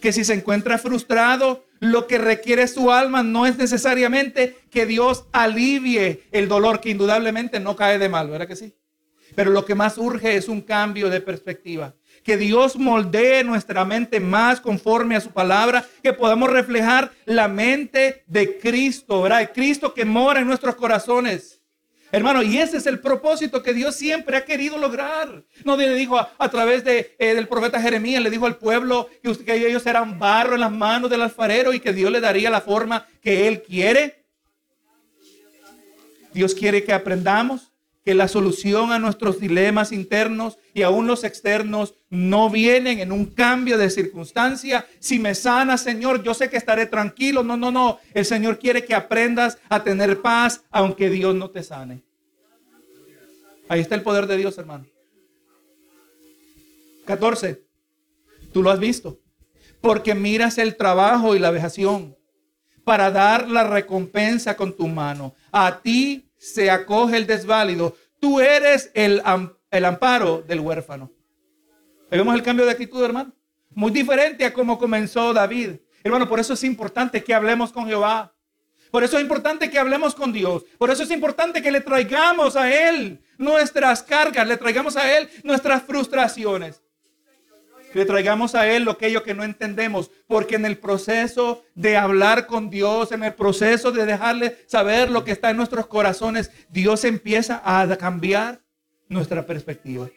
que 0.00 0.14
si 0.14 0.24
se 0.24 0.32
encuentra 0.32 0.78
frustrado, 0.78 1.66
lo 1.78 2.06
que 2.06 2.16
requiere 2.16 2.66
su 2.68 2.90
alma 2.90 3.22
no 3.22 3.44
es 3.44 3.58
necesariamente 3.58 4.56
que 4.70 4.86
Dios 4.86 5.26
alivie 5.32 6.22
el 6.32 6.48
dolor, 6.48 6.80
que 6.80 6.88
indudablemente 6.88 7.60
no 7.60 7.76
cae 7.76 7.98
de 7.98 8.08
mal, 8.08 8.30
¿verdad 8.30 8.48
que 8.48 8.56
sí? 8.56 8.74
Pero 9.34 9.50
lo 9.50 9.66
que 9.66 9.74
más 9.74 9.98
urge 9.98 10.36
es 10.36 10.48
un 10.48 10.62
cambio 10.62 11.10
de 11.10 11.20
perspectiva 11.20 11.94
que 12.26 12.36
Dios 12.36 12.74
moldee 12.74 13.44
nuestra 13.44 13.84
mente 13.84 14.18
más 14.18 14.60
conforme 14.60 15.14
a 15.14 15.20
su 15.20 15.30
palabra, 15.30 15.86
que 16.02 16.12
podamos 16.12 16.50
reflejar 16.50 17.12
la 17.24 17.46
mente 17.46 18.24
de 18.26 18.58
Cristo, 18.58 19.22
¿verdad? 19.22 19.42
El 19.42 19.50
Cristo 19.50 19.94
que 19.94 20.04
mora 20.04 20.40
en 20.40 20.48
nuestros 20.48 20.74
corazones. 20.74 21.62
Hermano, 22.10 22.42
y 22.42 22.58
ese 22.58 22.78
es 22.78 22.86
el 22.86 22.98
propósito 22.98 23.62
que 23.62 23.72
Dios 23.72 23.94
siempre 23.94 24.36
ha 24.36 24.44
querido 24.44 24.76
lograr. 24.76 25.44
No 25.64 25.76
le 25.76 25.94
dijo 25.94 26.18
a, 26.18 26.48
través 26.50 26.82
de, 26.82 27.14
eh, 27.20 27.36
del 27.36 27.46
profeta 27.46 27.80
Jeremías, 27.80 28.20
le 28.20 28.30
dijo 28.30 28.46
al 28.46 28.56
pueblo 28.56 29.08
que, 29.22 29.44
que 29.44 29.68
ellos 29.68 29.86
eran 29.86 30.18
barro 30.18 30.54
en 30.54 30.62
las 30.62 30.72
manos 30.72 31.08
del 31.08 31.22
alfarero 31.22 31.74
y 31.74 31.78
que 31.78 31.92
Dios 31.92 32.10
le 32.10 32.20
daría 32.20 32.50
la 32.50 32.60
forma 32.60 33.06
que 33.22 33.46
Él 33.46 33.62
quiere. 33.62 34.24
Dios 36.34 36.56
quiere 36.56 36.82
que 36.82 36.92
aprendamos 36.92 37.72
que 38.06 38.14
la 38.14 38.28
solución 38.28 38.92
a 38.92 39.00
nuestros 39.00 39.40
dilemas 39.40 39.90
internos 39.90 40.60
y 40.72 40.82
aún 40.82 41.08
los 41.08 41.24
externos 41.24 41.94
no 42.08 42.48
vienen 42.48 43.00
en 43.00 43.10
un 43.10 43.26
cambio 43.26 43.78
de 43.78 43.90
circunstancia. 43.90 44.86
Si 45.00 45.18
me 45.18 45.34
sana, 45.34 45.76
Señor, 45.76 46.22
yo 46.22 46.32
sé 46.32 46.48
que 46.48 46.56
estaré 46.56 46.86
tranquilo. 46.86 47.42
No, 47.42 47.56
no, 47.56 47.72
no. 47.72 47.98
El 48.14 48.24
Señor 48.24 48.60
quiere 48.60 48.84
que 48.84 48.94
aprendas 48.94 49.58
a 49.68 49.82
tener 49.82 50.22
paz 50.22 50.62
aunque 50.70 51.10
Dios 51.10 51.34
no 51.34 51.50
te 51.50 51.64
sane. 51.64 52.00
Ahí 53.68 53.80
está 53.80 53.96
el 53.96 54.02
poder 54.02 54.28
de 54.28 54.36
Dios, 54.36 54.56
hermano. 54.56 54.86
14. 57.06 57.60
Tú 58.52 58.62
lo 58.62 58.70
has 58.70 58.78
visto. 58.78 59.18
Porque 59.80 60.14
miras 60.14 60.58
el 60.58 60.76
trabajo 60.76 61.34
y 61.34 61.40
la 61.40 61.50
vejación 61.50 62.16
para 62.84 63.10
dar 63.10 63.48
la 63.48 63.64
recompensa 63.64 64.56
con 64.56 64.76
tu 64.76 64.86
mano. 64.86 65.34
A 65.50 65.80
ti 65.82 66.25
se 66.52 66.70
acoge 66.70 67.16
el 67.16 67.26
desválido, 67.26 67.96
tú 68.20 68.40
eres 68.40 68.90
el, 68.94 69.20
el 69.70 69.84
amparo 69.84 70.42
del 70.46 70.60
huérfano. 70.60 71.10
Vemos 72.08 72.34
el 72.36 72.42
cambio 72.42 72.64
de 72.64 72.70
actitud, 72.70 73.02
hermano. 73.04 73.32
Muy 73.70 73.90
diferente 73.90 74.44
a 74.44 74.52
como 74.52 74.78
comenzó 74.78 75.32
David. 75.32 75.72
Hermano, 76.04 76.28
por 76.28 76.38
eso 76.38 76.52
es 76.52 76.62
importante 76.62 77.24
que 77.24 77.34
hablemos 77.34 77.72
con 77.72 77.86
Jehová. 77.86 78.32
Por 78.92 79.02
eso 79.02 79.16
es 79.16 79.22
importante 79.22 79.68
que 79.68 79.78
hablemos 79.78 80.14
con 80.14 80.32
Dios. 80.32 80.64
Por 80.78 80.90
eso 80.90 81.02
es 81.02 81.10
importante 81.10 81.60
que 81.60 81.72
le 81.72 81.80
traigamos 81.80 82.54
a 82.54 82.72
Él 82.72 83.20
nuestras 83.38 84.04
cargas, 84.04 84.46
le 84.46 84.56
traigamos 84.56 84.96
a 84.96 85.18
Él 85.18 85.28
nuestras 85.42 85.82
frustraciones 85.82 86.80
le 87.96 88.04
traigamos 88.04 88.54
a 88.54 88.68
Él 88.68 88.84
lo 88.84 88.92
aquello 88.92 89.22
que 89.22 89.32
no 89.32 89.42
entendemos, 89.42 90.10
porque 90.26 90.56
en 90.56 90.66
el 90.66 90.76
proceso 90.76 91.64
de 91.74 91.96
hablar 91.96 92.46
con 92.46 92.68
Dios, 92.68 93.10
en 93.10 93.24
el 93.24 93.32
proceso 93.32 93.90
de 93.90 94.04
dejarle 94.04 94.58
saber 94.66 95.10
lo 95.10 95.24
que 95.24 95.32
está 95.32 95.48
en 95.48 95.56
nuestros 95.56 95.86
corazones, 95.86 96.50
Dios 96.68 97.04
empieza 97.04 97.62
a 97.64 97.96
cambiar 97.96 98.60
nuestra 99.08 99.46
perspectiva. 99.46 100.08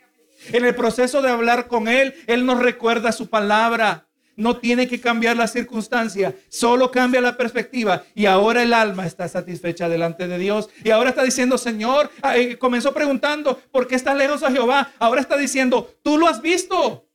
En 0.52 0.66
el 0.66 0.76
proceso 0.76 1.22
de 1.22 1.30
hablar 1.30 1.68
con 1.68 1.88
Él, 1.88 2.14
Él 2.28 2.46
nos 2.46 2.60
recuerda 2.60 3.12
su 3.12 3.30
palabra. 3.30 4.06
no 4.36 4.56
tiene 4.56 4.88
que 4.88 5.02
cambiar 5.02 5.36
la 5.36 5.48
circunstancia, 5.48 6.34
solo 6.48 6.92
cambia 6.92 7.20
la 7.20 7.36
perspectiva 7.36 8.04
y 8.16 8.26
ahora 8.26 8.64
el 8.64 8.72
alma 8.72 9.06
está 9.06 9.28
satisfecha 9.28 9.90
delante 9.90 10.30
de 10.30 10.38
Dios. 10.38 10.70
Y 10.82 10.92
ahora 10.92 11.10
está 11.10 11.24
diciendo, 11.24 11.58
Señor, 11.58 12.10
ah, 12.22 12.38
eh, 12.38 12.58
comenzó 12.58 12.94
preguntando, 12.94 13.60
¿por 13.70 13.86
qué 13.86 13.96
está 13.96 14.16
lejos 14.16 14.42
a 14.42 14.50
Jehová? 14.50 14.94
Ahora 14.98 15.20
está 15.20 15.36
diciendo, 15.36 15.94
tú 16.04 16.18
lo 16.18 16.26
has 16.26 16.42
visto. 16.42 17.09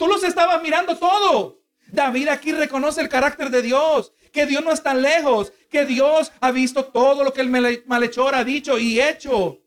Tú 0.00 0.06
los 0.06 0.24
estabas 0.24 0.62
mirando 0.62 0.96
todo. 0.96 1.60
David 1.88 2.28
aquí 2.28 2.52
reconoce 2.52 3.02
el 3.02 3.10
carácter 3.10 3.50
de 3.50 3.60
Dios, 3.60 4.14
que 4.32 4.46
Dios 4.46 4.64
no 4.64 4.72
está 4.72 4.94
lejos, 4.94 5.52
que 5.68 5.84
Dios 5.84 6.32
ha 6.40 6.52
visto 6.52 6.86
todo 6.86 7.22
lo 7.22 7.34
que 7.34 7.42
el 7.42 7.82
malhechor 7.84 8.34
ha 8.34 8.42
dicho 8.42 8.78
y 8.78 8.98
hecho, 8.98 9.58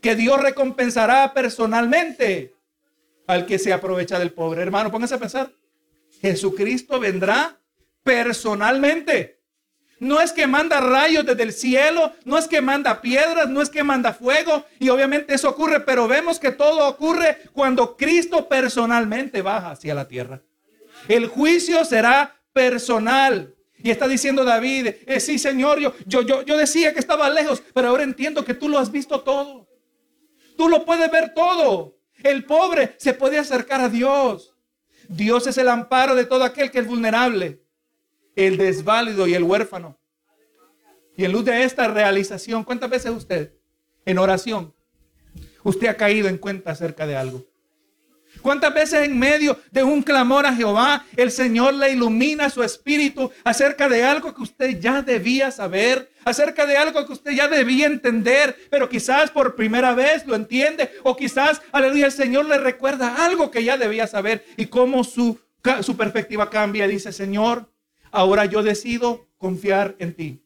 que 0.00 0.14
Dios 0.14 0.40
recompensará 0.40 1.34
personalmente 1.34 2.54
al 3.26 3.46
que 3.46 3.58
se 3.58 3.72
aprovecha 3.72 4.20
del 4.20 4.32
pobre. 4.32 4.62
Hermano, 4.62 4.92
póngase 4.92 5.16
a 5.16 5.18
pensar. 5.18 5.52
Jesucristo 6.20 7.00
vendrá 7.00 7.58
personalmente. 8.04 9.39
No 10.00 10.20
es 10.20 10.32
que 10.32 10.46
manda 10.46 10.80
rayos 10.80 11.26
desde 11.26 11.42
el 11.42 11.52
cielo, 11.52 12.12
no 12.24 12.38
es 12.38 12.48
que 12.48 12.62
manda 12.62 13.02
piedras, 13.02 13.48
no 13.50 13.60
es 13.60 13.68
que 13.68 13.84
manda 13.84 14.14
fuego. 14.14 14.64
Y 14.78 14.88
obviamente 14.88 15.34
eso 15.34 15.50
ocurre, 15.50 15.80
pero 15.80 16.08
vemos 16.08 16.40
que 16.40 16.50
todo 16.50 16.88
ocurre 16.88 17.38
cuando 17.52 17.96
Cristo 17.98 18.48
personalmente 18.48 19.42
baja 19.42 19.72
hacia 19.72 19.94
la 19.94 20.08
tierra. 20.08 20.40
El 21.06 21.26
juicio 21.26 21.84
será 21.84 22.34
personal. 22.52 23.54
Y 23.82 23.90
está 23.90 24.08
diciendo 24.08 24.44
David, 24.44 24.88
eh, 25.06 25.20
sí 25.20 25.38
Señor, 25.38 25.78
yo, 25.78 25.94
yo, 26.06 26.22
yo, 26.22 26.42
yo 26.42 26.56
decía 26.56 26.92
que 26.92 26.98
estaba 26.98 27.28
lejos, 27.30 27.62
pero 27.74 27.88
ahora 27.88 28.02
entiendo 28.02 28.44
que 28.44 28.54
tú 28.54 28.68
lo 28.68 28.78
has 28.78 28.90
visto 28.90 29.20
todo. 29.20 29.68
Tú 30.56 30.68
lo 30.68 30.84
puedes 30.84 31.10
ver 31.10 31.34
todo. 31.34 31.98
El 32.22 32.44
pobre 32.44 32.94
se 32.98 33.14
puede 33.14 33.38
acercar 33.38 33.80
a 33.82 33.88
Dios. 33.88 34.54
Dios 35.08 35.46
es 35.46 35.58
el 35.58 35.68
amparo 35.68 36.14
de 36.14 36.24
todo 36.24 36.44
aquel 36.44 36.70
que 36.70 36.78
es 36.78 36.86
vulnerable, 36.86 37.62
el 38.36 38.56
desválido 38.56 39.26
y 39.26 39.34
el 39.34 39.42
huérfano. 39.42 39.98
Y 41.16 41.24
en 41.24 41.32
luz 41.32 41.44
de 41.44 41.64
esta 41.64 41.88
realización, 41.88 42.64
¿cuántas 42.64 42.90
veces 42.90 43.10
usted 43.10 43.52
en 44.04 44.18
oración, 44.18 44.74
usted 45.62 45.88
ha 45.88 45.96
caído 45.96 46.28
en 46.28 46.38
cuenta 46.38 46.70
acerca 46.70 47.06
de 47.06 47.16
algo? 47.16 47.44
¿Cuántas 48.42 48.72
veces 48.72 49.06
en 49.06 49.18
medio 49.18 49.58
de 49.70 49.82
un 49.82 50.02
clamor 50.02 50.46
a 50.46 50.54
Jehová, 50.54 51.04
el 51.16 51.30
Señor 51.30 51.74
le 51.74 51.92
ilumina 51.92 52.48
su 52.48 52.62
espíritu 52.62 53.30
acerca 53.44 53.88
de 53.88 54.04
algo 54.04 54.34
que 54.34 54.42
usted 54.42 54.78
ya 54.78 55.02
debía 55.02 55.50
saber, 55.50 56.10
acerca 56.24 56.64
de 56.64 56.76
algo 56.76 57.04
que 57.06 57.12
usted 57.12 57.32
ya 57.32 57.48
debía 57.48 57.86
entender, 57.86 58.56
pero 58.70 58.88
quizás 58.88 59.30
por 59.30 59.56
primera 59.56 59.94
vez 59.94 60.26
lo 60.26 60.36
entiende, 60.36 60.90
o 61.02 61.16
quizás, 61.16 61.60
aleluya, 61.72 62.06
el 62.06 62.12
Señor 62.12 62.46
le 62.46 62.58
recuerda 62.58 63.26
algo 63.26 63.50
que 63.50 63.64
ya 63.64 63.76
debía 63.76 64.06
saber 64.06 64.44
y 64.56 64.66
cómo 64.66 65.04
su, 65.04 65.38
su 65.82 65.96
perspectiva 65.96 66.48
cambia. 66.48 66.86
Dice, 66.86 67.12
Señor, 67.12 67.68
ahora 68.10 68.44
yo 68.44 68.62
decido 68.62 69.28
confiar 69.38 69.96
en 69.98 70.14
ti. 70.14 70.42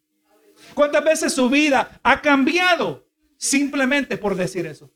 ¿Cuántas 0.74 1.04
veces 1.04 1.32
su 1.32 1.48
vida 1.48 2.00
ha 2.02 2.20
cambiado 2.20 3.06
simplemente 3.36 4.16
por 4.16 4.34
decir 4.34 4.66
eso? 4.66 4.90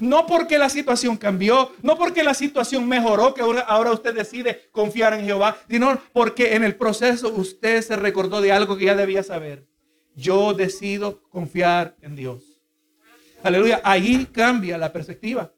No 0.00 0.26
porque 0.26 0.58
la 0.58 0.68
situación 0.68 1.16
cambió, 1.16 1.72
no 1.82 1.96
porque 1.96 2.22
la 2.22 2.34
situación 2.34 2.86
mejoró, 2.86 3.32
que 3.34 3.42
ahora, 3.42 3.92
usted 3.92 4.14
decide 4.14 4.68
confiar 4.70 5.14
en 5.14 5.24
Jehová, 5.24 5.56
sino 5.68 6.00
porque 6.12 6.54
en 6.54 6.64
el 6.64 6.76
proceso 6.76 7.28
usted 7.28 7.82
se 7.82 7.96
recordó 7.96 8.40
de 8.40 8.52
algo 8.52 8.76
que 8.76 8.86
ya 8.86 8.94
debía 8.94 9.22
saber. 9.22 9.66
Yo 10.14 10.54
decido 10.54 11.22
confiar 11.28 11.96
en 12.02 12.16
Dios. 12.16 12.44
Aleluya. 13.42 13.80
Ahí 13.84 14.26
cambia 14.26 14.76
la 14.78 14.92
perspectiva. 14.92 15.52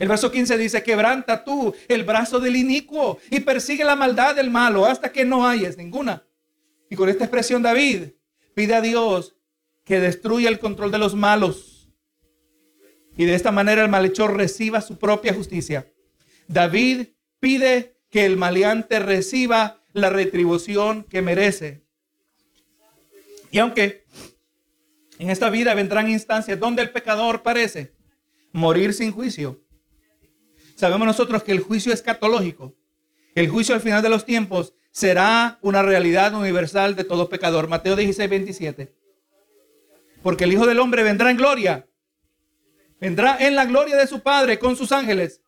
El 0.00 0.08
verso 0.08 0.32
15 0.32 0.56
dice, 0.56 0.82
quebranta 0.82 1.44
tú 1.44 1.74
el 1.86 2.04
brazo 2.04 2.40
del 2.40 2.56
inicuo 2.56 3.18
y 3.30 3.40
persigue 3.40 3.84
la 3.84 3.96
maldad 3.96 4.34
del 4.34 4.50
malo 4.50 4.86
hasta 4.86 5.12
que 5.12 5.26
no 5.26 5.46
hayas 5.46 5.76
ninguna. 5.76 6.24
Y 6.88 6.96
con 6.96 7.10
esta 7.10 7.24
expresión 7.24 7.62
David 7.62 8.14
pide 8.54 8.74
a 8.74 8.80
Dios 8.80 9.36
que 9.84 10.00
destruya 10.00 10.48
el 10.48 10.58
control 10.58 10.90
de 10.90 10.96
los 10.96 11.14
malos 11.14 11.92
y 13.14 13.26
de 13.26 13.34
esta 13.34 13.52
manera 13.52 13.82
el 13.82 13.90
malhechor 13.90 14.34
reciba 14.34 14.80
su 14.80 14.98
propia 14.98 15.34
justicia. 15.34 15.92
David 16.48 17.08
pide 17.38 17.98
que 18.08 18.24
el 18.24 18.38
maleante 18.38 19.00
reciba 19.00 19.82
la 19.92 20.08
retribución 20.08 21.04
que 21.04 21.20
merece. 21.20 21.84
Y 23.50 23.58
aunque 23.58 24.06
en 25.18 25.28
esta 25.28 25.50
vida 25.50 25.74
vendrán 25.74 26.08
instancias 26.08 26.58
donde 26.58 26.80
el 26.80 26.90
pecador 26.90 27.42
parece 27.42 27.92
morir 28.52 28.94
sin 28.94 29.12
juicio, 29.12 29.60
sabemos 30.80 31.06
nosotros 31.06 31.42
que 31.42 31.52
el 31.52 31.60
juicio 31.60 31.92
escatológico, 31.92 32.74
el 33.34 33.48
juicio 33.48 33.74
al 33.74 33.80
final 33.80 34.02
de 34.02 34.08
los 34.08 34.24
tiempos, 34.24 34.74
será 34.90 35.58
una 35.62 35.82
realidad 35.82 36.34
universal 36.34 36.96
de 36.96 37.04
todo 37.04 37.28
pecador. 37.28 37.68
Mateo 37.68 37.94
16, 37.94 38.28
27. 38.28 38.92
Porque 40.22 40.44
el 40.44 40.52
Hijo 40.52 40.66
del 40.66 40.80
Hombre 40.80 41.04
vendrá 41.04 41.30
en 41.30 41.36
gloria 41.36 41.86
vendrá 43.00 43.38
en 43.40 43.56
la 43.56 43.64
gloria 43.64 43.96
de 43.96 44.06
su 44.06 44.20
Padre 44.20 44.58
con 44.58 44.76
sus 44.76 44.92
ángeles 44.92 45.40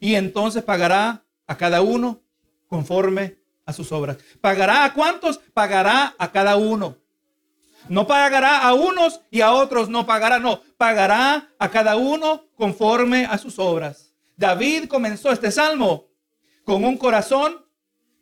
y 0.00 0.14
entonces 0.14 0.62
pagará 0.64 1.24
a 1.46 1.56
cada 1.56 1.82
uno 1.82 2.22
conforme 2.68 3.38
a 3.64 3.72
sus 3.72 3.92
obras. 3.92 4.16
¿Pagará 4.40 4.84
a 4.84 4.94
cuántos? 4.94 5.38
Pagará 5.52 6.14
a 6.18 6.32
cada 6.32 6.56
uno. 6.56 6.96
No 7.88 8.06
pagará 8.06 8.66
a 8.66 8.74
unos 8.74 9.20
y 9.30 9.42
a 9.42 9.52
otros 9.52 9.88
no 9.88 10.06
pagará, 10.06 10.40
no, 10.40 10.60
pagará 10.76 11.50
a 11.58 11.70
cada 11.70 11.94
uno 11.96 12.44
conforme 12.56 13.26
a 13.26 13.38
sus 13.38 13.58
obras. 13.60 14.05
David 14.36 14.88
comenzó 14.88 15.32
este 15.32 15.50
salmo 15.50 16.08
con 16.64 16.84
un 16.84 16.98
corazón 16.98 17.64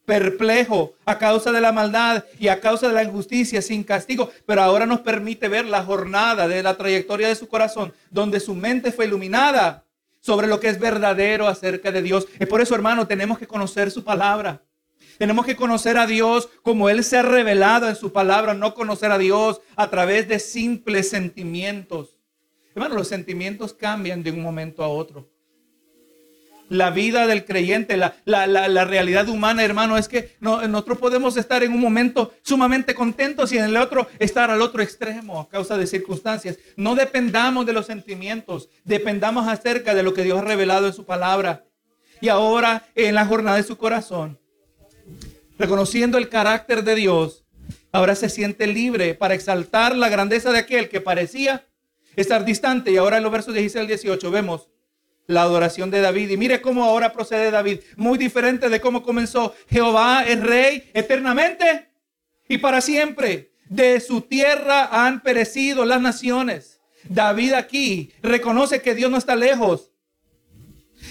perplejo 0.04 0.94
a 1.04 1.18
causa 1.18 1.50
de 1.50 1.60
la 1.60 1.72
maldad 1.72 2.24
y 2.38 2.48
a 2.48 2.60
causa 2.60 2.88
de 2.88 2.94
la 2.94 3.02
injusticia 3.02 3.62
sin 3.62 3.82
castigo, 3.82 4.30
pero 4.46 4.62
ahora 4.62 4.86
nos 4.86 5.00
permite 5.00 5.48
ver 5.48 5.64
la 5.64 5.82
jornada 5.82 6.46
de 6.46 6.62
la 6.62 6.76
trayectoria 6.76 7.28
de 7.28 7.34
su 7.34 7.48
corazón, 7.48 7.92
donde 8.10 8.38
su 8.38 8.54
mente 8.54 8.92
fue 8.92 9.06
iluminada 9.06 9.84
sobre 10.20 10.46
lo 10.46 10.60
que 10.60 10.68
es 10.68 10.78
verdadero 10.78 11.48
acerca 11.48 11.90
de 11.90 12.02
Dios. 12.02 12.28
Es 12.38 12.46
por 12.46 12.60
eso, 12.60 12.74
hermano, 12.74 13.06
tenemos 13.06 13.38
que 13.38 13.46
conocer 13.46 13.90
su 13.90 14.04
palabra. 14.04 14.62
Tenemos 15.18 15.46
que 15.46 15.56
conocer 15.56 15.96
a 15.96 16.06
Dios 16.06 16.48
como 16.62 16.88
Él 16.88 17.04
se 17.04 17.16
ha 17.16 17.22
revelado 17.22 17.88
en 17.88 17.96
su 17.96 18.12
palabra, 18.12 18.54
no 18.54 18.74
conocer 18.74 19.10
a 19.10 19.18
Dios 19.18 19.60
a 19.76 19.88
través 19.90 20.28
de 20.28 20.38
simples 20.38 21.08
sentimientos. 21.08 22.18
Hermano, 22.74 22.96
los 22.96 23.08
sentimientos 23.08 23.72
cambian 23.74 24.22
de 24.22 24.32
un 24.32 24.42
momento 24.42 24.82
a 24.82 24.88
otro 24.88 25.33
la 26.68 26.90
vida 26.90 27.26
del 27.26 27.44
creyente, 27.44 27.96
la, 27.96 28.84
realidad 28.84 29.28
humana, 29.28 29.64
hermano, 29.64 29.98
es 29.98 30.08
que 30.08 30.36
nosotros 30.40 30.98
podemos 30.98 31.36
estar 31.36 31.62
en 31.62 31.72
un 31.72 31.80
momento 31.80 32.32
sumamente 32.42 32.94
contentos 32.94 33.52
y 33.52 33.58
en 33.58 33.64
el 33.64 33.76
otro 33.76 34.08
estar 34.18 34.50
al 34.50 34.62
otro 34.62 34.82
extremo 34.82 35.40
a 35.40 35.48
causa 35.48 35.76
de 35.76 35.86
circunstancias. 35.86 36.58
No 36.76 36.94
dependamos 36.94 37.66
de 37.66 37.72
los 37.72 37.86
sentimientos, 37.86 38.68
dependamos 38.84 39.46
acerca 39.48 39.94
de 39.94 40.02
lo 40.02 40.14
que 40.14 40.22
Dios 40.22 40.38
ha 40.38 40.44
revelado 40.44 40.86
en 40.86 40.92
su 40.92 41.04
palabra. 41.04 41.64
Y 42.20 42.28
ahora 42.28 42.86
en 42.94 43.14
la 43.14 43.26
jornada 43.26 43.58
de 43.58 43.64
su 43.64 43.76
corazón, 43.76 44.38
reconociendo 45.58 46.16
el 46.18 46.28
carácter 46.28 46.82
de 46.82 46.94
Dios, 46.94 47.44
ahora 47.92 48.14
se 48.14 48.28
siente 48.28 48.66
libre 48.66 49.14
para 49.14 49.34
exaltar 49.34 49.94
la 49.96 50.08
grandeza 50.08 50.50
de 50.50 50.58
aquel 50.58 50.88
que 50.88 51.00
parecía 51.00 51.66
estar 52.16 52.44
distante. 52.44 52.90
Y 52.90 52.96
ahora 52.96 53.18
en 53.18 53.22
los 53.22 53.32
versos 53.32 53.54
16 53.54 53.82
al 53.82 53.86
18 53.86 54.30
vemos 54.30 54.68
la 55.26 55.42
adoración 55.42 55.90
de 55.90 56.00
David. 56.00 56.30
Y 56.30 56.36
mire 56.36 56.60
cómo 56.60 56.84
ahora 56.84 57.12
procede 57.12 57.50
David. 57.50 57.80
Muy 57.96 58.18
diferente 58.18 58.68
de 58.68 58.80
cómo 58.80 59.02
comenzó. 59.02 59.54
Jehová 59.68 60.24
es 60.26 60.40
rey 60.40 60.90
eternamente 60.94 61.88
y 62.48 62.58
para 62.58 62.80
siempre. 62.80 63.52
De 63.68 63.98
su 64.00 64.20
tierra 64.20 64.88
han 64.90 65.22
perecido 65.22 65.84
las 65.84 66.00
naciones. 66.00 66.80
David 67.08 67.54
aquí 67.54 68.12
reconoce 68.22 68.82
que 68.82 68.94
Dios 68.94 69.10
no 69.10 69.16
está 69.16 69.36
lejos. 69.36 69.90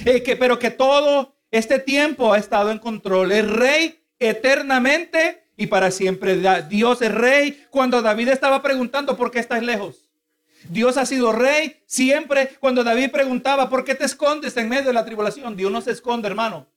Eh, 0.05 0.23
que, 0.23 0.35
pero 0.35 0.59
que 0.59 0.71
todo 0.71 1.35
este 1.51 1.79
tiempo 1.79 2.33
ha 2.33 2.37
estado 2.37 2.71
en 2.71 2.79
control. 2.79 3.31
Es 3.31 3.49
rey 3.49 4.03
eternamente 4.19 5.45
y 5.57 5.67
para 5.67 5.91
siempre. 5.91 6.39
Dios 6.69 7.01
es 7.01 7.11
rey. 7.11 7.65
Cuando 7.69 8.01
David 8.01 8.29
estaba 8.29 8.61
preguntando 8.61 9.17
por 9.17 9.31
qué 9.31 9.39
estás 9.39 9.63
lejos. 9.63 10.02
Dios 10.69 10.97
ha 10.97 11.05
sido 11.05 11.31
rey 11.31 11.81
siempre. 11.85 12.57
Cuando 12.59 12.83
David 12.83 13.11
preguntaba, 13.11 13.69
¿por 13.69 13.83
qué 13.83 13.95
te 13.95 14.05
escondes 14.05 14.55
en 14.57 14.69
medio 14.69 14.85
de 14.85 14.93
la 14.93 15.05
tribulación? 15.05 15.55
Dios 15.55 15.71
no 15.71 15.81
se 15.81 15.91
esconde, 15.91 16.27
hermano. 16.27 16.67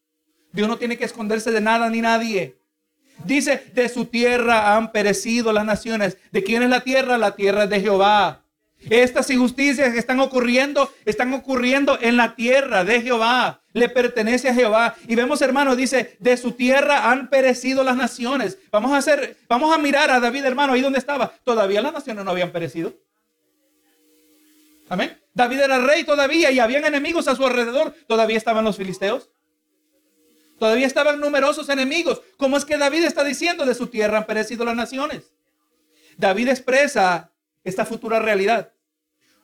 Dios 0.53 0.68
no 0.68 0.78
tiene 0.78 0.97
que 0.97 1.05
esconderse 1.05 1.51
de 1.51 1.61
nada 1.61 1.91
ni 1.91 2.01
nadie. 2.01 2.59
Dice, 3.24 3.70
de 3.74 3.89
su 3.89 4.07
tierra 4.07 4.76
han 4.76 4.93
perecido 4.93 5.53
las 5.53 5.64
naciones. 5.64 6.16
¿De 6.32 6.43
quién 6.43 6.62
es 6.62 6.70
la 6.70 6.80
tierra? 6.80 7.18
La 7.18 7.34
tierra 7.34 7.64
es 7.64 7.70
de 7.70 7.80
Jehová. 7.80 8.43
Estas 8.91 9.30
injusticias 9.30 9.93
que 9.93 9.99
están 9.99 10.20
ocurriendo, 10.20 10.93
están 11.05 11.32
ocurriendo 11.32 11.99
en 12.01 12.16
la 12.16 12.34
tierra 12.37 12.84
de 12.84 13.01
Jehová. 13.01 13.62
Le 13.72 13.89
pertenece 13.89 14.49
a 14.49 14.55
Jehová. 14.55 14.95
Y 15.09 15.14
vemos, 15.14 15.41
hermano, 15.43 15.76
dice, 15.76 16.16
de 16.20 16.37
su 16.37 16.53
tierra 16.53 17.11
han 17.11 17.28
perecido 17.28 17.82
las 17.82 17.97
naciones. 17.97 18.59
Vamos 18.70 18.93
a 18.93 18.99
hacer, 18.99 19.37
vamos 19.49 19.74
a 19.74 19.78
mirar 19.78 20.11
a 20.11 20.20
David, 20.20 20.45
hermano, 20.45 20.74
ahí 20.74 20.82
donde 20.82 20.99
estaba. 20.99 21.32
Todavía 21.45 21.82
las 21.82 21.93
naciones 21.93 22.24
no 22.24 22.30
habían 22.30 22.53
perecido. 22.53 22.95
Amén. 24.89 25.20
David 25.34 25.61
era 25.61 25.78
rey 25.78 26.05
todavía 26.05 26.51
y 26.51 26.61
habían 26.61 26.84
enemigos 26.84 27.28
a 27.28 27.37
su 27.37 27.45
alrededor. 27.45 27.95
Todavía 28.07 28.37
estaban 28.37 28.64
los 28.64 28.76
filisteos. 28.76 29.30
Todavía 30.59 30.87
estaban 30.87 31.20
numerosos 31.20 31.68
enemigos. 31.68 32.22
¿Cómo 32.39 32.57
es 32.57 32.64
que 32.64 32.78
David 32.78 33.05
está 33.05 33.24
diciendo 33.24 33.66
de 33.66 33.74
su 33.74 33.89
tierra 33.89 34.18
han 34.18 34.26
perecido 34.26 34.64
las 34.64 34.76
naciones? 34.76 35.32
David 36.16 36.49
expresa 36.49 37.32
esta 37.62 37.84
futura 37.84 38.20
realidad 38.20 38.72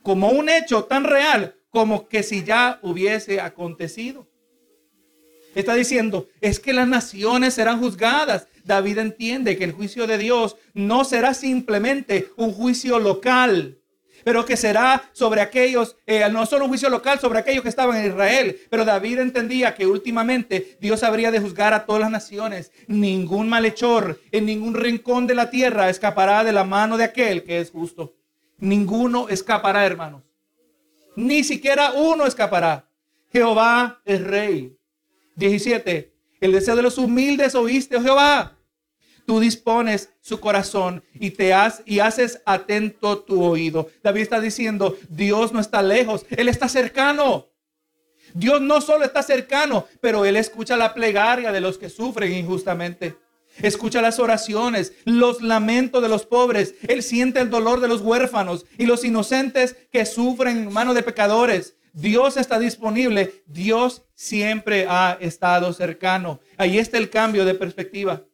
como 0.03 0.31
un 0.31 0.49
hecho 0.49 0.85
tan 0.85 1.05
real 1.05 1.55
como 1.71 2.09
que 2.09 2.23
si 2.23 2.45
ya 2.45 2.79
hubiese 2.83 3.41
acontecido. 3.41 4.29
Está 5.55 5.75
diciendo, 5.75 6.29
es 6.41 6.61
que 6.61 6.73
las 6.73 6.89
naciones 6.89 7.55
serán 7.55 7.81
juzgadas. 7.81 8.49
David 8.65 8.99
entiende 8.99 9.57
que 9.57 9.65
el 9.65 9.73
juicio 9.73 10.07
de 10.07 10.17
Dios 10.17 10.57
no 10.73 11.05
será 11.05 11.35
simplemente 11.35 12.31
un 12.37 12.53
juicio 12.53 12.99
local, 12.99 13.82
pero 14.25 14.45
que 14.45 14.57
será 14.57 15.11
sobre 15.13 15.41
aquellos, 15.41 15.97
eh, 16.07 16.29
no 16.31 16.47
solo 16.47 16.65
un 16.65 16.71
juicio 16.71 16.89
local 16.89 17.21
sobre 17.21 17.39
aquellos 17.39 17.63
que 17.63 17.69
estaban 17.69 17.97
en 17.97 18.07
Israel, 18.07 18.59
pero 18.71 18.85
David 18.85 19.19
entendía 19.19 19.75
que 19.75 19.87
últimamente 19.87 20.77
Dios 20.81 21.03
habría 21.03 21.31
de 21.31 21.41
juzgar 21.41 21.75
a 21.75 21.87
todas 21.87 22.01
las 22.03 22.11
naciones. 22.11 22.73
Ningún 22.87 23.49
malhechor 23.49 24.21
en 24.31 24.47
ningún 24.47 24.75
rincón 24.75 25.27
de 25.27 25.35
la 25.35 25.51
tierra 25.51 25.89
escapará 25.89 26.45
de 26.45 26.53
la 26.53 26.65
mano 26.65 26.97
de 26.97 27.05
aquel 27.05 27.45
que 27.45 27.61
es 27.61 27.71
justo. 27.71 28.15
Ninguno 28.59 29.29
escapará, 29.29 29.85
hermanos. 29.85 30.23
Ni 31.17 31.45
siquiera 31.45 31.93
uno 31.93 32.27
escapará. 32.27 32.89
Jehová 33.33 34.01
es 34.05 34.23
rey. 34.23 34.77
17. 35.37 36.13
El 36.41 36.53
deseo 36.53 36.77
de 36.77 36.83
los 36.83 36.99
humildes 36.99 37.55
oíste, 37.55 37.97
oh 37.97 38.03
Jehová. 38.03 38.57
Tú 39.27 39.41
dispones 39.41 40.11
su 40.21 40.41
corazón 40.41 41.03
y 41.15 41.31
te 41.31 41.55
has, 41.55 41.83
y 41.87 42.01
haces 42.01 42.41
atento 42.45 43.19
tu 43.19 43.43
oído. 43.43 43.89
David 44.03 44.23
está 44.23 44.41
diciendo, 44.41 44.97
Dios 45.09 45.53
no 45.53 45.61
está 45.61 45.83
lejos, 45.83 46.27
Él 46.31 46.49
está 46.49 46.69
cercano. 46.69 47.49
Dios 48.35 48.61
no 48.61 48.81
solo 48.81 49.05
está 49.05 49.23
cercano, 49.23 49.87
pero 50.01 50.25
Él 50.25 50.37
escucha 50.37 50.77
la 50.77 50.95
plegaria 50.95 51.53
de 51.53 51.61
los 51.61 51.79
que 51.79 51.91
sufren 51.91 52.33
injustamente. 52.33 53.17
Escucha 53.61 54.01
las 54.01 54.19
oraciones, 54.19 54.95
los 55.05 55.43
lamentos 55.43 56.03
de 56.03 56.09
los 56.09 56.25
pobres. 56.25 56.75
Él 56.89 57.03
siente 57.03 57.41
el 57.41 57.51
dolor 57.51 57.81
de 57.81 57.89
los 57.89 58.01
huérfanos 58.01 58.65
y 58.79 58.87
los 58.87 59.05
inocentes 59.05 59.77
que 59.91 60.07
sufren 60.07 60.57
en 60.57 60.73
manos 60.73 60.95
de 60.95 61.03
pecadores. 61.03 61.77
Dios 61.93 62.39
está 62.39 62.59
disponible. 62.59 63.43
Dios 63.47 64.03
siempre 64.15 64.87
ha 64.89 65.19
estado 65.21 65.73
cercano. 65.75 66.41
Ahí 66.57 66.79
está 66.79 66.97
el 66.97 67.11
cambio 67.11 67.45
de 67.45 67.55
perspectiva. 67.55 68.25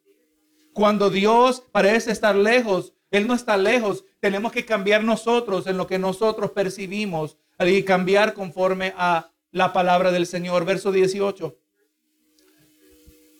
Cuando 0.73 1.09
Dios 1.09 1.63
parece 1.71 2.11
estar 2.11 2.35
lejos, 2.35 2.93
Él 3.11 3.27
no 3.27 3.33
está 3.33 3.57
lejos. 3.57 4.05
Tenemos 4.19 4.51
que 4.51 4.65
cambiar 4.65 5.03
nosotros 5.03 5.67
en 5.67 5.77
lo 5.77 5.87
que 5.87 5.99
nosotros 5.99 6.51
percibimos 6.51 7.37
y 7.59 7.83
cambiar 7.83 8.33
conforme 8.33 8.93
a 8.97 9.31
la 9.51 9.73
palabra 9.73 10.11
del 10.11 10.25
Señor. 10.25 10.65
Verso 10.65 10.91
18. 10.91 11.57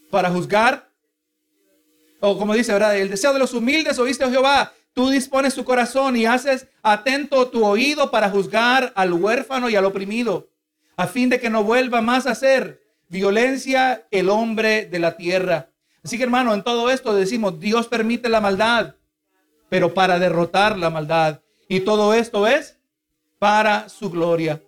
Para 0.10 0.30
juzgar, 0.32 0.90
o 2.20 2.38
como 2.38 2.54
dice, 2.54 2.74
¿verdad? 2.74 2.98
El 2.98 3.10
deseo 3.10 3.32
de 3.34 3.40
los 3.40 3.54
humildes, 3.54 4.00
oíste, 4.00 4.26
oh 4.26 4.32
Jehová. 4.32 4.74
Tú 4.94 5.10
dispones 5.10 5.56
tu 5.56 5.64
corazón 5.64 6.18
y 6.18 6.26
haces 6.26 6.68
atento 6.82 7.48
tu 7.50 7.64
oído 7.66 8.12
para 8.12 8.30
juzgar 8.30 8.92
al 8.96 9.14
huérfano 9.14 9.70
y 9.70 9.76
al 9.76 9.86
oprimido, 9.86 10.50
a 10.98 11.08
fin 11.08 11.30
de 11.30 11.40
que 11.40 11.50
no 11.50 11.64
vuelva 11.64 12.02
más 12.02 12.26
a 12.26 12.36
ser 12.36 12.82
violencia 13.08 14.08
el 14.12 14.30
hombre 14.30 14.88
de 14.88 15.00
la 15.00 15.16
tierra. 15.16 15.69
Así 16.04 16.18
que 16.18 16.24
hermano, 16.24 16.54
en 16.54 16.64
todo 16.64 16.90
esto 16.90 17.14
decimos, 17.14 17.60
Dios 17.60 17.88
permite 17.88 18.30
la 18.30 18.42
maldad, 18.42 18.96
pero 19.70 19.94
para 19.94 20.20
derrotar 20.20 20.78
la 20.78 20.90
maldad. 20.90 21.42
Y 21.68 21.82
todo 21.82 22.14
esto 22.14 22.48
es 22.48 22.78
para 23.38 23.90
su 23.90 24.10
gloria. 24.10 24.62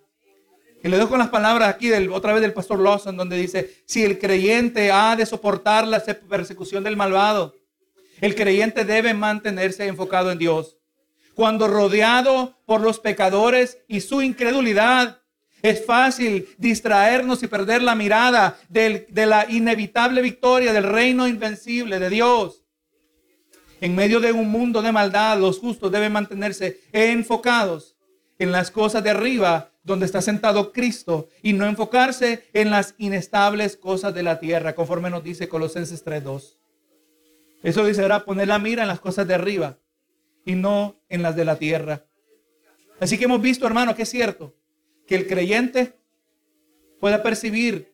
Y 0.84 0.88
le 0.88 0.96
dejo 0.96 1.10
con 1.10 1.18
las 1.18 1.28
palabras 1.28 1.68
aquí 1.68 1.88
del, 1.88 2.12
otra 2.12 2.32
vez 2.32 2.42
del 2.42 2.52
pastor 2.52 2.80
Lawson, 2.80 3.16
donde 3.16 3.36
dice, 3.36 3.82
si 3.86 4.04
el 4.04 4.18
creyente 4.18 4.90
ha 4.90 5.14
de 5.14 5.26
soportar 5.26 5.86
la 5.86 6.02
persecución 6.28 6.82
del 6.82 6.96
malvado, 6.96 7.54
el 8.20 8.34
creyente 8.34 8.84
debe 8.84 9.14
mantenerse 9.14 9.86
enfocado 9.86 10.32
en 10.32 10.38
Dios. 10.38 10.78
Cuando 11.34 11.66
rodeado 11.66 12.58
por 12.66 12.80
los 12.80 12.98
pecadores 12.98 13.78
y 13.88 14.00
su 14.00 14.22
incredulidad, 14.22 15.21
es 15.62 15.86
fácil 15.86 16.48
distraernos 16.58 17.42
y 17.42 17.46
perder 17.46 17.82
la 17.82 17.94
mirada 17.94 18.58
de 18.68 19.06
la 19.14 19.48
inevitable 19.48 20.20
victoria 20.20 20.72
del 20.72 20.84
reino 20.84 21.28
invencible 21.28 22.00
de 22.00 22.10
Dios. 22.10 22.64
En 23.80 23.94
medio 23.94 24.20
de 24.20 24.32
un 24.32 24.48
mundo 24.48 24.82
de 24.82 24.92
maldad, 24.92 25.38
los 25.38 25.60
justos 25.60 25.90
deben 25.90 26.12
mantenerse 26.12 26.80
enfocados 26.92 27.96
en 28.38 28.50
las 28.50 28.70
cosas 28.70 29.04
de 29.04 29.10
arriba, 29.10 29.70
donde 29.84 30.06
está 30.06 30.20
sentado 30.20 30.72
Cristo, 30.72 31.28
y 31.42 31.52
no 31.52 31.66
enfocarse 31.66 32.48
en 32.52 32.70
las 32.70 32.94
inestables 32.98 33.76
cosas 33.76 34.14
de 34.14 34.22
la 34.22 34.40
tierra, 34.40 34.74
conforme 34.74 35.10
nos 35.10 35.22
dice 35.22 35.48
Colosenses 35.48 36.04
3.2. 36.04 36.56
Eso 37.62 37.84
dice, 37.84 38.02
ahora 38.02 38.24
poner 38.24 38.48
la 38.48 38.58
mira 38.58 38.82
en 38.82 38.88
las 38.88 39.00
cosas 39.00 39.26
de 39.28 39.34
arriba 39.34 39.78
y 40.44 40.56
no 40.56 40.96
en 41.08 41.22
las 41.22 41.36
de 41.36 41.44
la 41.44 41.56
tierra. 41.56 42.04
Así 42.98 43.16
que 43.18 43.24
hemos 43.24 43.40
visto, 43.40 43.66
hermano, 43.66 43.94
que 43.94 44.02
es 44.02 44.08
cierto 44.08 44.54
que 45.06 45.14
el 45.14 45.26
creyente 45.26 45.94
pueda 47.00 47.22
percibir 47.22 47.92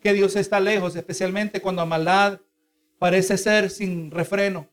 que 0.00 0.12
Dios 0.12 0.36
está 0.36 0.60
lejos, 0.60 0.94
especialmente 0.94 1.60
cuando 1.60 1.82
a 1.82 1.86
maldad 1.86 2.40
parece 2.98 3.38
ser 3.38 3.70
sin 3.70 4.10
refreno. 4.10 4.68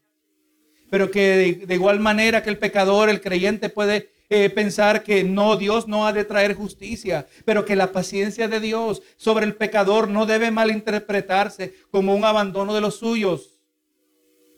Pero 0.89 1.09
que 1.09 1.63
de, 1.65 1.73
igual 1.73 1.99
manera 1.99 2.43
que 2.43 2.49
el 2.49 2.57
pecador, 2.57 3.09
el 3.09 3.21
creyente 3.21 3.69
puede 3.69 4.11
eh, 4.29 4.49
pensar 4.49 5.03
que 5.03 5.23
no, 5.23 5.55
Dios 5.55 5.87
no 5.87 6.05
ha 6.05 6.13
de 6.13 6.25
traer 6.25 6.53
justicia, 6.53 7.27
pero 7.45 7.63
que 7.65 7.75
la 7.75 7.91
paciencia 7.91 8.47
de 8.47 8.59
Dios 8.59 9.01
sobre 9.15 9.45
el 9.45 9.55
pecador 9.55 10.09
no 10.09 10.25
debe 10.25 10.51
malinterpretarse 10.51 11.73
como 11.91 12.13
un 12.13 12.25
abandono 12.25 12.73
de 12.73 12.81
los 12.81 12.95
suyos, 12.95 13.61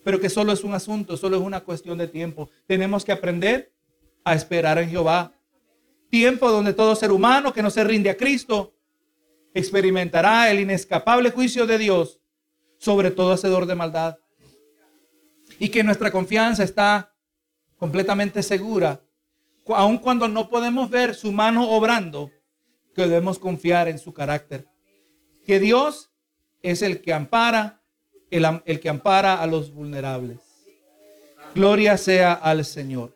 pero 0.02 0.20
que 0.20 0.28
solo 0.28 0.52
es 0.52 0.64
un 0.64 0.74
asunto, 0.74 1.16
solo 1.16 1.36
es 1.36 1.42
una 1.42 1.60
cuestión 1.60 1.98
de 1.98 2.08
tiempo. 2.08 2.50
Tenemos 2.66 3.04
que 3.04 3.12
aprender 3.12 3.72
a 4.24 4.34
esperar 4.34 4.78
en 4.78 4.90
Jehová 4.90 5.32
tiempo 6.14 6.48
donde 6.48 6.74
todo 6.74 6.94
ser 6.94 7.10
humano 7.10 7.52
que 7.52 7.60
no 7.60 7.70
se 7.70 7.82
rinde 7.82 8.08
a 8.08 8.16
Cristo 8.16 8.72
experimentará 9.52 10.48
el 10.48 10.60
inescapable 10.60 11.32
juicio 11.32 11.66
de 11.66 11.76
Dios 11.76 12.20
sobre 12.78 13.10
todo 13.10 13.32
hacedor 13.32 13.66
de 13.66 13.74
maldad. 13.74 14.18
Y 15.58 15.70
que 15.70 15.82
nuestra 15.82 16.12
confianza 16.12 16.62
está 16.62 17.16
completamente 17.78 18.44
segura, 18.44 19.02
aun 19.66 19.98
cuando 19.98 20.28
no 20.28 20.48
podemos 20.48 20.88
ver 20.88 21.16
su 21.16 21.32
mano 21.32 21.68
obrando, 21.68 22.30
que 22.94 23.02
debemos 23.02 23.40
confiar 23.40 23.88
en 23.88 23.98
su 23.98 24.14
carácter. 24.14 24.68
Que 25.44 25.58
Dios 25.58 26.12
es 26.62 26.82
el 26.82 27.00
que 27.00 27.12
ampara, 27.12 27.82
el, 28.30 28.62
el 28.66 28.78
que 28.78 28.88
ampara 28.88 29.42
a 29.42 29.48
los 29.48 29.74
vulnerables. 29.74 30.38
Gloria 31.56 31.96
sea 31.98 32.34
al 32.34 32.64
Señor. 32.64 33.13